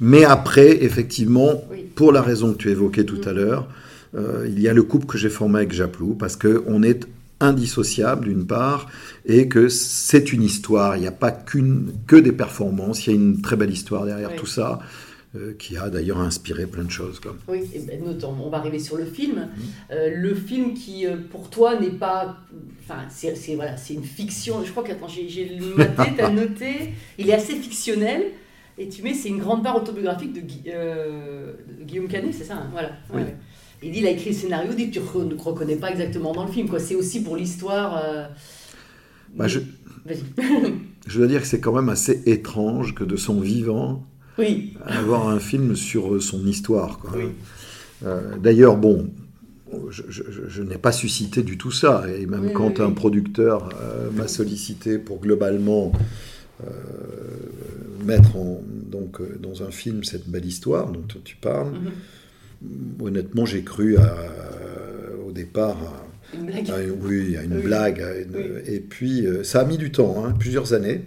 Mais 0.00 0.24
après, 0.24 0.82
effectivement, 0.84 1.62
Oui. 1.70 1.81
Pour 1.94 2.12
la 2.12 2.22
raison 2.22 2.52
que 2.52 2.58
tu 2.58 2.70
évoquais 2.70 3.04
tout 3.04 3.20
Mm. 3.24 3.28
à 3.28 3.32
l'heure, 3.32 3.68
euh, 4.14 4.46
il 4.48 4.60
y 4.60 4.68
a 4.68 4.72
le 4.74 4.82
couple 4.82 5.06
que 5.06 5.18
j'ai 5.18 5.30
formé 5.30 5.58
avec 5.58 5.72
Japlou, 5.72 6.14
parce 6.14 6.36
qu'on 6.36 6.82
est 6.82 7.06
indissociable 7.40 8.26
d'une 8.28 8.46
part, 8.46 8.88
et 9.26 9.48
que 9.48 9.68
c'est 9.68 10.32
une 10.32 10.42
histoire, 10.42 10.96
il 10.96 11.00
n'y 11.00 11.06
a 11.08 11.12
pas 11.12 11.32
qu'une, 11.32 11.92
que 12.06 12.16
des 12.16 12.32
performances, 12.32 13.06
il 13.06 13.10
y 13.10 13.12
a 13.12 13.16
une 13.16 13.40
très 13.42 13.56
belle 13.56 13.70
histoire 13.70 14.04
derrière 14.04 14.30
Oui. 14.30 14.36
tout 14.38 14.46
ça, 14.46 14.78
euh, 15.34 15.54
qui 15.58 15.76
a 15.76 15.88
d'ailleurs 15.88 16.20
inspiré 16.20 16.66
plein 16.66 16.84
de 16.84 16.90
choses. 16.90 17.18
quoi. 17.18 17.34
Oui, 17.48 17.60
et 17.74 17.80
ben, 17.80 18.04
notons, 18.04 18.34
on 18.44 18.50
va 18.50 18.58
arriver 18.58 18.78
sur 18.78 18.96
le 18.96 19.06
film. 19.06 19.36
Mhm. 19.36 19.62
Euh, 19.92 20.10
le 20.14 20.34
film 20.34 20.74
qui, 20.74 21.06
pour 21.30 21.48
toi, 21.50 21.80
n'est 21.80 21.88
pas. 21.90 22.36
Enfin, 22.84 23.00
c'est 23.08 23.54
voilà, 23.54 23.76
une 23.90 24.04
fiction. 24.04 24.62
Je 24.64 24.70
crois 24.70 24.82
que, 24.84 24.92
j'ai 25.08 25.28
j'ai 25.28 25.58
maté, 25.76 26.12
t'as 26.16 26.30
noté. 26.42 26.92
Il 27.18 27.30
est 27.30 27.34
assez 27.34 27.54
fictionnel. 27.54 28.24
Et 28.82 28.88
tu 28.88 29.02
mets, 29.02 29.14
c'est 29.14 29.28
une 29.28 29.38
grande 29.38 29.62
part 29.62 29.76
autobiographique 29.76 30.32
de, 30.32 30.40
Gui- 30.40 30.62
euh, 30.68 31.52
de 31.78 31.84
Guillaume 31.84 32.08
Canet, 32.08 32.34
c'est 32.34 32.44
ça 32.44 32.54
hein 32.56 32.68
Voilà. 32.72 32.90
Oui. 33.14 33.22
Il 33.84 33.92
dit, 33.92 34.00
il 34.00 34.06
a 34.06 34.10
écrit 34.10 34.30
le 34.30 34.36
scénario, 34.36 34.70
il 34.72 34.76
dit 34.76 34.90
que 34.90 34.94
tu 34.94 35.00
ne 35.00 35.34
reconnais 35.40 35.76
pas 35.76 35.90
exactement 35.90 36.32
dans 36.32 36.44
le 36.44 36.50
film. 36.52 36.68
C'est 36.78 36.94
aussi 36.96 37.22
pour 37.22 37.36
l'histoire. 37.36 38.00
euh, 38.04 38.26
Bah, 39.36 39.46
je, 39.48 39.60
dois 41.18 41.26
dire 41.26 41.40
que 41.40 41.46
c'est 41.46 41.60
quand 41.60 41.72
même 41.72 41.88
assez 41.88 42.22
étrange 42.26 42.94
que 42.94 43.04
de 43.04 43.16
son 43.16 43.40
vivant, 43.40 44.04
oui. 44.38 44.74
avoir 44.84 45.28
un 45.28 45.38
film 45.40 45.76
sur 45.76 46.14
euh, 46.14 46.20
son 46.20 46.44
histoire. 46.46 46.98
Oui. 47.16 47.26
Euh, 48.04 48.36
D'ailleurs, 48.38 48.76
bon, 48.76 49.10
je, 49.90 50.02
je- 50.08 50.22
je- 50.30 50.48
je 50.48 50.62
n'ai 50.62 50.78
pas 50.78 50.92
suscité 50.92 51.42
du 51.42 51.56
tout 51.58 51.70
ça. 51.72 52.04
Et 52.16 52.26
même 52.26 52.46
Oui, 52.46 52.52
quand 52.52 52.80
un 52.80 52.90
producteur 52.90 53.68
euh, 53.80 54.10
m'a 54.10 54.28
sollicité 54.28 54.98
pour 54.98 55.20
globalement 55.20 55.92
mettre 58.04 58.36
en, 58.36 58.62
donc, 58.90 59.20
euh, 59.20 59.38
dans 59.40 59.62
un 59.62 59.70
film 59.70 60.04
cette 60.04 60.28
belle 60.28 60.44
histoire 60.44 60.90
dont 60.90 61.04
tu 61.24 61.36
parles, 61.36 61.72
Mhm. 61.72 63.02
honnêtement, 63.06 63.46
j'ai 63.46 63.62
cru 63.62 63.96
à- 63.96 64.16
au 65.26 65.32
départ 65.32 65.76
à, 66.32 66.36
Une 66.36 66.46
blague. 66.46 66.70
à 66.70 66.74
oui, 67.02 67.36
à 67.36 67.42
une 67.44 67.56
Oui. 67.56 67.62
blague. 67.62 68.00
à 68.00 68.16
une- 68.18 68.34
Oui. 68.36 68.42
Et 68.66 68.80
puis, 68.80 69.26
euh, 69.26 69.44
ça 69.44 69.60
a 69.60 69.64
mis 69.64 69.78
du 69.78 69.90
temps, 69.92 70.24
hein, 70.24 70.34
plusieurs 70.38 70.72
années. 70.72 71.02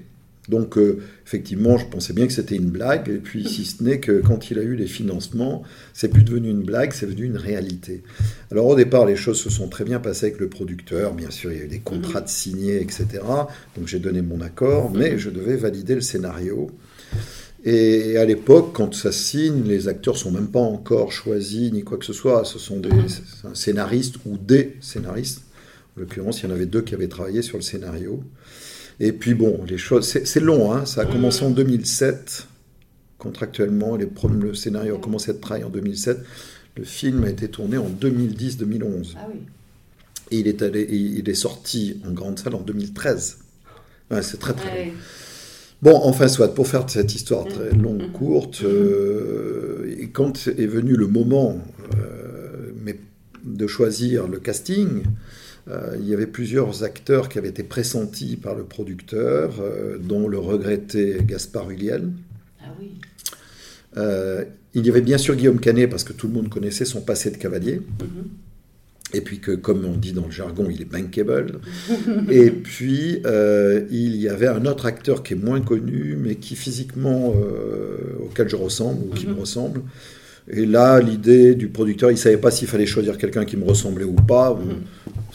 Donc, 0.49 0.77
euh, 0.77 0.99
effectivement, 1.25 1.77
je 1.77 1.85
pensais 1.87 2.13
bien 2.13 2.27
que 2.27 2.33
c'était 2.33 2.55
une 2.55 2.69
blague. 2.69 3.09
Et 3.09 3.17
puis, 3.17 3.47
si 3.47 3.65
ce 3.65 3.83
n'est 3.83 3.99
que 3.99 4.21
quand 4.21 4.51
il 4.51 4.59
a 4.59 4.61
eu 4.61 4.75
les 4.75 4.85
financements, 4.85 5.63
c'est 5.93 6.09
plus 6.09 6.23
devenu 6.23 6.49
une 6.49 6.63
blague, 6.63 6.93
c'est 6.93 7.07
devenu 7.07 7.25
une 7.25 7.37
réalité. 7.37 8.03
Alors, 8.51 8.67
au 8.67 8.75
départ, 8.75 9.05
les 9.05 9.15
choses 9.15 9.39
se 9.39 9.49
sont 9.49 9.67
très 9.67 9.83
bien 9.83 9.99
passées 9.99 10.27
avec 10.27 10.39
le 10.39 10.47
producteur. 10.47 11.13
Bien 11.13 11.31
sûr, 11.31 11.51
il 11.51 11.57
y 11.57 11.61
a 11.61 11.65
eu 11.65 11.67
des 11.67 11.79
contrats 11.79 12.21
de 12.21 12.29
signés, 12.29 12.81
etc. 12.81 13.07
Donc, 13.75 13.87
j'ai 13.87 13.99
donné 13.99 14.21
mon 14.21 14.41
accord, 14.41 14.91
mais 14.91 15.17
je 15.17 15.29
devais 15.29 15.55
valider 15.55 15.95
le 15.95 16.01
scénario. 16.01 16.69
Et 17.67 18.17
à 18.17 18.25
l'époque, 18.25 18.73
quand 18.73 18.93
ça 18.93 19.11
signe, 19.11 19.63
les 19.63 19.87
acteurs 19.87 20.17
sont 20.17 20.29
même 20.29 20.49
pas 20.49 20.59
encore 20.59 21.11
choisis 21.11 21.73
ni 21.73 21.83
quoi 21.83 21.97
que 21.97 22.05
ce 22.05 22.13
soit. 22.13 22.45
Ce 22.45 22.59
sont 22.59 22.79
des 22.79 22.91
scénaristes 23.55 24.17
ou 24.27 24.37
des 24.37 24.77
scénaristes. 24.81 25.41
En 25.97 26.01
l'occurrence, 26.01 26.41
il 26.41 26.45
y 26.45 26.51
en 26.51 26.53
avait 26.53 26.67
deux 26.67 26.81
qui 26.81 26.93
avaient 26.93 27.07
travaillé 27.07 27.41
sur 27.41 27.57
le 27.57 27.63
scénario. 27.63 28.21
Et 28.99 29.11
puis 29.11 29.33
bon, 29.33 29.61
les 29.67 29.77
choses, 29.77 30.07
c'est 30.23 30.39
long. 30.39 30.71
Hein. 30.71 30.85
Ça 30.85 31.01
a 31.01 31.05
commencé 31.05 31.43
en 31.43 31.49
2007 31.51 32.47
contractuellement. 33.17 33.95
Les 33.95 34.07
le 34.39 34.53
scénario 34.53 34.95
a 34.95 34.99
commencé 34.99 35.31
à 35.31 35.33
être 35.33 35.41
travaillé 35.41 35.65
en 35.65 35.69
2007. 35.69 36.19
Le 36.77 36.83
film 36.83 37.23
a 37.23 37.29
été 37.29 37.47
tourné 37.49 37.77
en 37.77 37.89
2010-2011. 37.89 39.15
Ah 39.17 39.27
oui. 39.31 39.39
Et 40.31 40.39
il 40.39 40.47
est, 40.47 40.61
allé, 40.61 40.81
et 40.81 40.95
il 40.95 41.29
est 41.29 41.33
sorti 41.35 42.01
en 42.07 42.11
grande 42.11 42.39
salle 42.39 42.55
en 42.55 42.61
2013. 42.61 43.37
Ouais, 44.11 44.21
c'est 44.21 44.37
très 44.37 44.53
très 44.53 44.69
long. 44.69 44.91
Ouais. 44.91 44.93
Bon, 45.81 45.99
enfin, 46.03 46.27
soit, 46.27 46.53
pour 46.55 46.67
faire 46.67 46.89
cette 46.89 47.13
histoire 47.13 47.45
très 47.45 47.71
Mhm. 47.73 47.81
longue, 47.81 48.01
Mhm. 48.03 48.11
courte, 48.11 48.61
euh, 48.63 49.93
et 49.99 50.07
quand 50.09 50.47
est 50.47 50.65
venu 50.65 50.95
le 50.95 51.07
moment 51.07 51.59
euh, 51.97 52.71
mais 52.83 52.99
de 53.43 53.67
choisir 53.67 54.27
le 54.27 54.39
casting, 54.39 55.03
euh, 55.69 55.95
il 55.99 56.07
y 56.07 56.13
avait 56.13 56.27
plusieurs 56.27 56.83
acteurs 56.83 57.27
qui 57.29 57.37
avaient 57.39 57.49
été 57.49 57.63
pressentis 57.63 58.35
par 58.37 58.55
le 58.55 58.63
producteur, 58.63 59.55
euh, 59.59 59.97
dont 59.97 60.27
le 60.27 60.37
regretté 60.37 61.17
Gaspard 61.25 61.71
Ulliel. 61.71 62.09
Ah 62.61 62.65
oui. 62.79 62.91
Euh, 63.97 64.43
il 64.73 64.85
y 64.85 64.89
avait 64.89 65.01
bien 65.01 65.17
sûr 65.17 65.35
Guillaume 65.35 65.59
Canet, 65.59 65.89
parce 65.89 66.03
que 66.03 66.13
tout 66.13 66.27
le 66.27 66.33
monde 66.33 66.49
connaissait 66.49 66.85
son 66.85 67.01
passé 67.01 67.31
de 67.31 67.37
cavalier. 67.37 67.75
Mhm. 67.99 68.27
Et 69.13 69.21
puis 69.21 69.39
que, 69.39 69.51
comme 69.51 69.85
on 69.85 69.95
dit 69.95 70.11
dans 70.13 70.25
le 70.25 70.31
jargon, 70.31 70.67
il 70.69 70.81
est 70.81 70.91
bankable. 70.91 71.59
et 72.29 72.51
puis, 72.51 73.21
il 73.23 74.15
y 74.17 74.27
avait 74.27 74.47
un 74.47 74.65
autre 74.65 74.85
acteur 74.85 75.23
qui 75.23 75.33
est 75.33 75.37
moins 75.37 75.61
connu, 75.61 76.17
mais 76.19 76.35
qui 76.35 76.55
physiquement, 76.55 77.33
auquel 78.21 78.49
je 78.49 78.55
ressemble, 78.57 79.03
ou 79.07 79.13
qui 79.13 79.27
me 79.27 79.33
Mhm. 79.33 79.39
ressemble. 79.39 79.81
Et 80.49 80.65
là, 80.65 80.99
l'idée 80.99 81.55
du 81.55 81.69
producteur, 81.69 82.11
il 82.11 82.15
ne 82.15 82.19
savait 82.19 82.37
pas 82.37 82.51
s'il 82.51 82.67
fallait 82.67 82.85
choisir 82.85 83.17
quelqu'un 83.17 83.45
qui 83.45 83.55
me 83.57 83.63
ressemblait 83.63 84.03
ou 84.05 84.13
pas. 84.15 84.53
Mhm. 84.53 84.61
on 84.69 84.75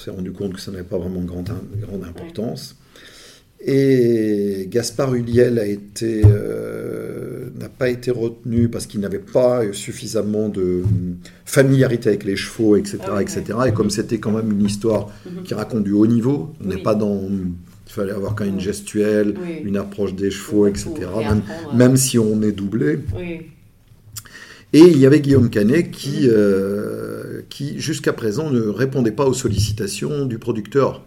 s'est 0.00 0.10
rendu 0.10 0.32
compte 0.32 0.54
que 0.54 0.60
ça 0.60 0.70
n'avait 0.70 0.84
pas 0.84 0.98
vraiment 0.98 1.20
grande, 1.22 1.50
grande 1.80 2.04
importance. 2.04 2.76
Et 3.62 4.68
Gaspard 4.70 5.14
Ulliel 5.14 5.58
a 5.58 5.66
été, 5.66 6.22
euh, 6.24 7.50
n'a 7.60 7.68
pas 7.68 7.90
été 7.90 8.10
retenu 8.10 8.68
parce 8.70 8.86
qu'il 8.86 9.00
n'avait 9.00 9.18
pas 9.18 9.70
suffisamment 9.72 10.48
de 10.48 10.82
familiarité 11.44 12.08
avec 12.08 12.24
les 12.24 12.36
chevaux, 12.36 12.76
etc. 12.76 12.98
Ah 13.12 13.20
etc. 13.20 13.42
Et 13.68 13.72
comme 13.72 13.90
c'était 13.90 14.18
quand 14.18 14.32
même 14.32 14.50
une 14.50 14.64
histoire 14.64 15.10
Mhm. 15.26 15.42
qui 15.42 15.52
raconte 15.52 15.84
du 15.84 15.92
haut 15.92 16.06
niveau, 16.06 16.54
on 16.64 16.68
n'est 16.68 16.76
Oui. 16.76 16.82
pas 16.82 16.94
dans... 16.94 17.20
Il 17.86 17.92
fallait 17.92 18.12
avoir 18.12 18.34
quand 18.36 18.44
même 18.44 18.54
une 18.54 18.60
gestuelle, 18.60 19.34
Oui. 19.36 19.62
une 19.64 19.76
approche 19.76 20.14
des 20.14 20.30
chevaux, 20.30 20.66
etc. 20.66 20.90
Même, 21.18 21.42
même 21.74 21.96
si 21.98 22.18
on 22.18 22.40
est 22.42 22.52
doublé. 22.52 23.00
Et 24.72 24.80
il 24.80 24.98
y 24.98 25.06
avait 25.06 25.20
Guillaume 25.20 25.50
Canet 25.50 25.90
qui, 25.90 26.28
euh, 26.28 27.42
qui 27.48 27.80
jusqu'à 27.80 28.12
présent, 28.12 28.50
ne 28.50 28.60
répondait 28.60 29.10
pas 29.10 29.26
aux 29.26 29.34
sollicitations 29.34 30.26
du 30.26 30.38
producteur. 30.38 31.04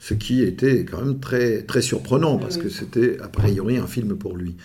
Ce 0.00 0.14
qui 0.14 0.42
était 0.42 0.84
quand 0.84 1.00
même 1.00 1.20
très, 1.20 1.62
très 1.62 1.80
surprenant, 1.80 2.36
parce 2.38 2.56
que 2.58 2.68
c'était 2.68 3.16
a 3.22 3.28
priori 3.28 3.78
un 3.78 3.86
film 3.86 4.16
pour 4.16 4.36
lui. 4.36 4.56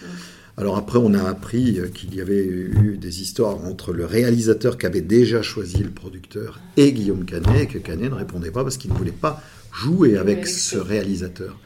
Alors 0.58 0.76
après, 0.78 0.98
on 1.02 1.14
a 1.14 1.24
appris 1.24 1.80
euh, 1.80 1.88
qu'il 1.88 2.14
y 2.14 2.20
avait 2.20 2.44
eu 2.44 2.98
des 3.00 3.22
histoires 3.22 3.64
entre 3.64 3.94
le 3.94 4.06
réalisateur 4.06 4.78
qui 4.78 4.86
avait 4.86 5.00
déjà 5.00 5.42
choisi 5.42 5.82
le 5.82 5.92
producteur 5.92 6.60
et 6.76 6.92
Guillaume 6.92 7.24
Canet, 7.24 7.62
et 7.62 7.68
que 7.68 7.78
Canet 7.78 8.10
ne 8.12 8.16
répondait 8.16 8.52
pas 8.52 8.64
parce 8.64 8.76
qu'il 8.78 8.92
ne 8.92 8.98
voulait 8.98 9.12
pas 9.14 9.42
jouer 9.72 10.18
avec 10.18 10.46
ce- 10.48 10.78
réalisateur. 10.78 11.58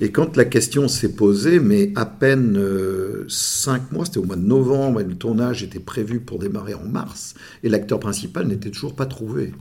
Et 0.00 0.10
quand 0.10 0.36
la 0.36 0.44
question 0.44 0.88
s'est 0.88 1.12
posée, 1.12 1.58
mais 1.58 1.90
à 1.94 2.04
peine 2.04 2.56
euh, 2.58 3.24
cinq 3.28 3.92
mois, 3.92 4.04
c'était 4.04 4.18
au 4.18 4.24
mois 4.24 4.36
de 4.36 4.42
novembre, 4.42 5.00
et 5.00 5.04
le 5.04 5.14
tournage 5.14 5.62
était 5.62 5.78
prévu 5.80 6.20
pour 6.20 6.38
démarrer 6.38 6.74
en 6.74 6.84
mars, 6.84 7.34
et 7.62 7.68
l'acteur 7.70 7.98
principal 7.98 8.46
n'était 8.46 8.70
toujours 8.70 8.94
pas 8.94 9.06
trouvé. 9.06 9.54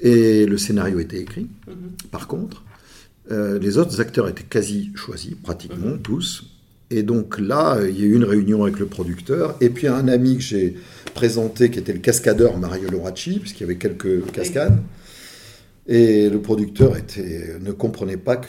Et 0.00 0.44
le 0.46 0.58
scénario 0.58 0.98
était 1.00 1.18
écrit, 1.20 1.48
Mhm. 1.66 1.74
par 2.10 2.28
contre. 2.28 2.62
Euh, 3.30 3.58
les 3.58 3.76
autres 3.76 4.00
acteurs 4.00 4.26
étaient 4.28 4.42
quasi 4.42 4.90
choisis, 4.94 5.34
pratiquement 5.42 5.92
Mhm. 5.92 6.02
tous. 6.02 6.44
Et 6.90 7.02
donc 7.02 7.38
là, 7.38 7.78
il 7.86 7.98
y 8.00 8.02
a 8.02 8.06
eu 8.06 8.14
une 8.14 8.24
réunion 8.24 8.62
avec 8.62 8.78
le 8.78 8.86
producteur, 8.86 9.56
et 9.60 9.68
puis 9.70 9.86
un 9.86 10.08
ami 10.08 10.36
que 10.36 10.42
j'ai 10.42 10.76
présenté, 11.14 11.70
qui 11.70 11.78
était 11.78 11.92
le 11.92 11.98
cascadeur 11.98 12.56
Mario 12.58 12.88
Loracci, 12.90 13.38
puisqu'il 13.38 13.62
y 13.62 13.64
avait 13.64 13.76
quelques 13.76 14.30
cascades. 14.30 14.78
Et 15.86 16.28
le 16.30 16.38
producteur 16.40 16.96
était, 16.96 17.56
ne 17.60 17.72
comprenait 17.72 18.16
pas 18.18 18.36
que 18.36 18.46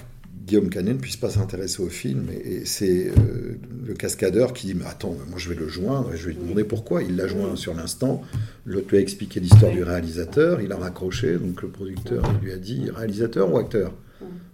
Guillaume 0.50 0.72
Canet 0.72 0.96
ne 0.96 1.00
puisse 1.00 1.16
pas 1.16 1.30
s'intéresser 1.30 1.84
au 1.84 1.90
film. 1.90 2.26
Et, 2.44 2.66
c'est 2.66 3.10
euh, 3.10 3.60
le 3.86 3.94
cascadeur 3.94 4.52
qui 4.52 4.66
dit 4.66 4.74
Mais 4.74 4.86
attends, 4.86 5.16
moi 5.30 5.38
je 5.38 5.50
vais 5.50 5.56
le 5.56 5.68
joindre, 5.68 6.12
et 6.12 6.18
je 6.18 6.26
vais 6.26 6.34
lui 6.34 6.40
demander 6.40 6.64
pourquoi. 6.64 7.04
Il 7.04 7.16
l'a 7.16 7.28
joint 7.28 7.56
sur 7.56 7.76
l'instant. 7.76 8.24
L'autre 8.66 8.88
lui 8.90 8.98
a 8.98 9.00
expliqué 9.00 9.40
l'histoire 9.40 9.72
du 9.72 9.84
réalisateur, 9.84 10.60
il 10.60 10.72
a 10.72 10.76
raccroché. 10.76 11.38
Donc 11.38 11.62
le 11.62 11.70
producteur 11.70 12.24
il 12.34 12.46
lui 12.46 12.52
a 12.52 12.58
dit 12.58 12.90
Réalisateur 12.90 13.54
ou 13.54 13.60
acteur? 13.60 13.94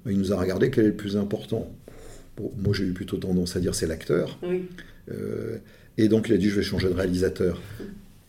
Il 0.05 0.17
nous 0.19 0.33
a 0.33 0.37
regardé 0.37 0.69
quel 0.69 0.83
est 0.83 0.89
le 0.89 0.95
plus 0.95 1.15
important? 1.15 1.71
Bon, 2.37 2.51
moi 2.61 2.73
j'ai 2.73 2.83
eu 2.83 2.91
plutôt 2.91 3.17
tendance 3.17 3.55
à 3.55 3.61
dire 3.61 3.73
c'est 3.73 3.87
l'acteur. 3.87 4.37
Oui. 4.43 4.65
Euh, 5.11 5.57
et 5.97 6.09
donc 6.09 6.27
il 6.27 6.33
a 6.33 6.37
dit 6.37 6.49
je 6.49 6.57
vais 6.57 6.63
changer 6.63 6.89
de 6.89 6.93
réalisateur. 6.93 7.61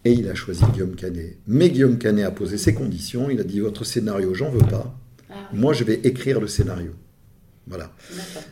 Et 0.05 0.13
il 0.13 0.29
a 0.29 0.35
choisi 0.37 0.63
Guillaume 0.73 0.95
Canet. 0.95 1.37
Mais 1.49 1.69
Guillaume 1.69 1.99
Canet 1.99 2.25
a 2.25 2.31
posé 2.31 2.59
ses 2.59 2.75
conditions. 2.75 3.29
Il 3.29 3.41
a 3.41 3.45
dit 3.45 3.59
votre 3.59 3.85
scénario, 3.85 4.35
j'en 4.35 4.51
veux 4.51 4.61
pas. 4.61 4.97
Ah. 5.29 5.35
Moi, 5.53 5.73
je 5.73 5.83
vais 5.83 6.01
écrire 6.05 6.41
le 6.41 6.47
scénario. 6.47 6.93
Voilà. 7.69 7.93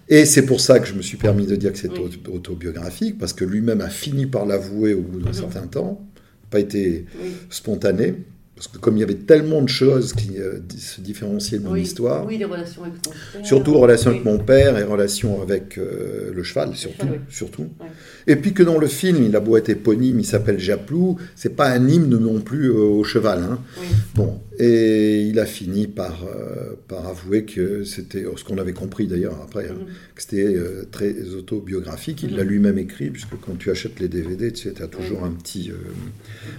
Et 0.09 0.24
c'est 0.24 0.44
pour 0.44 0.61
ça 0.61 0.81
que 0.81 0.87
je 0.87 0.94
me 0.94 1.03
suis 1.03 1.16
permis 1.16 1.46
de 1.46 1.55
dire 1.57 1.72
que 1.72 1.79
c'est 1.79 1.90
Oui. 1.90 2.20
autobiographique, 2.33 3.16
parce 3.18 3.33
que 3.33 3.44
lui-même 3.44 3.81
a 3.81 3.88
fini 3.88 4.27
par 4.27 4.44
l'avouer 4.44 4.92
au 4.94 5.03
bout 5.03 5.20
d'un 5.20 5.29
Mhm. 5.29 5.35
certain 5.35 5.66
temps. 5.68 6.05
Pas 6.50 6.59
été 6.61 7.07
Oui. 7.22 7.31
spontané. 7.50 8.14
Parce 8.57 8.69
que 8.69 8.79
comme 8.79 8.97
il 8.97 9.01
y 9.01 9.03
avait 9.03 9.14
tellement 9.14 9.62
de 9.62 9.69
choses 9.69 10.12
qui 10.12 10.38
euh, 10.38 10.61
se 10.79 11.01
différenciaient 11.01 11.59
de 11.59 11.64
mon 11.64 11.73
oui. 11.73 11.83
histoire, 11.83 12.25
Oui, 12.25 12.38
les 12.38 12.45
relations 12.45 12.85
avec 12.85 13.03
ton 13.03 13.11
père. 13.11 13.45
Surtout 13.45 13.75
relation 13.75 14.11
Oui. 14.12 14.17
avec 14.19 14.25
mon 14.33 14.38
père 14.38 14.79
et 14.79 14.85
relation 14.85 15.43
avec 15.43 15.77
euh, 15.77 16.33
le 16.33 16.43
cheval, 16.45 16.77
surtout. 16.77 17.07
cheval, 17.07 17.21
surtout. 17.29 17.62
Ouais. 17.81 17.87
Et 18.29 18.37
puis 18.37 18.55
que 18.55 18.62
dans 18.62 18.79
le 18.79 18.87
film, 18.87 19.25
il 19.25 19.35
a 19.35 19.40
beau 19.40 19.57
être 19.57 19.71
éponyme, 19.71 20.21
il 20.21 20.25
s'appelle 20.25 20.61
Japlou, 20.61 21.17
c'est 21.35 21.57
pas 21.57 21.69
un 21.71 21.88
hymne 21.88 22.17
non 22.17 22.40
plus 22.40 22.71
euh, 22.71 22.75
au 22.75 23.03
cheval. 23.03 23.40
hein. 23.43 23.59
Bon, 24.14 24.40
et 24.57 25.23
il 25.23 25.38
a 25.40 25.47
fini 25.47 25.88
par, 25.88 26.25
par 26.87 27.09
avouer 27.09 27.45
que 27.45 27.83
c'était, 27.83 28.25
ce 28.37 28.45
qu'on 28.45 28.59
avait 28.59 28.73
compris 28.73 29.09
d'ailleurs 29.09 29.40
après, 29.43 29.69
hein, 29.69 29.75
Mhm. 29.81 29.87
que 30.14 30.23
c'était 30.23 30.57
très 30.93 31.12
autobiographique. 31.37 32.23
Il 32.23 32.31
Mhm. 32.31 32.37
l'a 32.37 32.45
lui-même 32.45 32.79
écrit, 32.79 33.11
puisque 33.11 33.35
quand 33.45 33.59
tu 33.59 33.73
achètes 33.73 33.99
les 33.99 34.07
DVD, 34.07 34.53
tu 34.53 34.62
sais, 34.71 34.81
as 34.81 34.87
toujours 34.87 35.25
un 35.25 35.31
petit, 35.33 35.73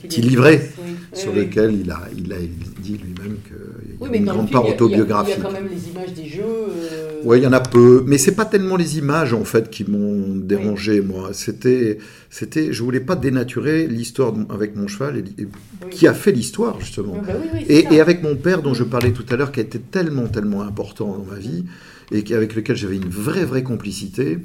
Petit 0.02 0.20
livret. 0.22 0.70
sur 1.14 1.34
lequel 1.34 1.74
il 1.74 1.85
a, 1.92 2.02
il 2.18 2.32
a 2.34 2.38
dit 2.82 2.98
lui-même 2.98 3.38
qu'il 3.46 3.56
y 3.56 3.98
Oui, 4.00 4.08
avait 4.08 4.12
mais 4.12 4.18
une 4.20 4.26
grande 4.26 4.48
film, 4.48 4.52
part 4.52 4.64
il 4.64 4.70
y 4.70 4.72
a- 4.72 4.76
il 4.76 4.92
y 4.92 4.96
a-. 4.96 5.24
Il 5.26 5.30
y 5.30 5.34
a 5.34 5.36
quand 5.38 5.52
même 5.52 5.68
les 5.70 5.90
images 5.90 6.14
des 6.14 6.26
jeux. 6.28 6.42
euh, 6.46 7.22
Oui, 7.24 7.38
il 7.40 7.44
y 7.44 7.48
en 7.48 7.54
a 7.54 7.60
peu, 7.60 8.04
mais 8.08 8.18
c'est 8.18 8.34
pas 8.36 8.46
tellement 8.46 8.76
les 8.76 8.98
images 8.98 9.34
en 9.34 9.44
fait 9.46 9.70
qui 9.70 9.90
m'ont 9.90 10.36
dérangé 10.36 11.02
moi. 11.02 11.30
C'était, 11.34 11.98
c'était, 12.30 12.72
je 12.74 12.84
voulais 12.84 13.00
pas 13.00 13.16
dénaturer 13.16 13.88
l'histoire 13.88 14.34
avec 14.50 14.76
mon 14.76 14.88
cheval 14.88 15.18
et, 15.18 15.42
et- 15.42 15.46
oui. 15.46 15.90
qui 15.92 16.08
a 16.08 16.14
fait 16.14 16.32
l'histoire 16.32 16.80
justement. 16.80 17.14
Oui, 17.14 17.28
bah 17.28 17.60
Et, 17.68 17.86
et 17.94 18.02
avec 18.02 18.22
mon 18.24 18.36
père 18.36 18.62
dont 18.62 18.74
je 18.74 18.84
parlais 18.84 19.12
tout 19.12 19.26
à 19.30 19.36
l'heure, 19.36 19.52
qui 19.52 19.60
a 19.60 19.64
été 19.64 19.80
tellement, 19.80 20.28
tellement 20.28 20.62
important 20.62 21.08
dans 21.18 21.26
ma 21.34 21.40
vie 21.40 21.66
et 22.12 22.24
avec 22.36 22.56
lequel 22.56 22.76
j'avais 22.76 22.98
une 22.98 23.10
vraie, 23.10 23.46
vraie 23.46 23.64
complicité 23.64 24.38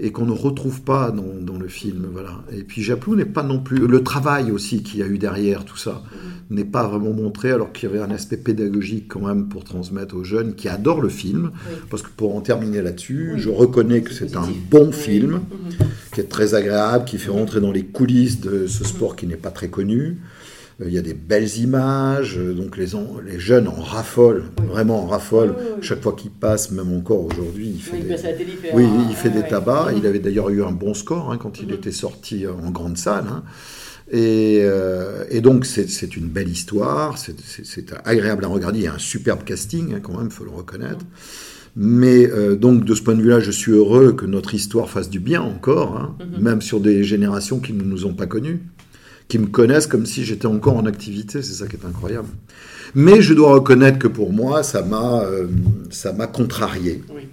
et 0.00 0.12
qu'on 0.12 0.26
ne 0.26 0.32
retrouve 0.32 0.82
pas 0.82 1.10
dans, 1.10 1.34
dans 1.40 1.58
le 1.58 1.66
film, 1.66 2.06
voilà. 2.12 2.42
Et 2.52 2.62
puis 2.62 2.82
Japlou 2.82 3.16
n'est 3.16 3.24
pas 3.24 3.42
non 3.42 3.58
plus 3.58 3.86
le 3.88 4.02
travail 4.04 4.52
aussi 4.52 4.82
qu'il 4.84 5.00
y 5.00 5.02
a 5.02 5.06
eu 5.06 5.18
derrière 5.18 5.64
tout 5.64 5.76
ça 5.76 6.02
Mhm. 6.50 6.56
n'est 6.56 6.64
pas 6.64 6.86
vraiment 6.86 7.12
montré, 7.12 7.50
alors 7.50 7.72
qu'il 7.72 7.88
y 7.88 7.92
avait 7.92 8.00
un 8.02 8.10
aspect 8.12 8.36
pédagogique 8.36 9.06
quand 9.08 9.26
même 9.26 9.48
pour 9.48 9.64
transmettre 9.64 10.14
aux 10.16 10.22
jeunes 10.24 10.54
qui 10.54 10.68
adorent 10.68 11.00
le 11.02 11.08
film. 11.08 11.50
Oui. 11.68 11.74
Parce 11.90 12.02
que 12.02 12.08
pour 12.16 12.36
en 12.36 12.40
terminer 12.40 12.80
là-dessus, 12.80 13.32
Oui. 13.34 13.40
je 13.40 13.48
reconnais 13.50 14.02
que 14.02 14.12
C'est 14.14 14.36
un 14.36 14.46
bon 14.70 14.86
Oui. 14.86 14.92
film, 14.92 15.30
Mhm. 15.32 15.86
qui 16.14 16.20
est 16.20 16.28
très 16.28 16.54
agréable, 16.54 17.04
qui 17.04 17.18
fait 17.18 17.30
rentrer 17.30 17.60
dans 17.60 17.72
les 17.72 17.84
coulisses 17.84 18.40
de 18.40 18.66
ce 18.68 18.84
sport 18.84 19.16
qui 19.16 19.26
n'est 19.26 19.36
pas 19.36 19.50
très 19.50 19.68
connu. 19.68 20.18
Euh, 20.80 20.84
Il 20.88 20.94
y 20.94 20.98
a 20.98 21.02
des 21.02 21.14
belles 21.14 21.56
images, 21.58 22.38
euh, 22.38 22.54
donc 22.54 22.76
les, 22.76 22.86
jeunes 23.38 23.68
en 23.68 23.80
raffolent, 23.80 24.44
Oui. 24.60 24.66
vraiment 24.68 25.02
en 25.04 25.06
raffolent. 25.06 25.54
Oui, 25.56 25.62
oui, 25.64 25.72
oui. 25.76 25.82
Chaque 25.82 26.02
fois 26.02 26.12
qu'il 26.12 26.30
passe, 26.30 26.70
même 26.70 26.92
encore 26.96 27.24
aujourd'hui, 27.24 27.72
il 27.74 27.80
fait 27.82 27.96
Oui, 27.96 28.02
des, 28.02 28.16
télé, 28.16 28.58
oui, 28.74 28.86
il 29.10 29.16
fait 29.16 29.30
des 29.30 29.42
tabacs. 29.42 29.92
Mhm. 29.92 29.98
Il 30.02 30.06
avait 30.06 30.18
d'ailleurs 30.20 30.50
eu 30.50 30.62
un 30.62 30.72
bon 30.72 30.94
score 30.94 31.32
hein, 31.32 31.38
quand 31.38 31.60
il 31.60 31.66
Mhm. 31.68 31.74
était 31.74 31.92
sorti 31.92 32.46
en 32.46 32.70
grande 32.70 32.96
salle. 32.96 33.24
hein. 33.30 33.42
Et, 34.10 34.60
euh, 34.62 35.24
et 35.30 35.40
donc, 35.42 35.66
c'est 35.66 36.16
une 36.16 36.28
belle 36.28 36.48
histoire. 36.48 37.18
c'est- 37.18 37.34
agréable 38.04 38.44
à 38.44 38.48
regarder. 38.48 38.78
Il 38.78 38.84
y 38.84 38.88
a 38.88 38.94
un 38.94 38.98
superbe 38.98 39.44
casting, 39.44 39.94
hein, 39.94 40.00
quand 40.02 40.16
même, 40.16 40.26
il 40.28 40.32
faut 40.32 40.44
le 40.44 40.50
reconnaître. 40.50 41.04
Mais 41.76 42.26
euh, 42.30 42.56
donc, 42.56 42.84
de 42.84 42.94
ce 42.94 43.02
point 43.02 43.14
de 43.14 43.22
vue-là, 43.22 43.40
je 43.40 43.50
suis 43.50 43.72
heureux 43.72 44.12
que 44.12 44.24
notre 44.26 44.54
histoire 44.54 44.88
fasse 44.88 45.10
du 45.10 45.20
bien 45.20 45.42
encore, 45.42 45.96
hein, 45.96 46.16
Mhm. 46.36 46.42
même 46.42 46.62
sur 46.62 46.80
des 46.80 47.04
générations 47.04 47.60
qui 47.60 47.72
ne 47.74 47.82
nous 47.82 48.06
ont 48.06 48.14
pas 48.14 48.26
connus, 48.26 48.60
qui 49.28 49.38
me 49.38 49.46
connaissent 49.46 49.86
comme 49.86 50.06
si 50.06 50.24
j'étais 50.24 50.46
encore 50.46 50.76
en 50.76 50.86
activité. 50.86 51.42
C'est 51.42 51.52
ça 51.54 51.66
qui 51.66 51.76
est 51.76 51.84
incroyable. 51.86 52.28
Mais 52.94 53.20
je 53.20 53.34
dois 53.34 53.52
reconnaître 53.52 53.98
que 53.98 54.08
pour 54.08 54.32
moi, 54.32 54.62
ça 54.62 54.82
m'a 54.82 55.22
euh, 55.24 55.46
ça 55.90 56.12
m'a 56.14 56.26
contrarié 56.26 57.02
Oui. 57.14 57.28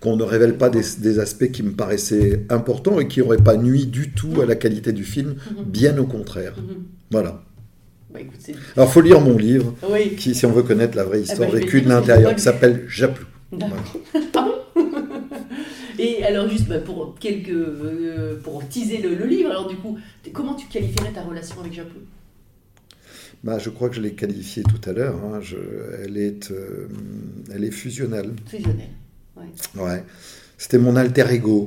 qu'on 0.00 0.16
ne 0.16 0.22
révèle 0.22 0.56
pas 0.56 0.70
des, 0.70 0.82
des 0.98 1.18
aspects 1.18 1.50
qui 1.50 1.62
me 1.64 1.72
paraissaient 1.72 2.44
importants 2.50 3.00
et 3.00 3.08
qui 3.08 3.20
n'auraient 3.20 3.38
pas 3.38 3.56
nui 3.56 3.86
du 3.86 4.10
tout 4.12 4.40
à 4.40 4.46
la 4.46 4.54
qualité 4.54 4.92
du 4.92 5.02
film, 5.04 5.34
bien 5.66 5.98
au 5.98 6.04
contraire. 6.04 6.54
Mhm. 6.56 6.84
Voilà. 7.10 7.42
Bah, 8.12 8.20
écoute, 8.20 8.56
Alors, 8.76 8.92
faut 8.92 9.00
lire 9.00 9.20
mon 9.20 9.36
livre, 9.36 9.74
Oui. 9.90 10.14
qui, 10.14 10.36
si 10.36 10.46
on 10.46 10.52
veut 10.52 10.62
connaître 10.62 10.96
la 10.96 11.02
vraie 11.02 11.22
histoire 11.22 11.48
Eh 11.48 11.52
ben, 11.52 11.58
vais 11.58 11.64
vécue 11.64 11.80
de 11.80 11.86
lire, 11.88 11.96
l'intérieur, 11.96 12.36
qui 12.36 12.42
s'appelle 12.42 12.84
Japlou. 12.86 13.26
D'accord. 13.52 13.96
Et 15.98 16.24
alors 16.24 16.48
juste 16.48 16.66
bah, 16.68 16.78
pour 16.78 17.14
quelques 17.18 17.48
euh, 17.50 18.40
pour 18.42 18.66
teaser 18.68 18.98
le, 18.98 19.14
le 19.14 19.26
livre, 19.26 19.50
alors 19.50 19.68
du 19.68 19.76
coup, 19.76 19.98
comment 20.32 20.54
tu 20.54 20.66
qualifierais 20.68 21.12
ta 21.12 21.22
relation 21.22 21.60
avec 21.60 21.72
Japlou 21.72 22.00
Bah, 23.42 23.58
je 23.58 23.70
crois 23.70 23.88
que 23.88 23.96
je 23.96 24.00
l'ai 24.00 24.14
qualifiée 24.14 24.62
tout 24.62 24.88
à 24.88 24.92
l'heure. 24.92 25.16
hein. 25.24 25.40
Elle, 26.02 26.16
est, 26.16 26.50
euh, 26.50 26.88
elle 27.52 27.64
est 27.64 27.70
fusionnelle. 27.70 28.32
Fusionnel. 28.46 28.88
Ouais. 29.36 29.80
Ouais. 29.82 30.04
C'était 30.58 30.78
mon 30.78 30.96
alter 30.96 31.26
ego, 31.30 31.66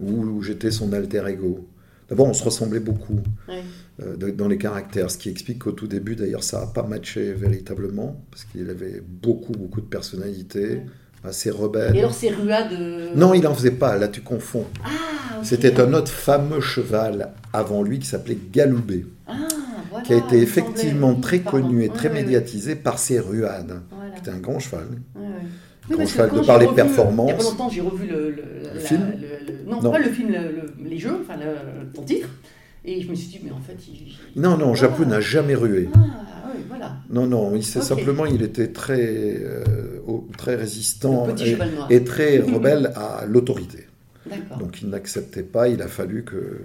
ou 0.00 0.42
j'étais 0.42 0.70
son 0.70 0.92
alter 0.92 1.22
ego. 1.28 1.66
D'abord, 2.08 2.26
on 2.28 2.34
se 2.34 2.44
ressemblait 2.44 2.80
beaucoup 2.80 3.20
Ouais. 3.48 3.62
euh, 4.02 4.32
dans 4.32 4.48
les 4.48 4.58
caractères, 4.58 5.10
ce 5.10 5.16
qui 5.18 5.28
explique 5.30 5.60
qu'au 5.60 5.72
tout 5.72 5.86
début, 5.86 6.16
d'ailleurs, 6.16 6.42
ça 6.44 6.60
n'a 6.60 6.66
pas 6.66 6.82
matché 6.82 7.32
véritablement, 7.32 8.22
parce 8.30 8.44
qu'il 8.44 8.68
avait 8.68 9.00
beaucoup, 9.06 9.52
beaucoup 9.52 9.80
de 9.80 9.86
personnalité, 9.86 10.66
Ouais. 10.74 10.86
Assez 11.24 11.48
Et 11.48 11.52
rebelle. 11.52 11.96
alors 11.98 12.12
ces 12.14 12.30
ruades. 12.30 12.72
euh, 12.72 13.10
Non, 13.14 13.34
il 13.34 13.42
n'en 13.42 13.54
faisait 13.54 13.70
pas, 13.72 13.96
là 13.98 14.08
tu 14.08 14.20
confonds. 14.22 14.66
Ah. 14.84 14.88
C'était 15.42 15.80
un 15.80 15.92
autre 15.94 16.10
fameux 16.10 16.60
cheval 16.60 17.30
avant 17.52 17.82
lui 17.82 17.98
qui 17.98 18.06
s'appelait 18.06 18.38
Galoubet, 18.52 19.04
Ah, 19.26 19.32
voilà. 19.90 20.04
qui 20.04 20.12
a 20.14 20.16
été 20.16 20.36
me 20.36 20.42
effectivement 20.42 21.14
très 21.16 21.38
Pardon. 21.38 21.62
connu 21.62 21.84
et 21.84 21.88
très 21.88 22.10
médiatisé 22.10 22.76
par 22.76 22.98
ses 22.98 23.18
ruades. 23.20 23.80
Voilà. 23.90 24.14
C'était 24.16 24.30
un 24.30 24.38
grand 24.38 24.58
cheval. 24.60 24.86
Grand 25.90 26.06
cheval 26.06 26.30
de 26.30 26.46
par 26.46 26.58
les 26.58 26.66
revu- 26.66 26.74
performances. 26.76 27.30
Il 27.30 27.34
n'y 27.34 27.40
a 27.40 27.44
pas 27.44 27.50
longtemps, 27.50 27.68
j'ai 27.68 27.80
revu 27.80 28.06
le, 28.06 28.30
le, 28.30 28.42
la- 28.74 28.80
film 28.80 29.00
le- 29.20 29.52
le- 29.52 29.68
non, 29.70 29.82
Non. 29.82 29.90
pas 29.90 29.98
le 29.98 30.10
film, 30.10 30.28
le- 30.30 30.38
le- 30.82 30.88
les 30.88 30.98
jeux, 30.98 31.18
enfin 31.22 31.34
ton 31.92 32.02
titre. 32.02 32.28
Et 32.84 33.00
je 33.00 33.08
me 33.08 33.14
suis 33.14 33.26
dit, 33.28 33.40
mais 33.44 33.50
en 33.50 33.60
fait, 33.60 33.76
il. 33.88 34.40
Non, 34.40 34.56
non, 34.56 34.74
Japlou 34.74 35.04
Ah. 35.06 35.10
n'a 35.10 35.20
jamais 35.20 35.54
rué. 35.56 35.88
Ah, 35.94 35.98
voilà. 36.74 36.96
Non, 37.10 37.26
non, 37.26 37.54
il, 37.54 37.62
c'est 37.62 37.82
simplement, 37.82 38.24
il 38.24 38.40
était 38.42 38.68
très, 38.68 39.36
euh, 39.42 39.62
très 40.38 40.54
résistant 40.54 41.26
et, 41.90 42.04
très 42.04 42.38
rebelle 42.38 42.92
à 42.96 43.24
l'autorité. 43.26 43.86
D'accord. 44.24 44.56
Donc 44.58 44.80
il 44.80 44.88
n'acceptait 44.88 45.42
pas, 45.42 45.68
il 45.68 45.82
a 45.82 45.88
fallu 45.88 46.24
que 46.24 46.62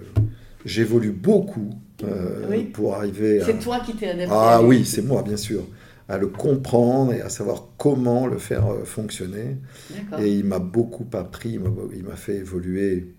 j'évolue 0.64 1.10
beaucoup 1.10 1.70
euh, 2.04 2.46
Oui. 2.48 2.62
pour 2.64 2.94
arriver 2.94 3.42
à... 3.42 3.44
C'est 3.44 3.58
toi 3.58 3.80
qui 3.80 3.94
t'es 3.96 4.08
adapté. 4.08 4.30
Ah 4.34 4.62
oui, 4.62 4.84
c'est 4.86 5.02
moi, 5.02 5.22
bien 5.22 5.36
sûr. 5.36 5.64
À 6.08 6.16
le 6.16 6.28
comprendre 6.28 7.12
et 7.12 7.20
à 7.20 7.28
savoir 7.28 7.66
comment 7.76 8.26
le 8.26 8.38
faire 8.38 8.66
euh, 8.66 8.84
fonctionner. 8.84 9.58
D'accord. 9.90 10.20
Et 10.24 10.32
il 10.32 10.44
m'a 10.46 10.58
beaucoup 10.58 11.06
appris, 11.12 11.50
il 11.50 11.60
m'a- 11.60 11.70
il 11.94 12.04
m'a 12.04 12.16
fait 12.16 12.36
évoluer, 12.36 13.12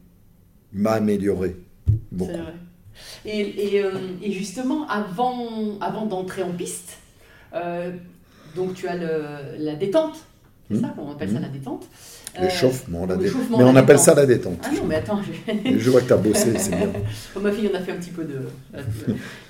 il 0.73 0.79
m'a 0.79 0.93
amélioré. 0.93 1.55
Beaucoup. 2.11 2.31
C'est 2.31 2.37
vrai. 2.37 2.53
Et, 3.25 3.75
et, 3.75 3.83
euh, 3.83 3.91
et 4.21 4.31
justement, 4.31 4.87
avant, 4.87 5.77
avant 5.81 6.05
d'entrer 6.05 6.43
en 6.43 6.51
piste, 6.51 6.97
euh, 7.53 7.91
donc 8.55 8.73
tu 8.75 8.87
as 8.87 8.95
le, 8.95 9.23
la 9.57 9.75
détente. 9.75 10.15
C'est 10.69 10.75
Mhm. 10.75 10.81
ça 10.81 10.87
qu'on 10.89 11.11
appelle 11.11 11.29
ça 11.29 11.35
Mhm. 11.35 11.41
la 11.41 11.47
détente. 11.49 11.87
Euh, 12.37 12.43
L'échauffement, 12.43 13.05
la 13.07 13.15
détente. 13.15 13.41
Mais 13.57 13.63
on 13.63 13.75
appelle 13.75 13.97
ça 13.99 14.13
la 14.13 14.25
détente. 14.27 14.59
Ah 14.63 14.69
non, 14.75 14.83
mais 14.85 14.95
attends, 14.95 15.19
je... 15.23 15.77
Je 15.79 15.89
vois 15.89 16.01
que 16.01 16.07
tu 16.07 16.13
as 16.13 16.17
bossé, 16.17 16.57
c'est 16.59 16.75
bien. 16.75 16.89
Comme 17.33 17.43
ma 17.49 17.51
fille 17.51 17.67
en 17.67 17.75
a 17.75 17.79
fait 17.81 17.91
un 17.91 17.95
petit 17.95 18.11
peu 18.11 18.23
de. 18.23 18.41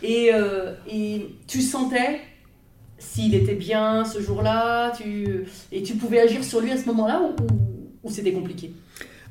Et, 0.01 0.31
euh, 0.33 0.73
et 0.89 1.25
tu 1.45 1.61
sentais 1.61 2.21
s'il 2.97 3.35
était 3.35 3.55
bien 3.55 4.05
ce 4.05 4.21
jour-là, 4.21 4.91
tu... 4.97 5.45
et 5.71 5.83
tu 5.83 5.95
pouvais 5.95 6.19
agir 6.21 6.43
sur 6.43 6.61
lui 6.61 6.71
à 6.71 6.77
ce 6.77 6.85
moment-là 6.87 7.21
ou, 7.21 7.35
ou 8.07 8.11
c'était 8.11 8.31
compliqué? 8.33 8.71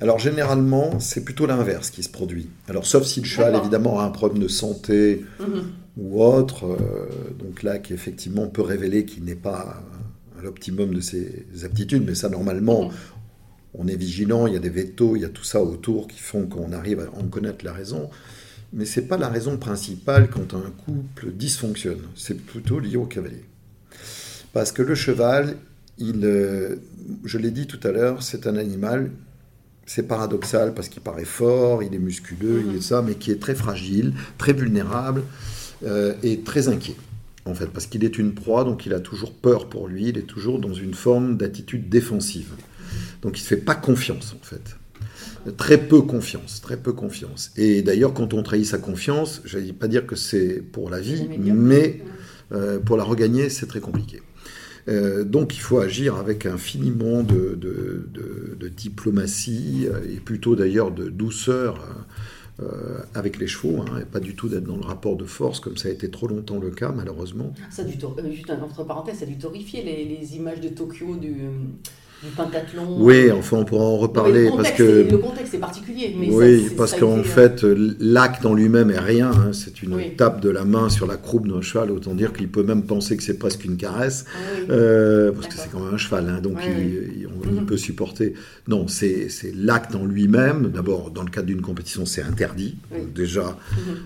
Alors 0.00 0.18
généralement, 0.18 1.00
c'est 1.00 1.24
plutôt 1.24 1.46
l'inverse 1.46 1.90
qui 1.90 2.02
se 2.02 2.08
produit. 2.08 2.48
Alors 2.68 2.86
sauf 2.86 3.04
si 3.04 3.20
le 3.20 3.26
cheval 3.26 3.56
évidemment 3.56 3.98
a 4.00 4.04
un 4.04 4.10
problème 4.10 4.42
de 4.42 4.48
santé 4.48 5.24
Mhm. 5.40 5.62
ou 5.96 6.22
autre, 6.22 6.66
euh, 6.66 7.08
donc 7.38 7.62
là 7.64 7.78
qui 7.78 7.92
effectivement 7.94 8.46
peut 8.46 8.62
révéler 8.62 9.04
qu'il 9.04 9.24
n'est 9.24 9.34
pas 9.34 9.82
à 10.38 10.42
l'optimum 10.42 10.94
de 10.94 11.00
ses 11.00 11.44
aptitudes, 11.64 12.04
mais 12.06 12.14
ça 12.14 12.28
normalement 12.28 12.84
Mhm. 12.84 12.94
on 13.74 13.88
est 13.88 13.96
vigilant, 13.96 14.46
il 14.46 14.54
y 14.54 14.56
a 14.56 14.60
des 14.60 14.68
vétos, 14.70 15.16
il 15.16 15.22
y 15.22 15.24
a 15.24 15.28
tout 15.28 15.42
ça 15.44 15.60
autour 15.62 16.06
qui 16.06 16.20
font 16.20 16.46
qu'on 16.46 16.72
arrive 16.72 17.00
à 17.00 17.10
en 17.18 17.24
connaître 17.26 17.64
la 17.64 17.72
raison. 17.72 18.08
Mais 18.72 18.84
c'est 18.84 19.02
pas 19.08 19.16
la 19.16 19.28
raison 19.28 19.56
principale 19.56 20.28
quand 20.30 20.54
un 20.54 20.70
couple 20.84 21.32
dysfonctionne. 21.32 22.02
C'est 22.14 22.38
plutôt 22.38 22.78
lié 22.80 22.96
au 22.96 23.06
cavalier. 23.06 23.44
Parce 24.52 24.72
que 24.72 24.82
le 24.82 24.94
cheval, 24.94 25.56
il, 25.98 26.20
euh, 26.24 26.76
je 27.24 27.38
l'ai 27.38 27.50
dit 27.50 27.66
tout 27.66 27.80
à 27.82 27.90
l'heure, 27.92 28.22
c'est 28.22 28.46
un 28.46 28.56
animal, 28.56 29.10
c'est 29.88 30.02
paradoxal 30.02 30.74
parce 30.74 30.90
qu'il 30.90 31.00
paraît 31.00 31.24
fort, 31.24 31.82
il 31.82 31.94
est 31.94 31.98
musculeux, 31.98 32.62
il 32.68 32.76
est 32.76 32.82
ça, 32.82 33.00
mais 33.00 33.14
qui 33.14 33.30
est 33.30 33.40
très 33.40 33.54
fragile, 33.54 34.12
très 34.36 34.52
vulnérable 34.52 35.22
euh, 35.84 36.12
et 36.22 36.40
très 36.40 36.68
inquiet. 36.68 36.96
En 37.46 37.54
fait, 37.54 37.68
parce 37.68 37.86
qu'il 37.86 38.04
est 38.04 38.18
une 38.18 38.34
proie, 38.34 38.64
donc 38.64 38.84
il 38.84 38.92
a 38.92 39.00
toujours 39.00 39.32
peur 39.32 39.70
pour 39.70 39.88
lui, 39.88 40.08
il 40.08 40.18
est 40.18 40.26
toujours 40.26 40.58
dans 40.58 40.74
une 40.74 40.92
forme 40.92 41.38
d'attitude 41.38 41.88
défensive. 41.88 42.50
Donc 43.22 43.38
il 43.38 43.40
ne 43.40 43.44
se 43.44 43.48
fait 43.48 43.56
pas 43.56 43.74
confiance, 43.74 44.36
en 44.38 44.44
fait. 44.44 44.76
Très 45.56 45.78
peu 45.78 46.02
confiance, 46.02 46.60
très 46.60 46.76
peu 46.76 46.92
confiance. 46.92 47.52
Et 47.56 47.80
d'ailleurs, 47.80 48.12
quand 48.12 48.34
on 48.34 48.42
trahit 48.42 48.66
sa 48.66 48.76
confiance, 48.76 49.40
je 49.46 49.56
ne 49.56 49.64
vais 49.64 49.72
pas 49.72 49.88
dire 49.88 50.06
que 50.06 50.16
c'est 50.16 50.60
pour 50.60 50.90
la 50.90 51.00
vie, 51.00 51.26
mais 51.38 52.02
euh, 52.52 52.78
pour 52.78 52.98
la 52.98 53.04
regagner, 53.04 53.48
c'est 53.48 53.66
très 53.66 53.80
compliqué. 53.80 54.20
Euh, 54.88 55.22
donc 55.24 55.56
il 55.56 55.60
faut 55.60 55.78
agir 55.78 56.16
avec 56.16 56.46
infiniment 56.46 57.22
de, 57.22 57.54
de- 57.60 58.68
diplomatie 58.68 59.86
euh, 59.86 60.00
et 60.10 60.16
plutôt 60.20 60.56
d'ailleurs 60.56 60.90
de 60.90 61.08
douceur 61.08 61.84
euh, 62.60 62.98
avec 63.14 63.38
les 63.38 63.46
chevaux, 63.46 63.82
hein, 63.82 64.00
et 64.00 64.04
pas 64.04 64.20
du 64.20 64.34
tout 64.34 64.48
d'être 64.48 64.64
dans 64.64 64.76
le 64.76 64.84
rapport 64.84 65.16
de 65.16 65.24
force 65.24 65.60
comme 65.60 65.76
ça 65.76 65.88
a 65.88 65.92
été 65.92 66.10
trop 66.10 66.26
longtemps 66.26 66.58
le 66.58 66.70
cas 66.70 66.92
malheureusement. 66.92 67.52
Ça 67.70 67.82
a 67.82 67.84
dû 67.84 67.96
euh, 68.04 68.32
juste 68.32 68.50
entre 68.50 68.84
parenthèses, 68.84 69.18
ça 69.18 69.24
a 69.24 69.28
dû 69.28 69.36
torrifier 69.38 69.82
les, 69.82 70.04
les 70.04 70.36
images 70.36 70.60
de 70.60 70.68
Tokyo 70.68 71.16
du, 71.16 71.34
du 72.22 72.30
pentathlon. 72.30 72.96
Oui, 72.98 73.30
enfin 73.30 73.58
on 73.58 73.64
pourra 73.64 73.84
en 73.84 73.92
Non, 73.92 73.98
reparler 73.98 74.44
le 74.46 74.56
parce 74.56 74.72
que... 74.72 74.82
est- 75.06 75.10
le 75.10 75.18
contexte 75.18 75.54
est 75.54 75.58
particulier. 75.58 76.14
Mais 76.18 76.28
oui, 76.30 76.64
ça, 76.68 76.74
parce 76.76 76.94
qu'en 76.94 77.18
été, 77.20 77.28
euh, 77.28 77.32
fait, 77.32 77.62
l'acte 78.00 78.44
en 78.44 78.54
lui-même 78.54 78.90
est 78.90 78.98
rien. 78.98 79.30
hein, 79.30 79.52
c'est 79.52 79.82
une 79.82 79.94
Oui. 79.94 80.16
tape 80.16 80.40
de 80.40 80.50
la 80.50 80.64
main 80.64 80.88
sur 80.88 81.06
la 81.06 81.16
croupe 81.16 81.46
d'un 81.48 81.60
cheval. 81.60 81.90
Autant 81.92 82.14
dire 82.14 82.32
qu'il 82.32 82.48
peut 82.48 82.62
même 82.64 82.82
penser 82.82 83.16
que 83.16 83.22
c'est 83.22 83.38
presque 83.38 83.64
une 83.64 83.76
caresse. 83.76 84.24
ah 84.28 84.38
oui. 84.58 84.66
Euh, 84.70 85.32
parce 85.32 85.46
que 85.48 85.54
c'est 85.54 85.70
quand 85.70 85.80
même 85.84 85.94
un 85.94 85.98
cheval, 85.98 86.28
hein, 86.28 86.40
donc 86.40 86.56
Ouais, 86.56 86.64
il, 87.16 87.26
on- 87.28 87.48
il 87.48 87.60
Mhm. 87.60 87.66
peut 87.66 87.76
supporter. 87.76 88.34
Non, 88.66 88.88
c'est 88.88 89.28
l'acte 89.54 89.94
en 89.94 90.04
lui-même. 90.04 90.70
D'abord, 90.74 91.10
dans 91.10 91.22
le 91.22 91.30
cadre 91.30 91.46
d'une 91.46 91.62
compétition, 91.62 92.04
c'est 92.06 92.22
interdit. 92.22 92.76
Oui. 92.90 92.98
Donc 93.00 93.12
déjà, 93.12 93.56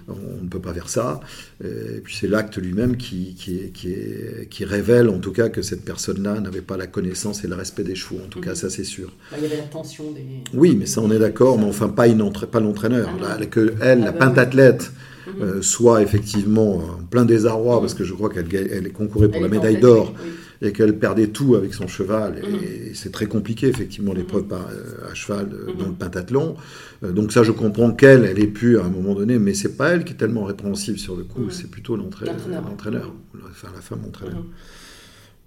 Mhm. 0.09 0.15
on 0.41 0.45
ne 0.45 0.49
peut 0.49 0.61
pas 0.61 0.75
faire 0.75 0.89
ça. 0.89 1.21
Euh, 1.65 1.97
Et 1.97 2.01
puis 2.01 2.17
c'est 2.19 2.29
l'acte 2.29 2.59
lui-même 2.59 2.97
qui, 2.97 3.35
qui, 3.35 3.57
est- 3.57 3.69
qui, 3.73 3.89
est- 3.93 4.49
qui 4.51 4.65
révèle, 4.65 5.09
en 5.09 5.19
tout 5.19 5.33
cas, 5.33 5.49
que 5.49 5.63
cette 5.63 5.85
personne-là 5.85 6.41
n'avait 6.41 6.61
pas 6.61 6.77
la 6.77 6.87
connaissance 6.87 7.45
et 7.45 7.49
le 7.49 7.55
respect 7.55 7.83
des 7.85 7.95
chevaux. 8.03 8.21
En 8.25 8.29
tout 8.29 8.41
cas, 8.41 8.51
Mhm. 8.51 8.57
ça 8.57 8.71
c'est 8.71 8.85
sûr. 8.85 9.09
Bah, 9.31 9.37
il 9.39 9.45
y 9.45 9.47
avait 9.47 9.57
la 9.57 9.63
tension 9.63 10.11
des. 10.13 10.25
Oui, 10.55 10.77
mais 10.79 10.87
ça 10.87 11.01
on 11.01 11.11
est 11.11 11.19
d'accord, 11.19 11.59
mais 11.59 11.65
enfin 11.67 11.89
pas, 11.89 12.07
une 12.09 12.21
entra- 12.23 12.47
pas 12.47 12.61
l'entraîneur. 12.61 13.09
Ah. 13.25 13.39
Là, 13.39 13.47
que 13.47 13.75
elle, 13.81 14.03
Ah 14.03 14.07
la 14.07 14.13
bah 14.13 14.27
pentathlète, 14.27 14.93
Mhm. 15.27 15.43
euh, 15.43 15.63
soit 15.63 16.03
effectivement 16.03 16.77
en 16.79 17.05
plein 17.09 17.25
désarroi, 17.25 17.77
Mhm. 17.77 17.81
parce 17.83 17.95
que 17.95 18.05
je 18.05 18.13
crois 18.15 18.29
qu'elle 18.29 18.47
elle 18.55 18.93
concourait 18.93 19.29
pour 19.29 19.37
Elle 19.37 19.43
la 19.43 19.49
médaille 19.49 19.79
d'or, 19.81 20.13
oui, 20.23 20.31
et 20.69 20.73
qu'elle 20.73 20.97
perdait 20.99 21.29
tout 21.29 21.55
avec 21.55 21.75
son 21.75 21.87
cheval. 21.89 22.43
Mhm. 22.43 22.55
Et 22.63 22.95
c'est 22.95 23.11
très 23.13 23.27
compliqué, 23.27 23.69
effectivement, 23.69 24.13
l'épreuve 24.13 24.45
euh, 24.53 25.11
à 25.11 25.15
cheval 25.15 25.49
euh, 25.53 25.71
Mhm. 25.73 25.79
dans 25.79 25.87
le 25.87 25.93
pentathlon. 25.93 26.57
Donc 27.03 27.33
ça, 27.33 27.43
je 27.43 27.51
comprends 27.51 27.93
qu'elle, 27.93 28.25
elle 28.25 28.39
ait 28.39 28.47
pu 28.47 28.79
à 28.79 28.85
un 28.85 28.89
moment 28.89 29.15
donné, 29.15 29.39
mais 29.41 29.55
c'est 29.55 29.77
pas 29.77 29.91
elle 29.91 30.05
qui 30.05 30.13
est 30.13 30.17
tellement 30.17 30.45
répréhensible 30.45 30.99
sur 30.99 31.17
le 31.17 31.25
coup, 31.25 31.43
Mhm. 31.43 31.51
c'est 31.51 31.69
plutôt 31.71 31.97
l'entra- 31.97 32.27
L'entraîneur. 32.27 32.63
l'entraîneur, 32.69 33.13
enfin 33.51 33.69
la 33.75 33.81
femme 33.81 34.01
entraîneur. 34.07 34.45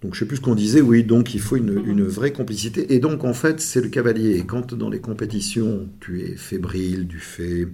Donc 0.05 0.13
je 0.13 0.19
sais 0.19 0.25
plus 0.27 0.37
ce 0.37 0.41
qu'on 0.41 0.53
disait, 0.55 0.81
oui, 0.81 1.03
donc 1.03 1.33
il 1.33 1.41
faut 1.41 1.55
une, 1.57 1.81
une 1.83 2.03
vraie 2.03 2.31
complicité. 2.31 2.93
Et 2.93 2.99
donc 2.99 3.23
en 3.23 3.33
fait, 3.33 3.59
c'est 3.59 3.81
le 3.81 3.89
cavalier. 3.89 4.35
Et 4.37 4.45
quand 4.45 4.75
dans 4.75 4.89
les 4.89 4.99
compétitions, 4.99 5.89
tu 5.99 6.21
es 6.21 6.35
fébrile 6.35 7.07
du 7.07 7.17
fait, 7.19 7.67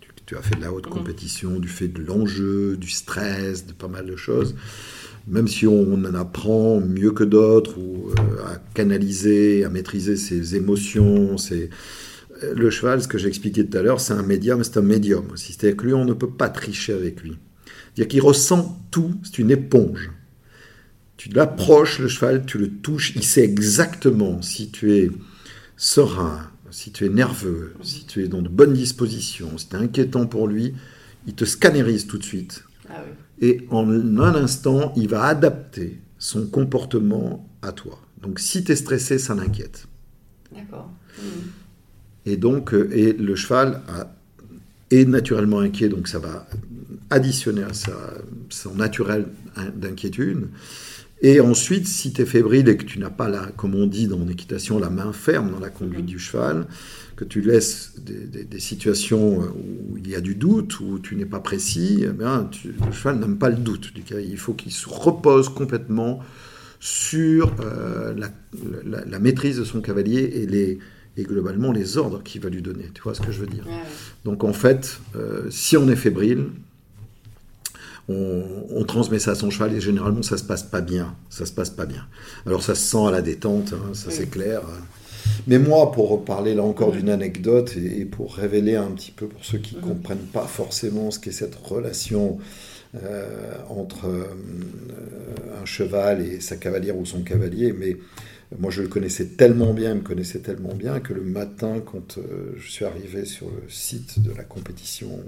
tu, 0.00 0.10
tu 0.26 0.36
as 0.36 0.42
fait 0.42 0.56
de 0.56 0.60
la 0.62 0.72
haute 0.72 0.86
Mhm. 0.86 0.92
compétition, 0.92 1.60
du 1.60 1.68
fait 1.68 1.86
de 1.88 2.02
l'enjeu, 2.02 2.76
du 2.76 2.90
stress, 2.90 3.66
de 3.66 3.72
pas 3.72 3.86
mal 3.88 4.06
de 4.06 4.16
choses, 4.16 4.56
même 5.28 5.46
si 5.48 5.66
on 5.68 5.94
en 5.94 6.14
apprend 6.14 6.80
mieux 6.80 7.12
que 7.12 7.24
d'autres, 7.24 7.78
ou 7.78 8.10
euh, 8.10 8.44
à 8.46 8.56
canaliser, 8.74 9.64
à 9.64 9.68
maîtriser 9.70 10.16
ses 10.16 10.56
émotions, 10.56 11.38
ses... 11.38 11.70
euh, 12.42 12.54
Le 12.56 12.70
cheval, 12.70 13.02
ce 13.02 13.08
que 13.08 13.18
j'expliquais 13.18 13.64
tout 13.64 13.78
à 13.78 13.82
l'heure, 13.82 14.00
c'est 14.00 14.14
un 14.14 14.22
médium, 14.24 14.64
c'est 14.64 14.78
un 14.78 14.82
médium 14.82 15.24
aussi. 15.32 15.52
C'est-à-dire 15.52 15.76
que 15.76 15.86
lui, 15.86 15.94
on 15.94 16.04
ne 16.04 16.14
peut 16.14 16.30
pas 16.30 16.48
tricher 16.48 16.94
avec 16.94 17.22
lui. 17.22 17.38
C'est-à-dire 17.94 18.08
qu'il 18.08 18.22
ressent 18.22 18.78
tout, 18.90 19.12
c'est 19.24 19.38
une 19.38 19.52
éponge. 19.52 20.10
Tu 21.20 21.28
l'approches, 21.28 21.98
le 21.98 22.08
cheval, 22.08 22.46
tu 22.46 22.56
le 22.56 22.70
touches, 22.70 23.12
il 23.14 23.22
sait 23.22 23.44
exactement 23.44 24.40
si 24.40 24.70
tu 24.70 24.94
es 24.94 25.10
serein, 25.76 26.50
si 26.70 26.92
tu 26.92 27.04
es 27.04 27.10
nerveux, 27.10 27.74
si 27.82 28.06
tu 28.06 28.24
es 28.24 28.28
dans 28.28 28.40
de 28.40 28.48
bonnes 28.48 28.72
dispositions, 28.72 29.58
si 29.58 29.68
tu 29.68 29.76
es 29.76 29.78
inquiétant 29.80 30.24
pour 30.26 30.48
lui, 30.48 30.72
il 31.26 31.34
te 31.34 31.44
scannérise 31.44 32.06
tout 32.06 32.16
de 32.16 32.22
suite. 32.22 32.64
Ah 32.88 33.02
oui. 33.06 33.12
Et 33.46 33.66
en 33.68 33.86
un 33.90 34.34
instant, 34.34 34.94
il 34.96 35.08
va 35.08 35.24
adapter 35.24 36.00
son 36.18 36.46
comportement 36.46 37.46
à 37.60 37.72
toi. 37.72 38.00
Donc 38.22 38.38
si 38.40 38.64
tu 38.64 38.72
es 38.72 38.76
stressé, 38.76 39.18
ça 39.18 39.34
l'inquiète. 39.34 39.84
D'accord. 40.54 40.90
Et 42.24 42.38
donc, 42.38 42.72
euh, 42.72 42.88
et 42.96 43.12
le 43.12 43.34
cheval 43.36 43.82
a- 43.88 44.10
est 44.90 45.04
naturellement 45.04 45.58
inquiet, 45.60 45.90
donc 45.90 46.08
ça 46.08 46.18
va 46.18 46.46
additionner 47.10 47.64
à 47.64 47.74
sa, 47.74 47.92
son 48.48 48.74
naturel 48.76 49.26
in- 49.56 49.68
d'inquiétude. 49.76 50.48
Et 51.22 51.40
ensuite, 51.40 51.86
si 51.86 52.12
tu 52.14 52.22
es 52.22 52.24
fébrile 52.26 52.68
et 52.68 52.76
que 52.78 52.84
tu 52.84 52.98
n'as 52.98 53.10
pas, 53.10 53.28
la, 53.28 53.46
comme 53.56 53.74
on 53.74 53.86
dit 53.86 54.06
dans 54.06 54.24
l'équitation, 54.24 54.78
la 54.78 54.88
main 54.88 55.12
ferme 55.12 55.50
dans 55.50 55.60
la 55.60 55.68
conduite 55.68 56.06
du 56.06 56.18
cheval, 56.18 56.66
que 57.16 57.24
tu 57.24 57.42
laisses 57.42 57.92
des, 58.02 58.26
des- 58.26 58.44
des 58.44 58.60
situations 58.60 59.38
où 59.40 59.98
il 59.98 60.08
y 60.08 60.14
a 60.14 60.22
du 60.22 60.34
doute, 60.34 60.80
où 60.80 60.98
tu 60.98 61.16
n'es 61.16 61.26
pas 61.26 61.40
précis, 61.40 62.04
eh 62.08 62.12
bien, 62.12 62.48
tu- 62.50 62.68
le 62.86 62.92
cheval 62.92 63.18
n'aime 63.18 63.36
pas 63.36 63.50
le 63.50 63.56
doute. 63.56 63.92
Il 64.10 64.38
faut 64.38 64.54
qu'il 64.54 64.72
se 64.72 64.88
repose 64.88 65.50
complètement 65.50 66.20
sur 66.80 67.54
euh, 67.60 68.14
la, 68.16 68.30
la- 68.86 69.04
la 69.04 69.18
maîtrise 69.18 69.58
de 69.58 69.64
son 69.64 69.82
cavalier 69.82 70.22
et, 70.22 70.46
les, 70.46 70.78
et 71.18 71.22
globalement 71.24 71.72
les 71.72 71.98
ordres 71.98 72.22
qu'il 72.22 72.40
va 72.40 72.48
lui 72.48 72.62
donner. 72.62 72.86
Tu 72.94 73.02
vois 73.02 73.14
ce 73.14 73.20
que 73.20 73.30
je 73.30 73.40
veux 73.40 73.46
dire? 73.46 73.64
Donc 74.24 74.42
en 74.42 74.54
fait, 74.54 75.00
euh, 75.16 75.42
si 75.50 75.76
on 75.76 75.86
est 75.90 75.96
fébrile, 75.96 76.46
on, 78.10 78.44
on 78.80 78.84
transmet 78.84 79.18
ça 79.18 79.32
à 79.32 79.34
son 79.34 79.50
cheval 79.50 79.74
et 79.74 79.80
généralement 79.80 80.22
ça 80.22 80.36
se 80.38 80.44
passe 80.44 80.62
pas 80.64 80.80
bien. 80.80 81.14
Ça 81.30 81.46
se 81.46 81.52
passe 81.52 81.70
pas 81.70 81.86
bien. 81.86 82.04
Alors 82.46 82.62
ça 82.62 82.74
se 82.74 82.82
sent 82.82 83.06
à 83.08 83.10
la 83.10 83.22
détente, 83.22 83.72
hein, 83.74 83.94
ça 83.94 84.08
Oui. 84.08 84.14
c'est 84.16 84.30
clair. 84.30 84.62
Mais 85.46 85.58
moi, 85.58 85.92
pour 85.92 86.24
parler 86.24 86.54
là 86.54 86.62
encore 86.62 86.92
d'une 86.92 87.10
anecdote 87.10 87.76
et, 87.76 88.00
et 88.00 88.04
pour 88.04 88.34
révéler 88.34 88.76
un 88.76 88.90
petit 88.90 89.10
peu 89.12 89.26
pour 89.26 89.44
ceux 89.44 89.58
qui 89.58 89.76
ne 89.76 89.80
Mhm. 89.80 89.88
comprennent 89.88 90.28
pas 90.32 90.46
forcément 90.46 91.10
ce 91.10 91.18
qu'est 91.18 91.30
cette 91.32 91.54
relation 91.56 92.38
euh, 92.96 93.54
entre 93.68 94.06
euh, 94.08 94.24
un 95.62 95.64
cheval 95.64 96.20
et 96.22 96.40
sa 96.40 96.56
cavalière 96.56 96.96
ou 96.96 97.06
son 97.06 97.22
cavalier, 97.22 97.72
mais 97.72 97.96
moi 98.58 98.70
je 98.70 98.82
le 98.82 98.88
connaissais 98.88 99.26
tellement 99.26 99.72
bien, 99.72 99.90
il 99.92 99.98
me 99.98 100.02
connaissait 100.02 100.40
tellement 100.40 100.74
bien 100.74 100.98
que 101.00 101.12
le 101.12 101.22
matin, 101.22 101.80
quand 101.84 102.18
euh, 102.18 102.52
je 102.58 102.68
suis 102.70 102.84
arrivé 102.84 103.24
sur 103.24 103.46
le 103.46 103.68
site 103.70 104.20
de 104.22 104.32
la 104.36 104.42
compétition 104.42 105.20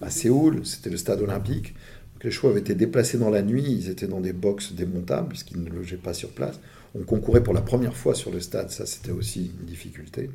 à 0.00 0.10
Séoul, 0.10 0.62
c'était 0.64 0.90
le 0.90 0.96
stade 0.96 1.20
olympique, 1.20 1.74
les 2.22 2.30
chevaux 2.30 2.48
avaient 2.48 2.60
été 2.60 2.74
déplacés 2.74 3.18
dans 3.18 3.30
la 3.30 3.42
nuit, 3.42 3.64
ils 3.66 3.88
étaient 3.90 4.06
dans 4.06 4.20
des 4.20 4.32
boxes 4.32 4.72
démontables 4.72 5.28
puisqu'ils 5.28 5.62
ne 5.62 5.70
logeaient 5.70 5.96
pas 5.96 6.14
sur 6.14 6.30
place. 6.30 6.60
On 6.94 7.02
concourait 7.04 7.42
pour 7.42 7.54
la 7.54 7.60
première 7.62 7.96
fois 7.96 8.14
sur 8.14 8.30
le 8.30 8.40
stade, 8.40 8.70
ça 8.70 8.84
c'était 8.86 9.12
aussi 9.12 9.52
une 9.60 9.66
difficulté. 9.66 10.30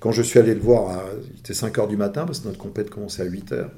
Quand 0.00 0.12
je 0.12 0.20
suis 0.22 0.38
allé 0.38 0.52
le 0.54 0.60
voir, 0.60 0.90
à- 0.90 1.04
il 1.32 1.38
était 1.40 1.54
5 1.54 1.78
heures 1.78 1.88
du 1.88 1.96
matin 1.96 2.26
parce 2.26 2.40
que 2.40 2.46
notre 2.48 2.58
compète 2.58 2.90
commençait 2.90 3.22
à 3.22 3.26
8 3.26 3.52
heures. 3.52 3.70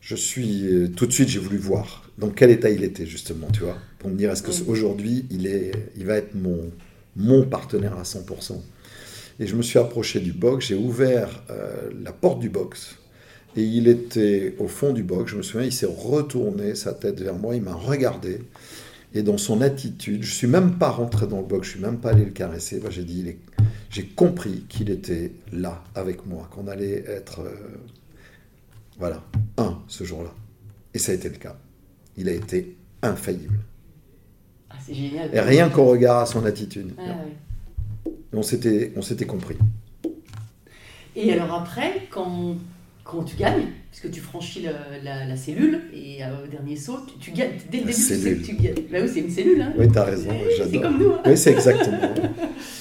Je 0.00 0.16
suis 0.16 0.66
euh, 0.66 0.88
tout 0.88 1.06
de 1.06 1.12
suite, 1.12 1.28
j'ai 1.28 1.38
voulu 1.38 1.56
voir 1.56 2.10
dans 2.18 2.28
quel 2.28 2.50
état 2.50 2.68
il 2.68 2.84
était 2.84 3.06
justement, 3.06 3.46
tu 3.50 3.60
vois, 3.60 3.78
pour 3.98 4.10
me 4.10 4.16
dire 4.16 4.30
est-ce 4.30 4.42
que 4.42 4.50
Oui. 4.50 4.64
aujourd'hui 4.66 5.24
il 5.30 5.46
est, 5.46 5.72
il 5.96 6.04
va 6.04 6.16
être 6.16 6.34
mon 6.34 6.70
mon 7.16 7.44
partenaire 7.46 7.96
à 7.96 8.02
100%. 8.02 8.60
Et 9.40 9.46
je 9.46 9.54
me 9.56 9.62
suis 9.62 9.78
approché 9.78 10.18
du 10.20 10.32
box, 10.32 10.66
j'ai 10.66 10.74
ouvert 10.74 11.44
euh, 11.50 11.90
la 12.02 12.12
porte 12.12 12.40
du 12.40 12.48
box 12.50 12.96
et 13.56 13.62
il 13.62 13.88
était 13.88 14.54
au 14.58 14.68
fond 14.68 14.92
du 14.92 15.02
box. 15.02 15.32
Je 15.32 15.36
me 15.36 15.42
souviens, 15.42 15.66
il 15.66 15.72
s'est 15.72 15.86
retourné 15.86 16.74
sa 16.74 16.92
tête 16.92 17.20
vers 17.20 17.34
moi, 17.34 17.54
il 17.54 17.62
m'a 17.62 17.74
regardé 17.74 18.40
et 19.14 19.22
dans 19.22 19.38
son 19.38 19.60
attitude, 19.60 20.24
je 20.24 20.34
suis 20.34 20.48
même 20.48 20.76
pas 20.76 20.90
rentré 20.90 21.28
dans 21.28 21.38
le 21.38 21.46
box, 21.46 21.68
je 21.68 21.72
suis 21.74 21.80
même 21.80 21.98
pas 21.98 22.10
allé 22.10 22.24
le 22.24 22.32
caresser. 22.32 22.80
Ben, 22.80 22.90
j'ai 22.90 23.04
dit, 23.04 23.36
j'ai 23.88 24.06
compris 24.06 24.64
qu'il 24.68 24.90
était 24.90 25.32
là 25.52 25.84
avec 25.94 26.26
moi, 26.26 26.48
qu'on 26.50 26.66
allait 26.66 27.04
être 27.06 27.40
euh, 27.42 27.54
voilà, 28.98 29.22
un 29.56 29.78
ce 29.86 30.02
jour-là. 30.02 30.34
Et 30.94 30.98
ça 30.98 31.12
a 31.12 31.14
été 31.14 31.28
le 31.28 31.36
cas. 31.36 31.56
Il 32.16 32.28
a 32.28 32.32
été 32.32 32.76
infaillible. 33.02 33.60
Ah, 34.70 34.74
c'est 34.84 34.94
génial. 34.94 35.30
Et 35.32 35.40
rien 35.40 35.68
qu'au 35.68 35.84
regard 35.84 36.18
à 36.18 36.26
son 36.26 36.44
attitude. 36.44 36.92
Ah, 36.98 37.02
ouais. 37.02 38.12
Et 38.32 38.36
on 38.36 38.42
s'était, 38.42 38.92
on 38.96 39.02
s'était 39.02 39.26
compris. 39.26 39.56
Et 41.14 41.32
alors 41.32 41.54
après, 41.54 42.08
quand, 42.10 42.56
quand 43.04 43.22
tu 43.22 43.36
gagnes, 43.36 43.66
puisque 43.90 44.10
tu 44.10 44.20
franchis 44.20 44.66
la, 45.02 45.26
la 45.26 45.36
cellule, 45.36 45.82
et 45.92 46.24
euh, 46.24 46.44
au 46.44 46.46
dernier 46.46 46.74
saut, 46.76 46.98
tu, 47.06 47.18
tu 47.18 47.30
gagnes. 47.32 47.50
Dès 47.70 47.78
le 47.78 47.84
début, 47.84 47.94
tu 47.94 48.00
sais 48.00 48.16
cellule. 48.16 48.40
que 48.40 48.46
tu 48.46 48.56
gagnes. 48.56 48.74
Bah 48.90 48.98
oui, 49.02 49.10
c'est 49.12 49.20
une 49.20 49.30
cellule. 49.30 49.60
Hein. 49.60 49.72
Oui, 49.78 49.86
t'as 49.92 50.04
raison, 50.04 50.30
C'est- 50.30 50.56
j'adore. 50.56 50.72
C'est 50.72 50.80
comme 50.80 50.98
nous. 50.98 51.12
Hein. 51.12 51.20
Oui, 51.26 51.36
c'est 51.36 51.52
exactement. 51.52 51.98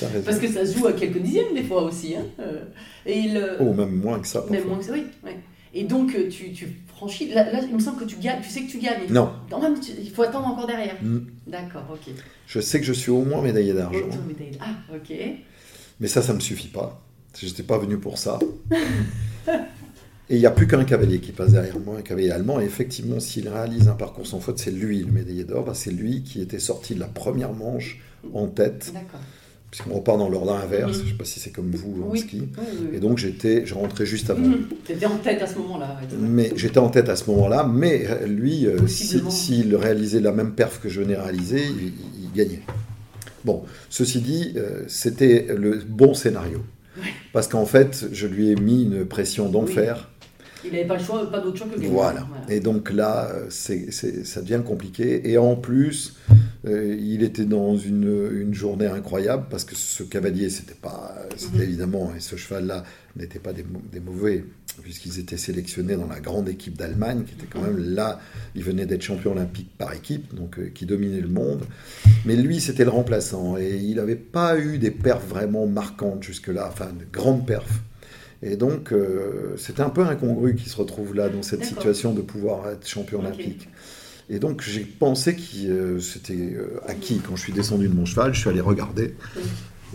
Raison. 0.02 0.24
Parce 0.26 0.40
que 0.40 0.48
ça 0.48 0.66
se 0.66 0.78
joue 0.78 0.88
à 0.88 0.94
quelques 0.94 1.18
dixièmes 1.20 1.54
des 1.54 1.64
fois 1.64 1.84
aussi. 1.84 2.16
Hein. 2.16 2.24
Euh, 2.40 2.64
Et 3.06 3.30
le... 3.30 3.58
Oh, 3.60 3.74
même 3.74 3.96
moins 3.96 4.20
que 4.20 4.28
ça. 4.28 4.44
Même 4.50 4.66
moins 4.68 4.78
que 4.78 4.86
ça, 4.86 4.94
oui. 4.94 5.04
ouais. 5.26 5.38
Et 5.74 5.84
donc, 5.86 6.14
euh, 6.16 6.30
tu, 6.30 6.52
tu 6.52 6.68
franchis. 6.88 7.30
Là, 7.34 7.52
là, 7.52 7.60
il 7.68 7.74
me 7.74 7.80
semble 7.80 8.00
que 8.00 8.06
tu 8.06 8.18
gagnes. 8.18 8.42
Tu 8.42 8.50
sais 8.50 8.62
que 8.62 8.70
tu 8.72 8.78
gagnes. 8.80 9.02
Non. 9.10 9.32
Non, 9.52 9.62
même, 9.62 9.80
tu- 9.80 9.92
il 10.00 10.10
faut 10.10 10.22
attendre 10.24 10.48
encore 10.48 10.68
derrière. 10.68 10.96
Mm. 11.02 11.20
D'accord, 11.48 11.86
ok. 11.92 12.14
Je 12.48 12.60
sais 12.60 12.80
que 12.80 12.86
je 12.86 12.94
suis 12.94 13.12
au 13.12 13.24
moins 13.24 13.42
médaillé 13.42 13.74
d'argent. 13.74 14.00
Ah, 14.62 14.76
ok. 14.96 15.16
Mais 16.00 16.08
ça, 16.08 16.22
ça 16.22 16.34
me 16.34 16.40
suffit 16.40 16.68
pas. 16.70 17.02
J'étais 17.40 17.64
pas 17.64 17.78
venu 17.78 17.98
pour 17.98 18.18
ça. 18.18 18.40
Et 20.30 20.36
il 20.36 20.40
n'y 20.40 20.46
a 20.46 20.52
plus 20.52 20.68
qu'un 20.68 20.84
cavalier 20.86 21.20
qui 21.20 21.32
passe 21.32 21.52
derrière 21.52 21.78
moi, 21.80 21.98
un 22.00 22.02
cavalier 22.02 22.32
allemand. 22.32 22.60
Et 22.62 22.64
effectivement, 22.66 23.20
s'il 23.20 23.50
réalise 23.50 23.88
un 23.90 23.94
parcours 23.96 24.26
sans 24.26 24.40
faute, 24.40 24.58
c'est 24.60 24.72
lui 24.72 25.00
le 25.04 25.12
médaillé 25.12 25.44
d'or. 25.44 25.66
Bah, 25.66 25.74
c'est 25.76 25.92
lui 25.92 26.24
qui 26.24 26.42
était 26.42 26.60
sorti 26.60 26.96
de 26.96 27.00
la 27.02 27.08
première 27.08 27.52
manche 27.54 28.00
en 28.34 28.48
tête. 28.48 28.92
D'accord. 28.94 29.20
Puisqu'on 29.70 29.96
repart 29.96 30.18
dans 30.20 30.30
l'ordre 30.30 30.54
inverse. 30.54 30.98
Mhm. 31.00 31.04
Je 31.04 31.10
sais 31.12 31.18
pas 31.18 31.26
si 31.26 31.40
c'est 31.40 31.50
comme 31.50 31.72
vous 31.72 32.04
en 32.04 32.12
Oui. 32.12 32.20
ski. 32.20 32.38
Oui, 32.42 32.48
oui, 32.58 32.88
oui. 32.92 32.98
Et 32.98 33.00
donc, 33.00 33.18
j'étais, 33.18 33.66
je 33.66 33.74
rentrais 33.74 34.06
juste 34.06 34.30
avant. 34.30 34.40
Mhm. 34.48 34.68
T'étais 34.86 35.06
en 35.08 35.18
tête 35.18 35.42
à 35.42 35.48
ce 35.48 35.58
moment-là. 35.58 36.00
Mais 36.20 36.52
j'étais 36.56 36.78
en 36.78 36.90
tête 36.90 37.10
à 37.10 37.16
ce 37.16 37.30
moment-là, 37.32 37.68
mais 37.72 38.06
euh, 38.08 38.26
lui, 38.28 38.66
euh, 38.68 38.86
si- 38.88 39.20
s'il 39.30 39.76
réalisait 39.76 40.20
la 40.22 40.32
même 40.32 40.54
perf 40.54 40.80
que 40.80 40.90
je 40.90 41.02
venais 41.02 41.16
réaliser, 41.18 41.64
il, 41.66 41.92
il 42.24 42.32
gagnait. 42.36 42.62
Bon, 43.46 43.64
ceci 43.90 44.22
dit, 44.22 44.54
euh, 44.56 44.84
c'était 44.88 45.48
le 45.58 45.82
bon 45.86 46.14
scénario. 46.14 46.64
Parce 47.34 47.48
qu'en 47.48 47.66
fait, 47.66 48.06
je 48.12 48.28
lui 48.28 48.52
ai 48.52 48.56
mis 48.56 48.84
une 48.84 49.06
pression 49.06 49.50
d'enfer. 49.50 50.12
Il 50.66 50.72
n'avait 50.72 50.86
pas 50.88 50.98
le 50.98 51.04
choix, 51.04 51.30
pas 51.32 51.40
d'autre 51.42 51.58
choix 51.58 51.68
que 51.68 51.76
gagner. 51.76 51.88
Voilà. 51.90 52.28
Et 52.50 52.60
donc 52.60 52.92
là, 52.92 53.30
euh, 53.32 53.46
c'est, 53.50 53.92
c'est- 53.92 54.26
ça 54.26 54.42
devient 54.42 54.62
compliqué. 54.66 55.30
Et 55.30 55.38
en 55.38 55.56
plus, 55.56 56.16
euh, 56.66 56.96
il 57.00 57.24
était 57.24 57.46
dans 57.46 57.76
une, 57.78 58.30
une 58.34 58.54
journée 58.54 58.86
incroyable 58.88 59.46
parce 59.50 59.66
que 59.66 59.76
ce 59.76 60.04
cavalier, 60.04 60.50
c'était 60.50 60.74
pas, 60.76 61.16
c'était 61.36 61.58
Mhm. 61.58 61.64
évidemment, 61.64 62.14
et 62.16 62.20
ce 62.20 62.36
cheval-là 62.36 62.84
n'était 63.16 63.40
pas 63.40 63.54
des, 63.54 63.64
mau- 63.64 63.82
des 63.92 64.00
mauvais, 64.00 64.46
puisqu'ils 64.82 65.20
étaient 65.20 65.38
sélectionnés 65.38 65.96
dans 65.96 66.08
la 66.08 66.20
grande 66.20 66.48
équipe 66.50 66.78
d'Allemagne, 66.78 67.24
qui 67.28 67.34
était 67.34 67.46
quand 67.52 67.62
même 67.62 67.78
là. 67.94 68.20
Il 68.56 68.64
venait 68.64 68.86
d'être 68.86 69.02
champion 69.04 69.34
olympique 69.34 69.70
par 69.78 69.94
équipe, 69.94 70.34
donc 70.34 70.58
euh, 70.60 70.72
qui 70.74 70.86
dominait 70.86 71.22
le 71.22 71.28
monde. 71.28 71.64
Mais 72.26 72.36
lui, 72.36 72.60
c'était 72.62 72.86
le 72.86 72.90
remplaçant 72.90 73.58
et 73.58 73.76
il 73.76 73.96
n'avait 73.98 74.16
pas 74.16 74.58
eu 74.58 74.78
des 74.80 74.92
perfs 74.92 75.28
vraiment 75.28 75.68
marquantes 75.68 76.24
jusque-là, 76.24 76.70
enfin 76.72 76.88
de 76.88 77.06
grandes 77.12 77.46
perfs. 77.46 77.82
Et 78.44 78.58
donc, 78.58 78.92
euh, 78.92 79.56
c'était 79.58 79.82
un 79.82 79.90
peu 79.90 80.02
incongru 80.02 80.56
qu'il 80.56 80.70
se 80.70 80.76
retrouve 80.76 81.16
là, 81.16 81.30
dans 81.30 81.44
cette 81.44 81.64
situation 81.64 82.14
de 82.14 82.22
pouvoir 82.22 82.70
être 82.70 82.88
champion 82.88 83.20
olympique. 83.20 83.70
Et 84.30 84.40
donc, 84.40 84.62
j'ai 84.62 84.82
pensé 84.82 85.36
que 85.36 85.68
euh, 85.68 86.00
c'était 86.00 86.34
euh, 86.34 86.80
acquis. 86.88 87.22
Quand 87.26 87.36
je 87.36 87.42
suis 87.42 87.54
descendu 87.54 87.88
de 87.88 87.94
mon 87.94 88.06
cheval, 88.06 88.34
je 88.34 88.40
suis 88.40 88.50
allé 88.50 88.62
regarder. 88.62 89.16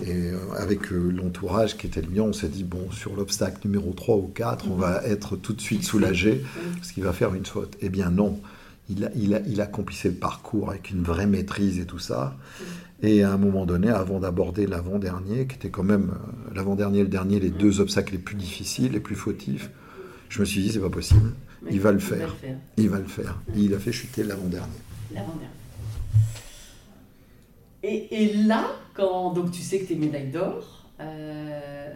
Et 0.04 0.12
euh, 0.12 0.36
avec 0.56 0.92
euh, 0.92 1.10
l'entourage 1.10 1.76
qui 1.76 1.86
était 1.86 2.00
le 2.00 2.08
mien, 2.08 2.22
on 2.22 2.32
s'est 2.32 2.48
dit, 2.48 2.64
bon, 2.64 2.90
sur 2.90 3.16
l'obstacle 3.16 3.58
numéro 3.64 3.92
3 3.92 4.16
ou 4.16 4.28
4, 4.28 4.70
on 4.70 4.76
va 4.76 5.02
être 5.04 5.36
tout 5.36 5.52
de 5.52 5.60
suite 5.60 5.82
soulagé 5.82 6.42
parce 6.76 6.92
qu'il 6.92 7.02
va 7.02 7.12
faire 7.12 7.34
une 7.34 7.46
faute. 7.46 7.76
Eh 7.80 7.88
bien 7.88 8.10
non, 8.10 8.40
il, 8.88 9.04
a, 9.04 9.10
il, 9.16 9.34
a, 9.34 9.40
il 9.46 9.60
accomplissait 9.60 10.08
le 10.08 10.14
parcours 10.14 10.70
avec 10.70 10.90
une 10.90 11.02
vraie 11.02 11.26
maîtrise 11.26 11.80
et 11.80 11.84
tout 11.84 11.98
ça. 11.98 12.36
Et 13.02 13.22
à 13.22 13.32
un 13.32 13.36
moment 13.36 13.64
donné, 13.64 13.88
avant 13.90 14.18
d'aborder 14.18 14.66
l'avant-dernier, 14.66 15.46
qui 15.46 15.54
était 15.54 15.70
quand 15.70 15.84
même 15.84 16.10
euh, 16.12 16.54
l'avant-dernier 16.54 17.00
et 17.00 17.02
le 17.02 17.08
dernier, 17.08 17.38
les 17.38 17.50
deux 17.50 17.80
obstacles 17.80 18.12
les 18.12 18.18
plus 18.18 18.34
difficiles, 18.34 18.92
les 18.92 19.00
plus 19.00 19.14
fautifs, 19.14 19.70
je 20.28 20.40
me 20.40 20.44
suis 20.44 20.62
dit, 20.62 20.72
c'est 20.72 20.80
pas 20.80 20.90
possible, 20.90 21.32
il 21.70 21.80
va 21.80 21.92
le 21.92 22.00
faire. 22.00 22.34
il 22.76 22.88
va 22.88 22.98
le 22.98 23.06
faire. 23.06 23.40
Il 23.56 23.72
a 23.74 23.78
fait 23.78 23.92
chuter 23.92 24.24
l'avant-dernier. 24.24 24.72
L'avant-dernier. 25.14 25.46
Et, 27.84 28.22
et 28.24 28.34
là, 28.34 28.66
quand 28.94 29.32
donc 29.32 29.52
tu 29.52 29.62
sais 29.62 29.78
que 29.78 29.86
tu 29.86 29.92
es 29.92 29.96
médaille 29.96 30.30
d'or, 30.30 30.86
euh, 31.00 31.92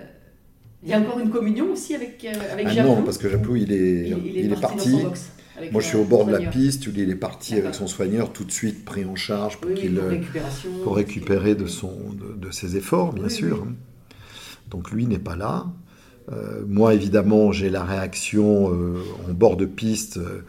il 0.85 0.89
y 0.89 0.95
a 0.95 1.01
encore 1.01 1.19
une 1.19 1.31
communion 1.31 1.73
aussi 1.73 1.95
avec, 1.95 2.25
euh, 2.25 2.53
avec 2.53 2.67
Ah 2.71 2.83
non, 2.85 3.03
parce 3.03 3.19
que 3.19 3.29
Japlou, 3.29 3.57
il 3.57 3.73
est, 3.73 4.09
il, 4.09 4.37
il 4.37 4.53
est 4.53 4.61
parti. 4.61 5.03
parti. 5.03 5.23
Avec, 5.63 5.73
Moi, 5.73 5.81
je 5.81 5.87
suis 5.87 5.97
au 5.97 6.05
bord 6.05 6.27
de 6.27 6.33
la 6.33 6.41
piste, 6.51 6.87
lui, 6.87 7.03
il 7.03 7.11
est 7.11 7.15
parti 7.15 7.55
avec 7.55 7.75
son 7.75 7.87
soigneur, 7.87 8.33
tout 8.33 8.45
de 8.45 8.53
suite 8.53 8.85
pris 8.85 9.05
en 9.05 9.17
charge 9.17 9.59
pour 9.59 9.71
Oui, 9.71 9.77
oui, 9.77 9.83
qu'il 9.83 9.95
pour 9.95 10.05
euh, 10.05 10.21
pour 10.85 10.97
récupérer 10.97 11.55
de, 11.55 11.67
son, 11.67 11.93
de, 12.13 12.35
de 12.47 12.51
ses 12.51 12.77
efforts, 12.77 13.13
bien 13.13 13.25
Oui, 13.25 13.31
sûr. 13.31 13.67
Donc 14.71 14.91
lui 14.91 15.07
n'est 15.07 15.19
pas 15.19 15.37
là. 15.37 15.67
Euh, 16.31 16.63
moi, 16.67 16.95
évidemment, 16.95 17.53
j'ai 17.53 17.69
la 17.69 17.85
réaction 17.85 18.73
euh, 18.73 19.03
en 19.29 19.33
bord 19.33 19.57
de 19.57 19.67
piste, 19.67 20.19
euh, 20.19 20.45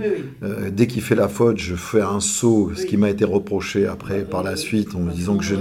Oui, 0.00 0.06
oui. 0.18 0.24
Euh, 0.42 0.70
dès 0.70 0.86
qu'il 0.86 1.02
fait 1.02 1.14
la 1.14 1.28
faute, 1.28 1.58
je 1.58 1.74
fais 1.74 2.00
un 2.00 2.20
saut, 2.20 2.72
ce 2.74 2.84
qui 2.84 2.96
m'a 2.96 3.10
été 3.10 3.24
reproché 3.24 3.86
après 3.86 4.24
par 4.24 4.42
la 4.42 4.56
suite, 4.56 4.94
en 4.94 5.00
me 5.00 5.12
disant 5.12 5.36
que 5.36 5.44
je 5.44 5.54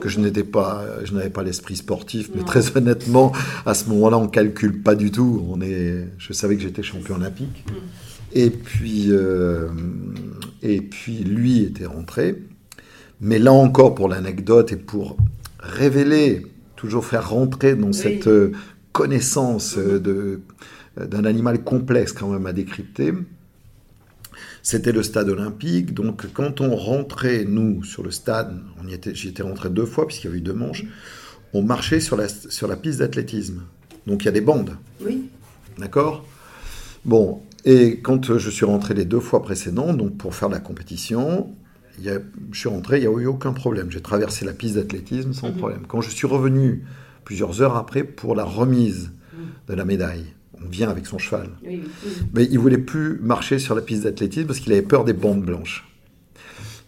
que 0.00 0.20
n'étais 0.20 0.44
pas, 0.44 0.84
je 1.04 1.12
n'avais 1.14 1.30
pas 1.30 1.42
l'esprit 1.42 1.76
sportif, 1.76 2.30
mais 2.34 2.42
très 2.42 2.76
honnêtement, 2.76 3.32
à 3.64 3.74
ce 3.74 3.88
moment-là, 3.90 4.18
on 4.18 4.28
calcule 4.28 4.82
pas 4.82 4.94
du 4.94 5.10
tout. 5.10 5.44
On 5.50 5.60
est, 5.60 6.06
je 6.18 6.32
savais 6.32 6.56
que 6.56 6.62
j'étais 6.62 6.82
champion 6.82 7.16
olympique. 7.16 7.64
Mm. 7.68 7.72
Et 8.32 8.50
puis, 8.50 9.06
euh, 9.10 9.68
et 10.62 10.80
puis 10.80 11.18
lui 11.18 11.62
était 11.62 11.86
rentré. 11.86 12.42
Mais 13.20 13.38
là 13.38 13.52
encore, 13.52 13.94
pour 13.94 14.08
l'anecdote 14.08 14.72
et 14.72 14.76
pour 14.76 15.16
révéler, 15.58 16.46
toujours 16.76 17.04
faire 17.04 17.30
rentrer 17.30 17.74
dans 17.74 17.92
cette 17.92 18.26
euh, 18.26 18.52
connaissance 18.92 19.76
euh, 19.78 19.98
de- 19.98 20.40
d'un 20.96 21.24
animal 21.24 21.62
complexe 21.62 22.12
quand 22.12 22.28
même 22.28 22.46
à 22.46 22.52
décrypter. 22.52 23.12
C'était 24.62 24.92
le 24.92 25.02
stade 25.02 25.28
olympique, 25.28 25.94
donc 25.94 26.26
quand 26.32 26.60
on 26.60 26.74
rentrait, 26.76 27.44
nous, 27.46 27.84
sur 27.84 28.02
le 28.02 28.10
stade, 28.10 28.58
on 28.82 28.88
y 28.88 28.94
était, 28.94 29.14
j'y 29.14 29.28
étais 29.28 29.42
rentré 29.42 29.70
deux 29.70 29.86
fois 29.86 30.06
puisqu'il 30.06 30.26
y 30.26 30.30
avait 30.30 30.38
eu 30.38 30.42
deux 30.42 30.52
manches, 30.52 30.84
on 31.54 31.62
marchait 31.62 32.00
sur 32.00 32.16
la, 32.16 32.28
sur 32.28 32.66
la 32.66 32.76
piste 32.76 32.98
d'athlétisme. 32.98 33.62
Donc 34.06 34.22
il 34.22 34.26
y 34.26 34.28
a 34.28 34.32
des 34.32 34.40
bandes. 34.40 34.76
Oui. 35.04 35.28
D'accord? 35.78 36.26
Bon, 37.04 37.42
et 37.64 38.00
quand 38.00 38.36
je 38.38 38.50
suis 38.50 38.64
rentré 38.64 38.94
les 38.94 39.04
deux 39.04 39.20
fois 39.20 39.42
précédentes, 39.42 39.96
donc 39.96 40.16
pour 40.18 40.34
faire 40.34 40.48
la 40.48 40.58
compétition, 40.58 41.54
il 41.98 42.04
y 42.04 42.10
a- 42.10 42.18
je 42.52 42.58
suis 42.58 42.68
rentré, 42.68 42.98
il 42.98 43.08
n'y 43.08 43.14
a 43.14 43.18
eu 43.20 43.26
aucun 43.26 43.52
problème. 43.52 43.90
J'ai 43.90 44.02
traversé 44.02 44.44
la 44.44 44.52
piste 44.52 44.74
d'athlétisme 44.74 45.32
sans 45.32 45.48
Mhm. 45.50 45.56
problème. 45.56 45.82
Quand 45.88 46.00
je 46.00 46.10
suis 46.10 46.26
revenu 46.26 46.84
plusieurs 47.24 47.62
heures 47.62 47.76
après 47.76 48.02
pour 48.04 48.34
la 48.34 48.44
remise 48.44 49.10
de 49.68 49.74
la 49.74 49.84
médaille, 49.84 50.26
on 50.64 50.68
vient 50.68 50.88
avec 50.88 51.06
son 51.06 51.18
cheval. 51.18 51.50
Oui, 51.62 51.82
oui, 51.82 51.90
oui. 52.04 52.10
Mais 52.34 52.44
il 52.50 52.58
voulait 52.58 52.78
plus 52.78 53.18
marcher 53.20 53.58
sur 53.58 53.74
la 53.74 53.82
piste 53.82 54.04
d'athlétisme 54.04 54.46
parce 54.46 54.60
qu'il 54.60 54.72
avait 54.72 54.82
peur 54.82 55.04
des 55.04 55.12
bandes 55.12 55.42
blanches. 55.42 55.88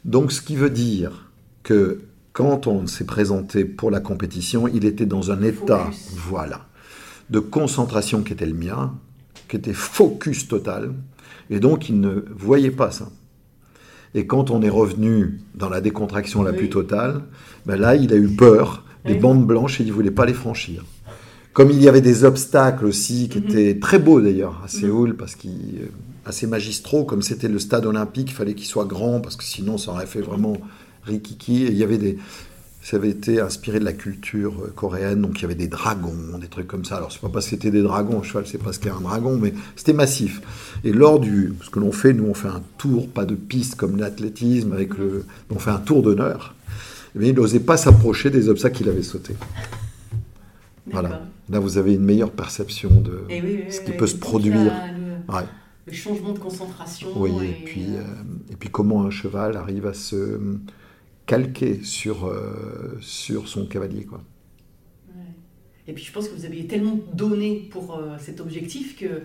Donc, 0.04 0.32
ce 0.32 0.40
qui 0.40 0.56
veut 0.56 0.70
dire 0.70 1.30
que 1.62 2.00
quand 2.32 2.66
on 2.66 2.86
s'est 2.86 3.04
présenté 3.04 3.64
pour 3.64 3.90
la 3.90 4.00
compétition, 4.00 4.68
il 4.68 4.84
était 4.84 5.06
dans 5.06 5.32
un 5.32 5.42
état, 5.42 5.86
Focus. 5.86 6.14
voilà, 6.16 6.66
de 7.30 7.40
concentration 7.40 8.22
qui 8.22 8.32
était 8.32 8.46
le 8.46 8.54
mien, 8.54 8.94
qui 9.48 9.56
était 9.56 9.72
focus 9.72 10.46
total, 10.46 10.92
et 11.50 11.60
donc 11.60 11.88
il 11.88 12.00
ne 12.00 12.24
voyait 12.36 12.70
pas 12.70 12.90
ça. 12.90 13.08
Et 14.14 14.26
quand 14.26 14.50
on 14.50 14.62
est 14.62 14.70
revenu 14.70 15.40
dans 15.54 15.68
la 15.68 15.80
décontraction 15.80 16.42
la 16.42 16.52
plus 16.52 16.70
totale, 16.70 17.22
ben 17.66 17.76
là, 17.76 17.94
il 17.94 18.12
a 18.12 18.16
eu 18.16 18.28
peur 18.28 18.84
des 19.04 19.14
bandes 19.14 19.46
blanches 19.46 19.80
et 19.80 19.84
il 19.84 19.88
ne 19.88 19.92
voulait 19.92 20.10
pas 20.10 20.24
les 20.24 20.34
franchir. 20.34 20.84
Comme 21.58 21.72
il 21.72 21.82
y 21.82 21.88
avait 21.88 22.00
des 22.00 22.22
obstacles 22.22 22.86
aussi 22.86 23.28
qui 23.28 23.40
Mhm. 23.40 23.48
étaient 23.48 23.78
très 23.80 23.98
beaux 23.98 24.20
d'ailleurs 24.20 24.62
à 24.64 24.68
Séoul, 24.68 25.16
parce 25.16 25.34
qu'ils 25.34 25.80
euh, 25.82 25.88
assez 26.24 26.46
magistraux, 26.46 27.02
comme 27.02 27.20
c'était 27.20 27.48
le 27.48 27.58
stade 27.58 27.84
olympique, 27.84 28.30
il 28.30 28.34
fallait 28.34 28.54
qu'il 28.54 28.68
soit 28.68 28.84
grand, 28.84 29.20
parce 29.20 29.34
que 29.34 29.42
sinon 29.42 29.76
ça 29.76 29.90
aurait 29.90 30.06
fait 30.06 30.20
vraiment 30.20 30.56
rikiki. 31.04 31.64
Et 31.64 31.70
il 31.72 31.76
y 31.76 31.82
avait 31.82 31.98
des, 31.98 32.16
ça 32.80 32.96
avait 32.96 33.08
été 33.08 33.40
inspiré 33.40 33.80
de 33.80 33.84
la 33.84 33.92
culture 33.92 34.54
euh, 34.62 34.72
coréenne, 34.76 35.20
donc 35.20 35.40
il 35.40 35.42
y 35.42 35.44
avait 35.46 35.56
des 35.56 35.66
dragons, 35.66 36.38
des 36.40 36.46
trucs 36.46 36.68
comme 36.68 36.84
ça. 36.84 36.98
Alors 36.98 37.10
c'est 37.10 37.20
pas 37.20 37.28
parce 37.28 37.46
que 37.46 37.50
c'était 37.50 37.72
des 37.72 37.82
dragons, 37.82 38.20
un 38.20 38.22
cheval 38.22 38.44
c'est 38.46 38.62
pas 38.62 38.72
ce 38.72 38.78
qu'est 38.78 38.90
un 38.90 39.00
dragon, 39.00 39.36
mais 39.36 39.52
c'était 39.74 39.94
massif. 39.94 40.40
Et 40.84 40.92
lors 40.92 41.18
du, 41.18 41.54
ce 41.64 41.70
que 41.70 41.80
l'on 41.80 41.90
fait, 41.90 42.12
nous 42.12 42.26
on 42.26 42.34
fait 42.34 42.46
un 42.46 42.62
tour, 42.76 43.08
pas 43.08 43.24
de 43.24 43.34
piste 43.34 43.74
comme 43.74 43.96
l'athlétisme, 43.96 44.72
avec 44.72 44.96
le, 44.96 45.24
on 45.50 45.58
fait 45.58 45.72
un 45.72 45.80
tour 45.80 46.04
d'honneur. 46.04 46.54
Mais 47.16 47.30
il 47.30 47.34
n'osait 47.34 47.58
pas 47.58 47.76
s'approcher 47.76 48.30
des 48.30 48.48
obstacles 48.48 48.76
qu'il 48.76 48.88
avait 48.88 49.02
sautés. 49.02 49.34
Voilà. 50.90 51.20
Là, 51.50 51.58
vous 51.60 51.78
avez 51.78 51.94
une 51.94 52.04
meilleure 52.04 52.32
perception 52.32 52.90
de 53.00 53.22
oui, 53.28 53.40
oui, 53.42 53.72
ce 53.72 53.80
qui 53.80 53.92
oui. 53.92 53.96
peut 53.96 54.06
se 54.06 54.16
produire. 54.16 54.56
Le, 54.56 55.34
Ouais. 55.34 55.44
le 55.86 55.92
changement 55.92 56.32
de 56.32 56.38
concentration. 56.38 57.08
Oui, 57.16 57.30
et, 57.42 57.50
et 57.50 57.64
puis, 57.64 57.84
euh, 57.94 58.00
euh, 58.00 58.52
et 58.52 58.56
puis 58.56 58.68
comment 58.70 59.04
un 59.04 59.10
cheval 59.10 59.56
arrive 59.56 59.86
à 59.86 59.94
se 59.94 60.38
calquer 61.26 61.82
sur, 61.82 62.26
euh, 62.26 62.96
sur 63.00 63.48
son 63.48 63.66
cavalier. 63.66 64.04
Quoi. 64.04 64.22
ouais. 65.14 65.22
Et 65.86 65.92
puis 65.92 66.04
je 66.04 66.12
pense 66.12 66.28
que 66.28 66.34
vous 66.34 66.44
avez 66.46 66.66
tellement 66.66 66.98
donné 67.12 67.68
pour 67.70 67.96
euh, 67.96 68.16
cet 68.18 68.40
objectif 68.40 68.96
que 68.98 69.22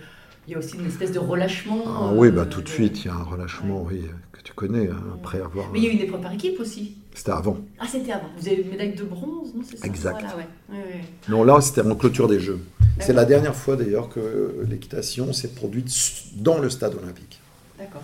il 0.47 0.51
y 0.51 0.55
a 0.55 0.59
aussi 0.59 0.75
une 0.77 0.87
espèce 0.87 1.11
de 1.11 1.19
relâchement. 1.19 1.83
Ah, 1.85 2.09
euh, 2.11 2.17
oui, 2.17 2.31
bah, 2.31 2.45
tout 2.45 2.61
de 2.61 2.67
suite, 2.67 3.03
il 3.03 3.07
y 3.07 3.09
a 3.09 3.13
un 3.13 3.23
relâchement 3.23 3.85
oui, 3.89 4.01
que 4.31 4.41
tu 4.41 4.53
connais, 4.53 4.89
hein, 4.89 5.03
après 5.15 5.41
avoir... 5.41 5.71
Mais 5.71 5.79
il 5.79 5.85
y 5.85 5.87
a 5.87 5.91
eu 5.91 5.93
une 5.93 6.01
épreuve 6.01 6.21
par 6.21 6.33
équipe 6.33 6.59
aussi. 6.59 6.97
C'était 7.13 7.31
avant. 7.31 7.57
Ah, 7.79 7.85
c'était 7.89 8.11
avant. 8.11 8.29
Vous 8.37 8.47
avez 8.47 8.57
eu 8.57 8.61
une 8.61 8.69
médaille 8.69 8.95
de 8.95 9.03
bronze, 9.03 9.53
non 9.55 9.61
C'est 9.67 9.77
ça? 9.77 9.85
Exact. 9.85 10.19
Voilà, 10.19 10.35
ouais. 10.35 10.47
Ouais, 10.69 10.77
ouais. 10.77 11.01
Non, 11.29 11.43
là, 11.43 11.61
c'était 11.61 11.81
en 11.81 11.95
clôture 11.95 12.27
des 12.27 12.39
Jeux. 12.39 12.59
C'est 12.99 13.13
la 13.13 13.25
dernière 13.25 13.55
fois, 13.55 13.75
d'ailleurs, 13.75 14.09
que 14.09 14.65
l'équitation 14.69 15.33
s'est 15.33 15.49
produite 15.49 15.91
dans 16.35 16.59
le 16.59 16.69
stade 16.69 16.95
olympique. 16.95 17.39
D'accord. 17.77 18.03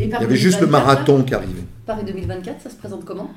Il 0.00 0.08
y 0.08 0.14
avait 0.14 0.36
juste 0.36 0.60
le 0.60 0.66
2024, 0.66 0.70
marathon 0.70 1.22
qui 1.22 1.34
arrivait. 1.34 1.64
Paris 1.86 2.04
2024, 2.04 2.62
ça 2.62 2.70
se 2.70 2.76
présente 2.76 3.04
comment? 3.04 3.30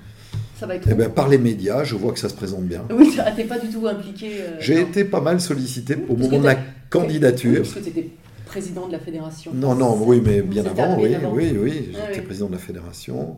Ça 0.60 0.66
va 0.66 0.76
être. 0.76 0.88
Eh 0.89 0.93
ben, 0.93 1.10
par 1.10 1.28
les 1.28 1.38
médias, 1.38 1.84
je 1.84 1.95
vois 1.95 2.14
que 2.14 2.20
ça 2.20 2.30
se 2.30 2.34
présente 2.34 2.64
bien. 2.64 2.84
Oui, 2.91 3.18
t'es 3.36 3.43
pas 3.43 3.60
du 3.60 3.68
tout 3.70 3.86
impliqué. 3.88 4.41
euh, 4.41 4.56
J'ai 4.60 4.80
été 4.82 5.03
pas 5.03 5.22
mal 5.22 5.39
sollicité 5.41 5.97
au 6.10 6.16
moment 6.16 6.39
de 6.39 6.45
la 6.45 6.58
candidature. 6.89 7.62
Parce 7.62 7.74
que 7.74 7.80
tu 7.80 7.89
étais 7.89 8.10
président 8.45 8.88
de 8.88 8.93
la 8.93 8.99
fédération. 8.99 9.51
Non, 9.53 9.76
non, 9.76 9.97
oui, 10.01 10.22
mais 10.24 10.41
bien 10.41 10.66
avant, 10.66 10.99
oui, 11.01 11.14
avant. 11.16 11.34
oui, 11.34 11.53
oui. 11.60 11.89
Ah 11.95 12.06
J'étais 12.08 12.20
oui. 12.22 12.26
président 12.26 12.47
de 12.47 12.53
la 12.53 12.58
fédération. 12.60 13.38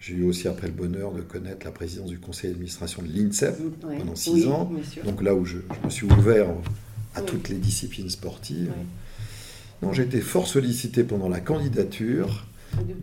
J'ai 0.00 0.14
eu 0.14 0.24
aussi 0.24 0.48
après 0.48 0.66
le 0.66 0.72
bonheur 0.72 1.12
de 1.12 1.20
connaître 1.20 1.64
la 1.66 1.72
présidence 1.72 2.08
du 2.08 2.18
conseil 2.18 2.50
d'administration 2.50 3.02
de 3.02 3.08
l'INSEP, 3.08 3.54
pendant 3.80 4.16
six 4.16 4.46
ans. 4.48 4.70
donc 5.04 5.22
là 5.22 5.34
où 5.34 5.44
je, 5.44 5.58
je 5.58 5.84
me 5.86 5.90
suis 5.90 6.06
ouvert 6.06 6.46
à 7.14 7.20
toutes 7.22 7.48
les 7.50 7.56
disciplines 7.56 8.08
sportives. 8.08 8.70
Non, 9.82 9.92
j'ai 9.92 10.02
été 10.04 10.20
fort 10.20 10.46
sollicité 10.46 11.04
pendant 11.04 11.28
la 11.28 11.40
candidature, 11.40 12.46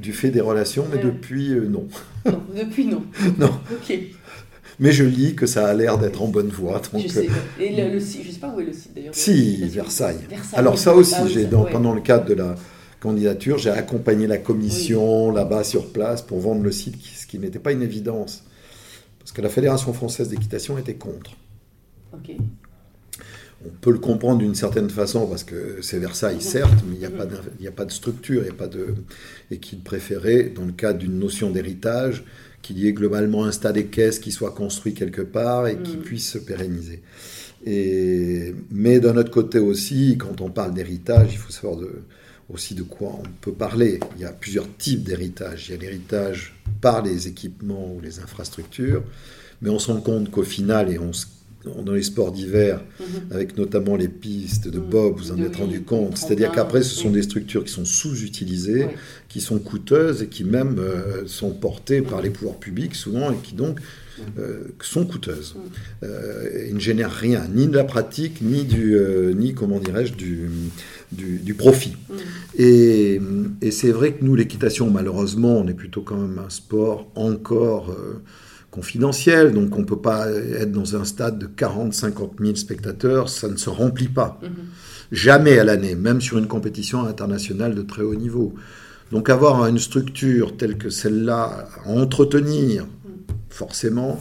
du 0.01 0.13
fait 0.13 0.29
des 0.29 0.41
relations, 0.41 0.85
mais 0.91 0.99
depuis, 1.01 1.51
euh, 1.53 1.67
non. 1.67 1.87
Non, 2.25 2.41
depuis 2.55 2.85
non. 2.85 3.03
Non. 3.37 3.51
Ok. 3.71 3.97
Mais 4.79 4.91
je 4.91 5.03
lis 5.03 5.33
que 5.35 5.47
ça 5.47 5.67
a 5.67 5.73
l'air 5.73 5.97
d'être 5.97 6.21
en 6.21 6.27
bonne 6.27 6.49
voie. 6.49 6.81
Donc, 6.93 7.01
je 7.03 7.07
sais. 7.07 7.27
euh, 7.27 7.61
Et 7.63 7.75
le, 7.75 7.93
le 7.93 7.99
site, 7.99 8.21
je 8.27 8.31
sais 8.31 8.39
pas 8.39 8.53
où 8.55 8.59
est 8.59 8.65
le 8.65 8.73
site 8.73 8.93
d'ailleurs. 8.93 9.15
Si. 9.15 9.65
Versailles. 9.69 10.19
Versailles. 10.29 10.59
Alors 10.59 10.77
ça 10.77 10.93
aussi, 10.93 11.15
Ah 11.17 11.27
j'ai 11.27 11.45
dans- 11.45 11.63
ouais. 11.63 11.71
pendant 11.71 11.93
le 11.93 12.01
cadre 12.01 12.25
de 12.25 12.35
la 12.35 12.53
candidature, 12.99 13.57
j'ai 13.57 13.71
accompagné 13.71 14.27
la 14.27 14.37
commission 14.37 15.31
là-bas 15.31 15.63
sur 15.63 15.91
place 15.91 16.21
pour 16.21 16.39
vendre 16.39 16.61
le 16.63 16.71
site, 16.71 16.95
ce 17.03 17.25
qui 17.25 17.39
n'était 17.39 17.59
pas 17.59 17.71
une 17.71 17.81
évidence. 17.81 18.43
Parce 19.19 19.31
que 19.31 19.41
la 19.41 19.49
Fédération 19.49 19.93
française 19.93 20.29
d'équitation 20.29 20.77
était 20.77 20.95
contre. 20.95 21.31
Ok. 22.13 22.35
On 23.65 23.69
peut 23.81 23.91
le 23.91 23.97
comprendre 23.99 24.39
d'une 24.39 24.55
certaine 24.55 24.89
façon 24.89 25.25
parce 25.27 25.43
que 25.43 25.79
c'est 25.81 25.97
Versailles, 25.99 26.41
certes, 26.41 26.83
mais 26.87 26.95
il 26.95 26.99
n'y 26.99 27.05
a, 27.05 27.09
pas 27.71 27.83
a 27.83 27.85
de 27.85 27.91
structure, 27.91 28.41
il 28.41 28.45
n'y 28.45 28.49
a 28.51 28.53
pas 28.53 28.67
de... 28.67 28.93
et 29.51 29.57
qu'il 29.57 29.79
préférait, 29.79 30.51
dans 30.55 30.63
le 30.65 30.71
cadre 30.73 30.99
d'une 30.99 31.17
notion 31.17 31.49
d'héritage, 31.49 32.23
qu'il 32.61 32.77
y 32.77 32.87
ait 32.87 32.93
globalement 32.93 33.45
un 33.45 33.51
stade 33.51 33.77
équestre 33.77 34.21
qui 34.21 34.31
soit 34.31 34.51
construit 34.51 34.93
quelque 34.93 35.21
part 35.23 35.67
et 35.67 35.77
qui 35.79 35.97
Mm. 35.97 36.01
puisse 36.01 36.29
se 36.31 36.37
pérenniser. 36.37 37.01
Et... 37.65 38.53
Mais 38.71 38.99
d'un 38.99 39.17
autre 39.17 39.31
côté 39.31 39.59
aussi, 39.59 40.17
quand 40.19 40.39
on 40.41 40.49
parle 40.49 40.73
d'héritage, 40.73 41.29
il 41.33 41.37
faut 41.37 41.51
savoir 41.51 41.77
de- 41.77 42.01
aussi 42.49 42.75
de 42.75 42.83
quoi 42.83 43.09
on 43.19 43.23
peut 43.41 43.51
parler. 43.53 43.99
Il 44.15 44.21
y 44.21 44.25
a 44.25 44.31
plusieurs 44.31 44.67
types 44.77 45.03
d'héritage. 45.03 45.67
Il 45.67 45.71
y 45.75 45.77
a 45.77 45.81
l'héritage 45.81 46.55
par 46.79 47.01
les 47.03 47.27
équipements 47.27 47.91
ou 47.95 48.01
les 48.01 48.19
infrastructures, 48.19 49.03
mais 49.61 49.69
on 49.69 49.79
se 49.79 49.91
rend 49.91 49.99
compte 50.01 50.29
qu'au 50.29 50.43
final, 50.43 50.91
et 50.91 50.99
on 50.99 51.11
se- 51.11 51.25
dans 51.85 51.93
les 51.93 52.03
sports 52.03 52.31
d'hiver, 52.31 52.81
Mhm. 52.99 53.05
avec 53.31 53.57
notamment 53.57 53.95
les 53.95 54.07
pistes 54.07 54.67
de 54.67 54.79
Mm. 54.79 54.89
bob, 54.89 55.17
vous 55.17 55.31
en 55.31 55.41
êtes 55.41 55.55
rendu 55.57 55.81
compte. 55.81 56.17
C'est-à-dire 56.17 56.51
qu'après, 56.51 56.81
ce 56.83 56.95
sont 56.95 57.09
des 57.11 57.21
structures 57.23 57.63
qui 57.63 57.71
sont 57.71 57.85
sous-utilisées, 57.85 58.87
qui 59.29 59.41
sont 59.41 59.59
coûteuses 59.59 60.23
et 60.23 60.27
qui 60.27 60.43
même 60.43 60.77
euh, 60.79 61.23
sont 61.27 61.51
portées 61.51 62.01
par 62.01 62.21
les 62.21 62.29
pouvoirs 62.29 62.57
publics 62.57 62.95
souvent 62.95 63.31
et 63.31 63.35
qui 63.43 63.53
donc 63.55 63.79
euh, 64.39 64.63
sont 64.81 65.05
coûteuses. 65.05 65.55
Euh, 66.03 66.67
et 66.67 66.73
ne 66.73 66.79
génèrent 66.79 67.11
rien, 67.13 67.47
ni 67.53 67.67
de 67.67 67.75
la 67.75 67.83
pratique, 67.83 68.41
ni 68.41 68.63
du, 68.63 68.95
euh, 68.95 69.33
ni 69.33 69.53
comment 69.53 69.79
dirais-je, 69.79 70.13
du, 70.13 70.49
du, 71.11 71.37
du 71.37 71.53
profit. 71.53 71.93
Et, 72.57 73.21
et 73.61 73.71
c'est 73.71 73.91
vrai 73.91 74.13
que 74.13 74.25
nous, 74.25 74.35
l'équitation, 74.35 74.89
malheureusement, 74.89 75.59
on 75.59 75.67
est 75.67 75.75
plutôt 75.75 76.01
quand 76.01 76.17
même 76.17 76.39
un 76.43 76.49
sport 76.49 77.07
encore 77.13 77.95
confidentiel, 78.77 79.53
donc 79.53 79.75
on 79.75 79.79
ne 79.79 79.85
peut 79.85 79.99
pas 79.99 80.29
être 80.29 80.71
dans 80.71 80.95
un 80.95 81.03
stade 81.03 81.39
de 81.39 81.47
40, 81.47 81.95
50 81.95 82.33
000 82.39 82.55
spectateurs, 82.55 83.27
ça 83.27 83.47
ne 83.47 83.55
se 83.55 83.71
remplit 83.71 84.07
pas. 84.07 84.39
Mhm. 84.43 84.49
Jamais 85.11 85.57
à 85.57 85.63
l'année, 85.63 85.95
même 85.95 86.21
sur 86.21 86.37
une 86.37 86.45
compétition 86.45 87.03
internationale 87.07 87.73
de 87.73 87.81
très 87.81 88.03
haut 88.03 88.13
niveau. 88.13 88.53
Donc 89.11 89.31
avoir 89.31 89.65
une 89.65 89.79
structure 89.79 90.57
telle 90.57 90.77
que 90.77 90.91
celle-là 90.91 91.69
à 91.85 91.89
entretenir, 91.89 92.85
forcément, 93.49 94.19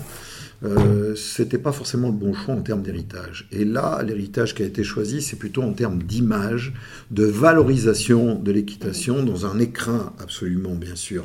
euh, 0.65 1.15
c'était 1.17 1.59
pas 1.59 1.73
forcément 1.73 2.09
le 2.09 2.15
bon 2.15 2.33
choix 2.33 2.55
en 2.55 2.63
termes 2.63 2.83
d'héritage. 2.83 3.47
Et 3.53 3.67
là, 3.67 4.03
l'héritage 4.03 4.55
qui 4.55 4.63
a 4.63 4.67
été 4.67 4.85
choisi, 4.85 5.21
c'est 5.21 5.37
plutôt 5.37 5.65
en 5.65 5.75
termes 5.75 6.03
d'image, 6.03 6.73
de 7.11 7.25
valorisation 7.25 8.37
de 8.37 8.53
l'équitation 8.53 9.23
dans 9.23 9.45
un 9.45 9.59
écrin 9.59 10.15
absolument, 10.19 10.75
bien 10.75 10.97
sûr, 10.97 11.25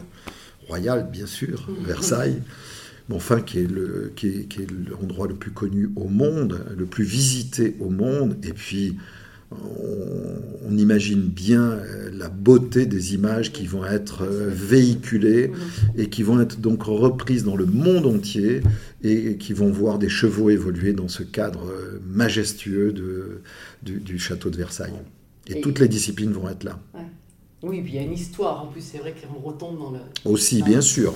royal, 0.67 1.07
bien 1.09 1.27
sûr, 1.27 1.69
Versailles, 1.85 2.41
mais 3.11 3.17
enfin 3.17 3.41
qui 3.41 3.59
est 3.59 3.69
le- 3.69 4.11
qui 4.15 4.27
est- 4.27 4.45
qui 4.47 4.61
est 4.61 4.67
l'endroit 4.89 5.27
le 5.27 5.35
plus 5.35 5.51
connu 5.51 5.89
au 5.97 6.07
monde, 6.07 6.65
le 6.77 6.85
plus 6.85 7.03
visité 7.03 7.75
au 7.81 7.89
monde, 7.89 8.37
et 8.43 8.53
puis 8.53 8.95
on, 9.51 10.77
imagine 10.77 11.21
bien 11.23 11.61
euh, 11.71 12.09
la 12.13 12.29
beauté 12.29 12.85
des 12.85 13.13
images 13.13 13.51
qui 13.51 13.67
vont 13.67 13.85
être 13.85 14.21
euh, 14.23 14.49
véhiculées 14.49 15.51
et 15.97 16.07
qui 16.07 16.23
vont 16.23 16.39
être 16.39 16.61
donc 16.61 16.83
reprises 16.83 17.43
dans 17.43 17.57
le 17.57 17.65
monde 17.65 18.05
entier 18.05 18.61
et 19.03 19.35
qui 19.35 19.51
vont 19.51 19.69
voir 19.69 19.99
des 19.99 20.07
chevaux 20.07 20.49
évoluer 20.49 20.93
dans 20.93 21.09
ce 21.09 21.23
cadre 21.23 21.65
euh, 21.69 21.99
majestueux 22.07 22.93
de, 22.93 23.41
du, 23.83 23.99
du 23.99 24.17
château 24.19 24.49
de 24.49 24.55
Versailles. 24.57 24.93
Et, 25.47 25.57
Et- 25.57 25.61
toutes 25.61 25.79
les 25.79 25.89
disciplines 25.89 26.31
vont 26.31 26.47
être 26.49 26.63
là. 26.63 26.79
Oui, 27.63 27.81
puis 27.81 27.91
il 27.91 27.95
y 27.97 27.99
a 27.99 28.03
une 28.03 28.13
histoire 28.13 28.63
en 28.63 28.67
plus, 28.67 28.81
c'est 28.81 28.97
vrai 28.99 29.13
qu'on 29.13 29.39
retombe 29.39 29.77
dans 29.77 29.91
le. 29.91 29.99
Aussi, 30.25 30.63
bien 30.63 30.81
sûr. 30.81 31.13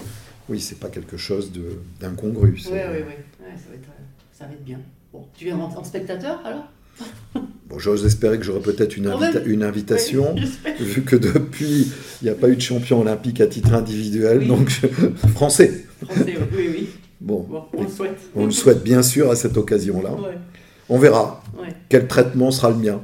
Oui, 0.49 0.59
c'est 0.59 0.79
pas 0.79 0.89
quelque 0.89 1.17
chose 1.17 1.51
de- 1.51 1.79
d'incongru. 1.99 2.51
Oui, 2.55 2.63
oui, 2.71 2.71
oui. 2.71 2.77
Ouais, 2.79 3.55
ça, 3.55 3.69
va 3.69 3.75
être, 3.75 3.89
ça 4.33 4.45
va 4.45 4.51
être 4.53 4.63
bien. 4.63 4.79
Bon, 5.13 5.25
tu 5.37 5.45
viens 5.45 5.57
en, 5.57 5.73
en 5.77 5.83
spectateur 5.83 6.41
alors? 6.45 6.65
Bon, 7.67 7.79
j'ose 7.79 8.05
espérer 8.05 8.37
que 8.37 8.45
j'aurai 8.45 8.59
peut-être 8.59 8.95
une, 8.95 9.07
invita- 9.07 9.43
une 9.43 9.63
invitation, 9.63 10.35
Oui, 10.35 10.45
vu 10.85 11.01
que 11.01 11.15
depuis, 11.15 11.91
il 12.21 12.25
n'y 12.25 12.29
a 12.29 12.35
pas 12.35 12.47
eu 12.49 12.55
de 12.55 12.61
champion 12.61 13.01
olympique 13.01 13.41
à 13.41 13.47
titre 13.47 13.73
individuel, 13.73 14.37
Oui. 14.41 14.47
donc 14.47 14.69
français. 15.33 15.83
Français, 16.05 16.35
oui, 16.37 16.47
oui, 16.55 16.69
oui. 16.71 16.89
Bon, 17.19 17.39
Bon, 17.49 17.63
on 17.73 17.81
le 17.83 17.89
souhaite. 17.89 18.17
on 18.35 18.45
le 18.45 18.51
souhaite 18.51 18.83
bien 18.83 19.01
sûr 19.01 19.31
à 19.31 19.35
cette 19.35 19.57
occasion-là. 19.57 20.13
Ouais, 20.13 20.37
On 20.89 20.99
verra 20.99 21.43
ouais, 21.59 21.69
quel 21.89 22.07
traitement 22.07 22.51
sera 22.51 22.69
le 22.69 22.75
mien. 22.75 23.01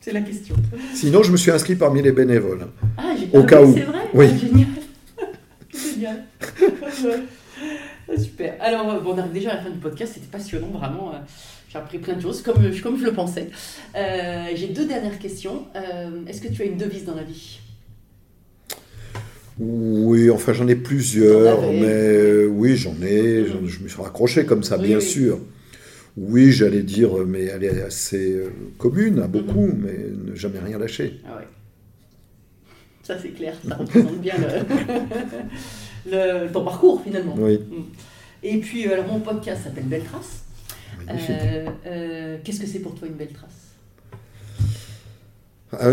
c'est 0.00 0.12
la 0.12 0.22
question. 0.22 0.54
Sinon, 0.94 1.22
je 1.22 1.30
me 1.30 1.36
suis 1.36 1.50
inscrit 1.50 1.76
parmi 1.76 2.00
les 2.00 2.12
bénévoles. 2.12 2.68
Ah, 2.96 3.14
j'ai... 3.18 3.28
Au 3.38 3.42
ah 3.42 3.46
cas 3.46 3.60
oui, 3.62 3.68
où. 3.68 3.74
C'est 3.74 3.82
vrai 3.82 3.98
Oui. 4.14 4.26
Ah, 4.32 4.38
Génial. 4.38 4.68
Génial. 5.98 6.24
Super. 8.18 8.54
Alors, 8.60 8.90
euh, 8.90 9.00
bon, 9.00 9.14
on 9.14 9.18
arrive 9.18 9.32
déjà 9.32 9.50
à 9.52 9.56
la 9.56 9.62
fin 9.62 9.70
du 9.70 9.78
podcast. 9.78 10.12
C'était 10.14 10.26
passionnant, 10.30 10.68
vraiment. 10.68 11.12
euh, 11.14 11.18
J'ai 11.70 11.78
appris 11.78 11.98
plein 11.98 12.14
de 12.14 12.20
choses, 12.22 12.40
comme, 12.42 12.56
comme 12.82 12.98
je 12.98 13.04
le 13.04 13.12
pensais. 13.12 13.48
Euh, 13.96 14.46
j'ai 14.54 14.68
deux 14.68 14.86
dernières 14.86 15.18
questions. 15.18 15.66
Euh, 15.76 16.24
Est-ce 16.26 16.40
que 16.40 16.48
tu 16.48 16.62
as 16.62 16.66
une 16.66 16.76
devise 16.78 17.04
dans 17.04 17.14
la 17.14 17.24
vie? 17.24 17.58
Oui, 19.60 20.30
enfin 20.30 20.52
j'en 20.52 20.68
ai 20.68 20.76
plusieurs, 20.76 21.62
mais 21.72 21.82
euh, 21.82 22.46
oui, 22.46 22.76
j'en 22.76 22.94
ai, 23.02 23.44
j'en- 23.44 23.66
je 23.66 23.80
me 23.82 23.88
suis 23.88 24.00
raccroché 24.00 24.46
comme 24.46 24.62
ça, 24.62 24.78
Oui, 24.78 24.86
bien 24.86 24.98
oui. 24.98 25.02
sûr. 25.04 25.40
Oui, 26.16 26.52
j'allais 26.52 26.84
dire, 26.84 27.10
mais 27.26 27.44
elle 27.46 27.64
est 27.64 27.82
assez 27.82 28.34
euh, 28.34 28.50
commune 28.78 29.18
à 29.18 29.26
beaucoup, 29.26 29.66
Mhm. 29.66 29.82
mais 29.84 30.30
ne 30.30 30.36
jamais 30.36 30.60
rien 30.60 30.78
lâcher. 30.78 31.20
Ah 31.28 31.36
ouais. 31.38 31.48
Ça, 33.02 33.16
c'est 33.20 33.30
clair. 33.30 33.56
Ça 33.66 33.74
représente 33.74 34.20
bien 34.20 34.34
le, 34.38 34.46
le- 36.10 36.50
ton 36.52 36.64
parcours, 36.64 37.02
finalement. 37.02 37.34
Oui, 37.38 37.60
Et 38.42 38.58
puis, 38.58 38.86
euh, 38.86 38.92
alors, 38.94 39.06
mon 39.08 39.20
podcast 39.20 39.64
s'appelle 39.64 39.84
Belle 39.84 40.04
Trace. 40.04 40.42
Euh, 41.10 41.66
euh, 41.86 42.36
Qu'est-ce 42.44 42.60
que 42.60 42.66
c'est 42.66 42.80
pour 42.80 42.94
toi 42.94 43.08
une 43.08 43.14
belle 43.14 43.32
trace? 43.32 43.68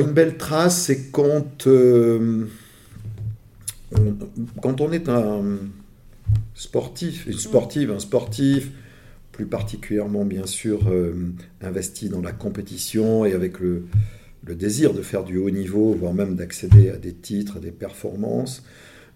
Une 0.02 0.12
belle 0.12 0.38
trace, 0.38 0.84
c'est 0.84 1.10
quand, 1.12 1.68
on, 1.68 2.48
quand 4.62 4.82
on 4.82 4.92
est 4.92 5.10
un 5.10 5.42
sportif, 6.54 7.28
une 7.28 7.38
sportive, 7.38 7.92
un 7.92 8.00
sportif, 8.00 8.70
plus 9.32 9.46
particulièrement 9.46 10.24
bien 10.24 10.46
sûr 10.46 10.80
euh, 10.90 11.14
investi 11.62 12.08
dans 12.10 12.22
la 12.22 12.32
compétition 12.32 13.26
et 13.26 13.34
avec 13.34 13.60
le, 13.60 13.86
le 14.46 14.56
désir 14.56 14.94
de 14.94 15.02
faire 15.02 15.24
du 15.26 15.38
haut 15.38 15.50
niveau, 15.50 15.94
voire 15.94 16.14
même 16.14 16.36
d'accéder 16.36 16.90
à 16.90 16.96
des 16.98 17.14
titres, 17.14 17.58
à 17.58 17.60
des 17.60 17.72
performances. 17.72 18.64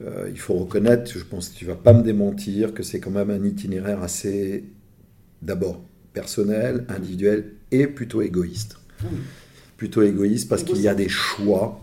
Euh, 0.01 0.29
il 0.31 0.39
faut 0.39 0.55
reconnaître, 0.55 1.11
je 1.11 1.23
pense 1.23 1.49
que 1.49 1.57
tu 1.57 1.65
vas 1.65 1.75
pas 1.75 1.93
me 1.93 2.03
démentir, 2.03 2.73
que 2.73 2.83
c'est 2.83 2.99
quand 2.99 3.11
même 3.11 3.29
un 3.29 3.43
itinéraire 3.43 4.01
assez, 4.01 4.63
d'abord, 5.41 5.81
personnel, 6.13 6.85
individuel 6.89 7.53
et 7.71 7.87
plutôt 7.87 8.21
égoïste. 8.21 8.77
Plutôt 9.77 10.01
égoïste 10.01 10.49
parce 10.49 10.63
qu'il 10.63 10.81
y 10.81 10.87
a 10.87 10.95
des 10.95 11.09
choix 11.09 11.81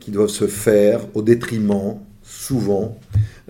qui 0.00 0.10
doivent 0.10 0.30
se 0.30 0.46
faire 0.46 1.00
au 1.14 1.22
détriment, 1.22 1.98
souvent, 2.22 2.98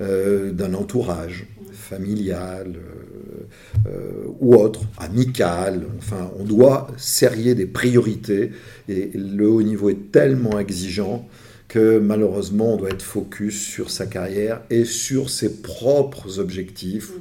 euh, 0.00 0.52
d'un 0.52 0.74
entourage 0.74 1.46
familial 1.72 2.74
euh, 2.76 3.88
euh, 3.88 4.24
ou 4.40 4.54
autre, 4.54 4.80
amical. 4.98 5.86
Enfin, 5.98 6.30
on 6.38 6.44
doit 6.44 6.88
serrer 6.96 7.54
des 7.54 7.66
priorités 7.66 8.52
et 8.88 9.10
le 9.14 9.48
haut 9.48 9.62
niveau 9.62 9.88
est 9.90 10.10
tellement 10.10 10.58
exigeant 10.58 11.28
que 11.76 11.98
malheureusement 11.98 12.72
on 12.72 12.76
doit 12.78 12.88
être 12.88 13.02
focus 13.02 13.60
sur 13.60 13.90
sa 13.90 14.06
carrière 14.06 14.62
et 14.70 14.86
sur 14.86 15.28
ses 15.28 15.60
propres 15.60 16.38
objectifs. 16.38 17.12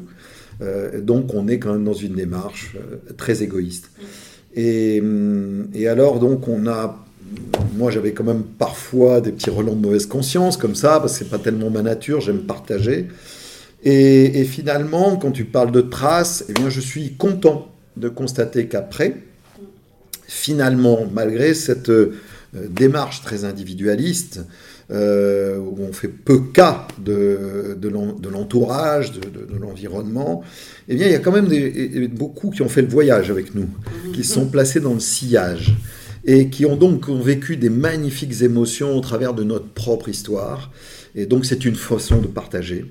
Euh, 0.61 1.01
donc 1.01 1.33
on 1.33 1.49
est 1.49 1.59
quand 1.59 1.73
même 1.73 1.83
dans 1.83 1.93
une 2.07 2.15
démarche 2.15 2.75
euh, 2.77 3.13
très 3.17 3.43
égoïste. 3.43 3.89
Et, 4.55 5.01
hum, 5.01 5.67
et 5.73 5.89
alors, 5.89 6.19
donc, 6.19 6.47
on 6.47 6.67
a. 6.67 7.03
Moi, 7.75 7.91
j'avais 7.91 8.13
quand 8.13 8.23
même 8.23 8.43
parfois 8.43 9.19
des 9.19 9.33
petits 9.33 9.49
relents 9.49 9.75
de 9.75 9.81
mauvaise 9.81 10.05
conscience, 10.05 10.55
comme 10.55 10.75
ça, 10.75 10.99
parce 11.01 11.13
que 11.13 11.25
c'est 11.25 11.29
pas 11.29 11.39
tellement 11.39 11.69
ma 11.69 11.81
nature, 11.81 12.21
j'aime 12.21 12.43
partager. 12.43 13.07
Et, 13.83 14.39
et 14.39 14.45
finalement, 14.45 15.17
quand 15.17 15.31
tu 15.31 15.43
parles 15.43 15.71
de 15.71 15.81
traces, 15.81 16.45
eh 16.47 16.53
bien, 16.53 16.69
je 16.69 16.79
suis 16.79 17.15
content 17.15 17.67
de 17.97 18.07
constater 18.07 18.67
qu'après, 18.67 19.17
finalement, 20.27 20.99
malgré 21.11 21.53
cette 21.53 21.89
euh, 21.89 22.13
démarche 22.69 23.21
très 23.21 23.43
individualiste, 23.45 24.41
euh, 24.91 25.57
où 25.57 25.77
on 25.81 25.91
fait 25.93 26.07
peu 26.07 26.39
cas 26.53 26.87
de, 27.03 27.75
de 27.79 27.87
l'en- 27.89 28.13
de 28.13 28.29
l'entourage, 28.29 29.11
de, 29.11 29.21
de- 29.21 29.53
de 29.53 29.57
l'environnement, 29.59 30.43
eh 30.87 30.95
bien, 30.95 31.07
il 31.07 31.11
y 31.11 31.15
a 31.15 31.19
quand 31.19 31.31
même 31.31 31.47
des, 31.47 32.07
beaucoup 32.07 32.51
qui 32.51 32.61
ont 32.61 32.69
fait 32.69 32.83
le 32.83 32.87
voyage 32.87 33.31
avec 33.31 33.55
nous, 33.55 33.67
qui 34.13 34.23
se 34.23 34.33
sont 34.33 34.45
placés 34.47 34.79
dans 34.79 34.93
le 34.93 34.99
sillage 34.99 35.75
et 36.23 36.49
qui 36.49 36.65
ont 36.65 36.75
donc 36.75 37.09
vécu 37.09 37.57
des 37.57 37.69
magnifiques 37.69 38.41
émotions 38.41 38.95
au 38.97 39.01
travers 39.01 39.33
de 39.33 39.43
notre 39.43 39.67
propre 39.67 40.09
histoire. 40.09 40.71
Et 41.15 41.25
donc, 41.25 41.45
c'est 41.45 41.65
une 41.65 41.75
façon 41.75 42.19
de 42.19 42.27
partager. 42.27 42.85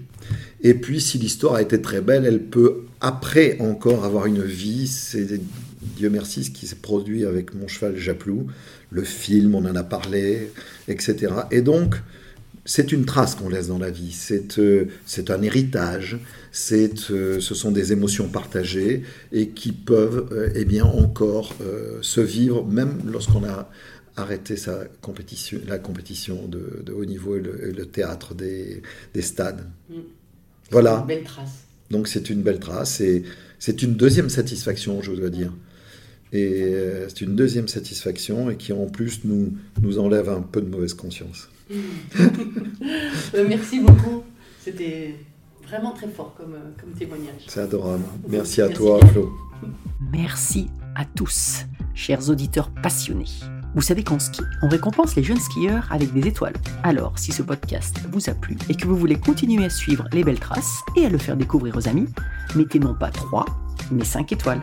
Et 0.62 0.74
puis, 0.74 1.00
si 1.00 1.18
l'histoire 1.18 1.54
a 1.56 1.62
été 1.62 1.80
très 1.82 2.00
belle, 2.00 2.24
elle 2.24 2.42
peut 2.42 2.84
après 3.00 3.56
encore 3.60 4.04
avoir 4.04 4.26
une 4.26 4.42
vie. 4.42 4.86
C'est 4.86 5.40
Dieu 5.96 6.10
merci 6.10 6.44
ce 6.44 6.50
qui 6.50 6.66
s'est 6.66 6.76
produit 6.76 7.24
avec 7.24 7.54
mon 7.54 7.68
cheval 7.68 7.96
Japlou, 7.96 8.46
le 8.90 9.04
film, 9.04 9.54
on 9.54 9.64
en 9.64 9.76
a 9.76 9.84
parlé, 9.84 10.50
etc. 10.88 11.32
Et 11.50 11.62
donc, 11.62 11.96
c'est 12.64 12.92
une 12.92 13.04
trace 13.04 13.34
qu'on 13.34 13.48
laisse 13.48 13.68
dans 13.68 13.78
la 13.78 13.90
vie. 13.90 14.12
C'est 14.12 14.58
euh, 14.58 14.86
un 15.28 15.42
héritage. 15.42 16.18
Euh, 16.72 17.40
ce 17.40 17.54
sont 17.54 17.72
des 17.72 17.92
émotions 17.92 18.28
partagées 18.28 19.02
et 19.32 19.48
qui 19.48 19.72
peuvent 19.72 20.28
euh, 20.32 20.50
eh 20.54 20.64
bien 20.64 20.84
encore 20.84 21.54
euh, 21.60 21.98
se 22.00 22.20
vivre 22.20 22.64
même 22.64 23.00
lorsqu'on 23.10 23.44
a 23.44 23.70
arrêté 24.16 24.56
sa 24.56 24.84
compétition, 25.02 25.58
la 25.66 25.78
compétition 25.78 26.46
de, 26.46 26.82
de 26.86 26.92
haut 26.92 27.04
niveau 27.04 27.36
et 27.36 27.40
le, 27.40 27.68
et 27.68 27.72
le 27.72 27.86
théâtre 27.86 28.34
des, 28.34 28.82
des 29.12 29.22
stades. 29.22 29.66
Mm. 29.90 29.94
Voilà. 30.70 31.00
Une 31.00 31.06
belle 31.06 31.24
trace. 31.24 31.64
Donc 31.90 32.08
c'est 32.08 32.30
une 32.30 32.42
belle 32.42 32.60
trace 32.60 33.00
et 33.00 33.24
c'est 33.58 33.82
une 33.82 33.94
deuxième 33.94 34.30
satisfaction, 34.30 35.02
je 35.02 35.12
dois 35.12 35.30
dire. 35.30 35.52
Et 36.34 36.64
euh, 36.64 37.08
c'est 37.08 37.20
une 37.20 37.36
deuxième 37.36 37.68
satisfaction 37.68 38.50
et 38.50 38.56
qui 38.56 38.72
en 38.72 38.86
plus 38.86 39.20
nous, 39.24 39.52
nous 39.80 40.00
enlève 40.00 40.28
un 40.28 40.40
peu 40.40 40.60
de 40.60 40.68
mauvaise 40.68 40.94
conscience. 40.94 41.48
Euh, 43.34 43.46
merci 43.48 43.80
beaucoup. 43.80 44.22
C'était 44.60 45.14
vraiment 45.66 45.92
très 45.92 46.06
fort 46.08 46.34
comme, 46.36 46.54
euh, 46.54 46.70
comme 46.78 46.92
témoignage. 46.92 47.42
C'est 47.48 47.60
adorable. 47.60 48.04
Merci 48.28 48.60
à 48.60 48.66
Merci 48.66 48.78
toi. 48.78 49.00
Flo. 49.06 49.32
Merci 50.12 50.68
à 50.94 51.04
tous, 51.04 51.64
chers 51.94 52.28
auditeurs 52.28 52.70
passionnés. 52.82 53.24
Vous 53.74 53.80
savez 53.80 54.04
qu'en 54.04 54.18
ski, 54.18 54.42
on 54.62 54.68
récompense 54.68 55.16
les 55.16 55.24
jeunes 55.24 55.40
skieurs 55.40 55.88
avec 55.90 56.12
des 56.12 56.28
étoiles. 56.28 56.54
Alors, 56.82 57.18
si 57.18 57.32
ce 57.32 57.42
podcast 57.42 57.96
vous 58.12 58.28
a 58.28 58.34
plu 58.34 58.56
et 58.68 58.74
que 58.74 58.86
vous 58.86 58.96
voulez 58.96 59.16
continuer 59.16 59.64
à 59.64 59.70
suivre 59.70 60.06
les 60.12 60.22
belles 60.22 60.40
traces 60.40 60.80
et 60.96 61.06
à 61.06 61.08
le 61.08 61.18
faire 61.18 61.36
découvrir 61.36 61.76
aux 61.76 61.88
amis, 61.88 62.06
mettez 62.54 62.78
non 62.78 62.94
pas 62.94 63.10
3, 63.10 63.46
mais 63.90 64.04
5 64.04 64.30
étoiles. 64.32 64.62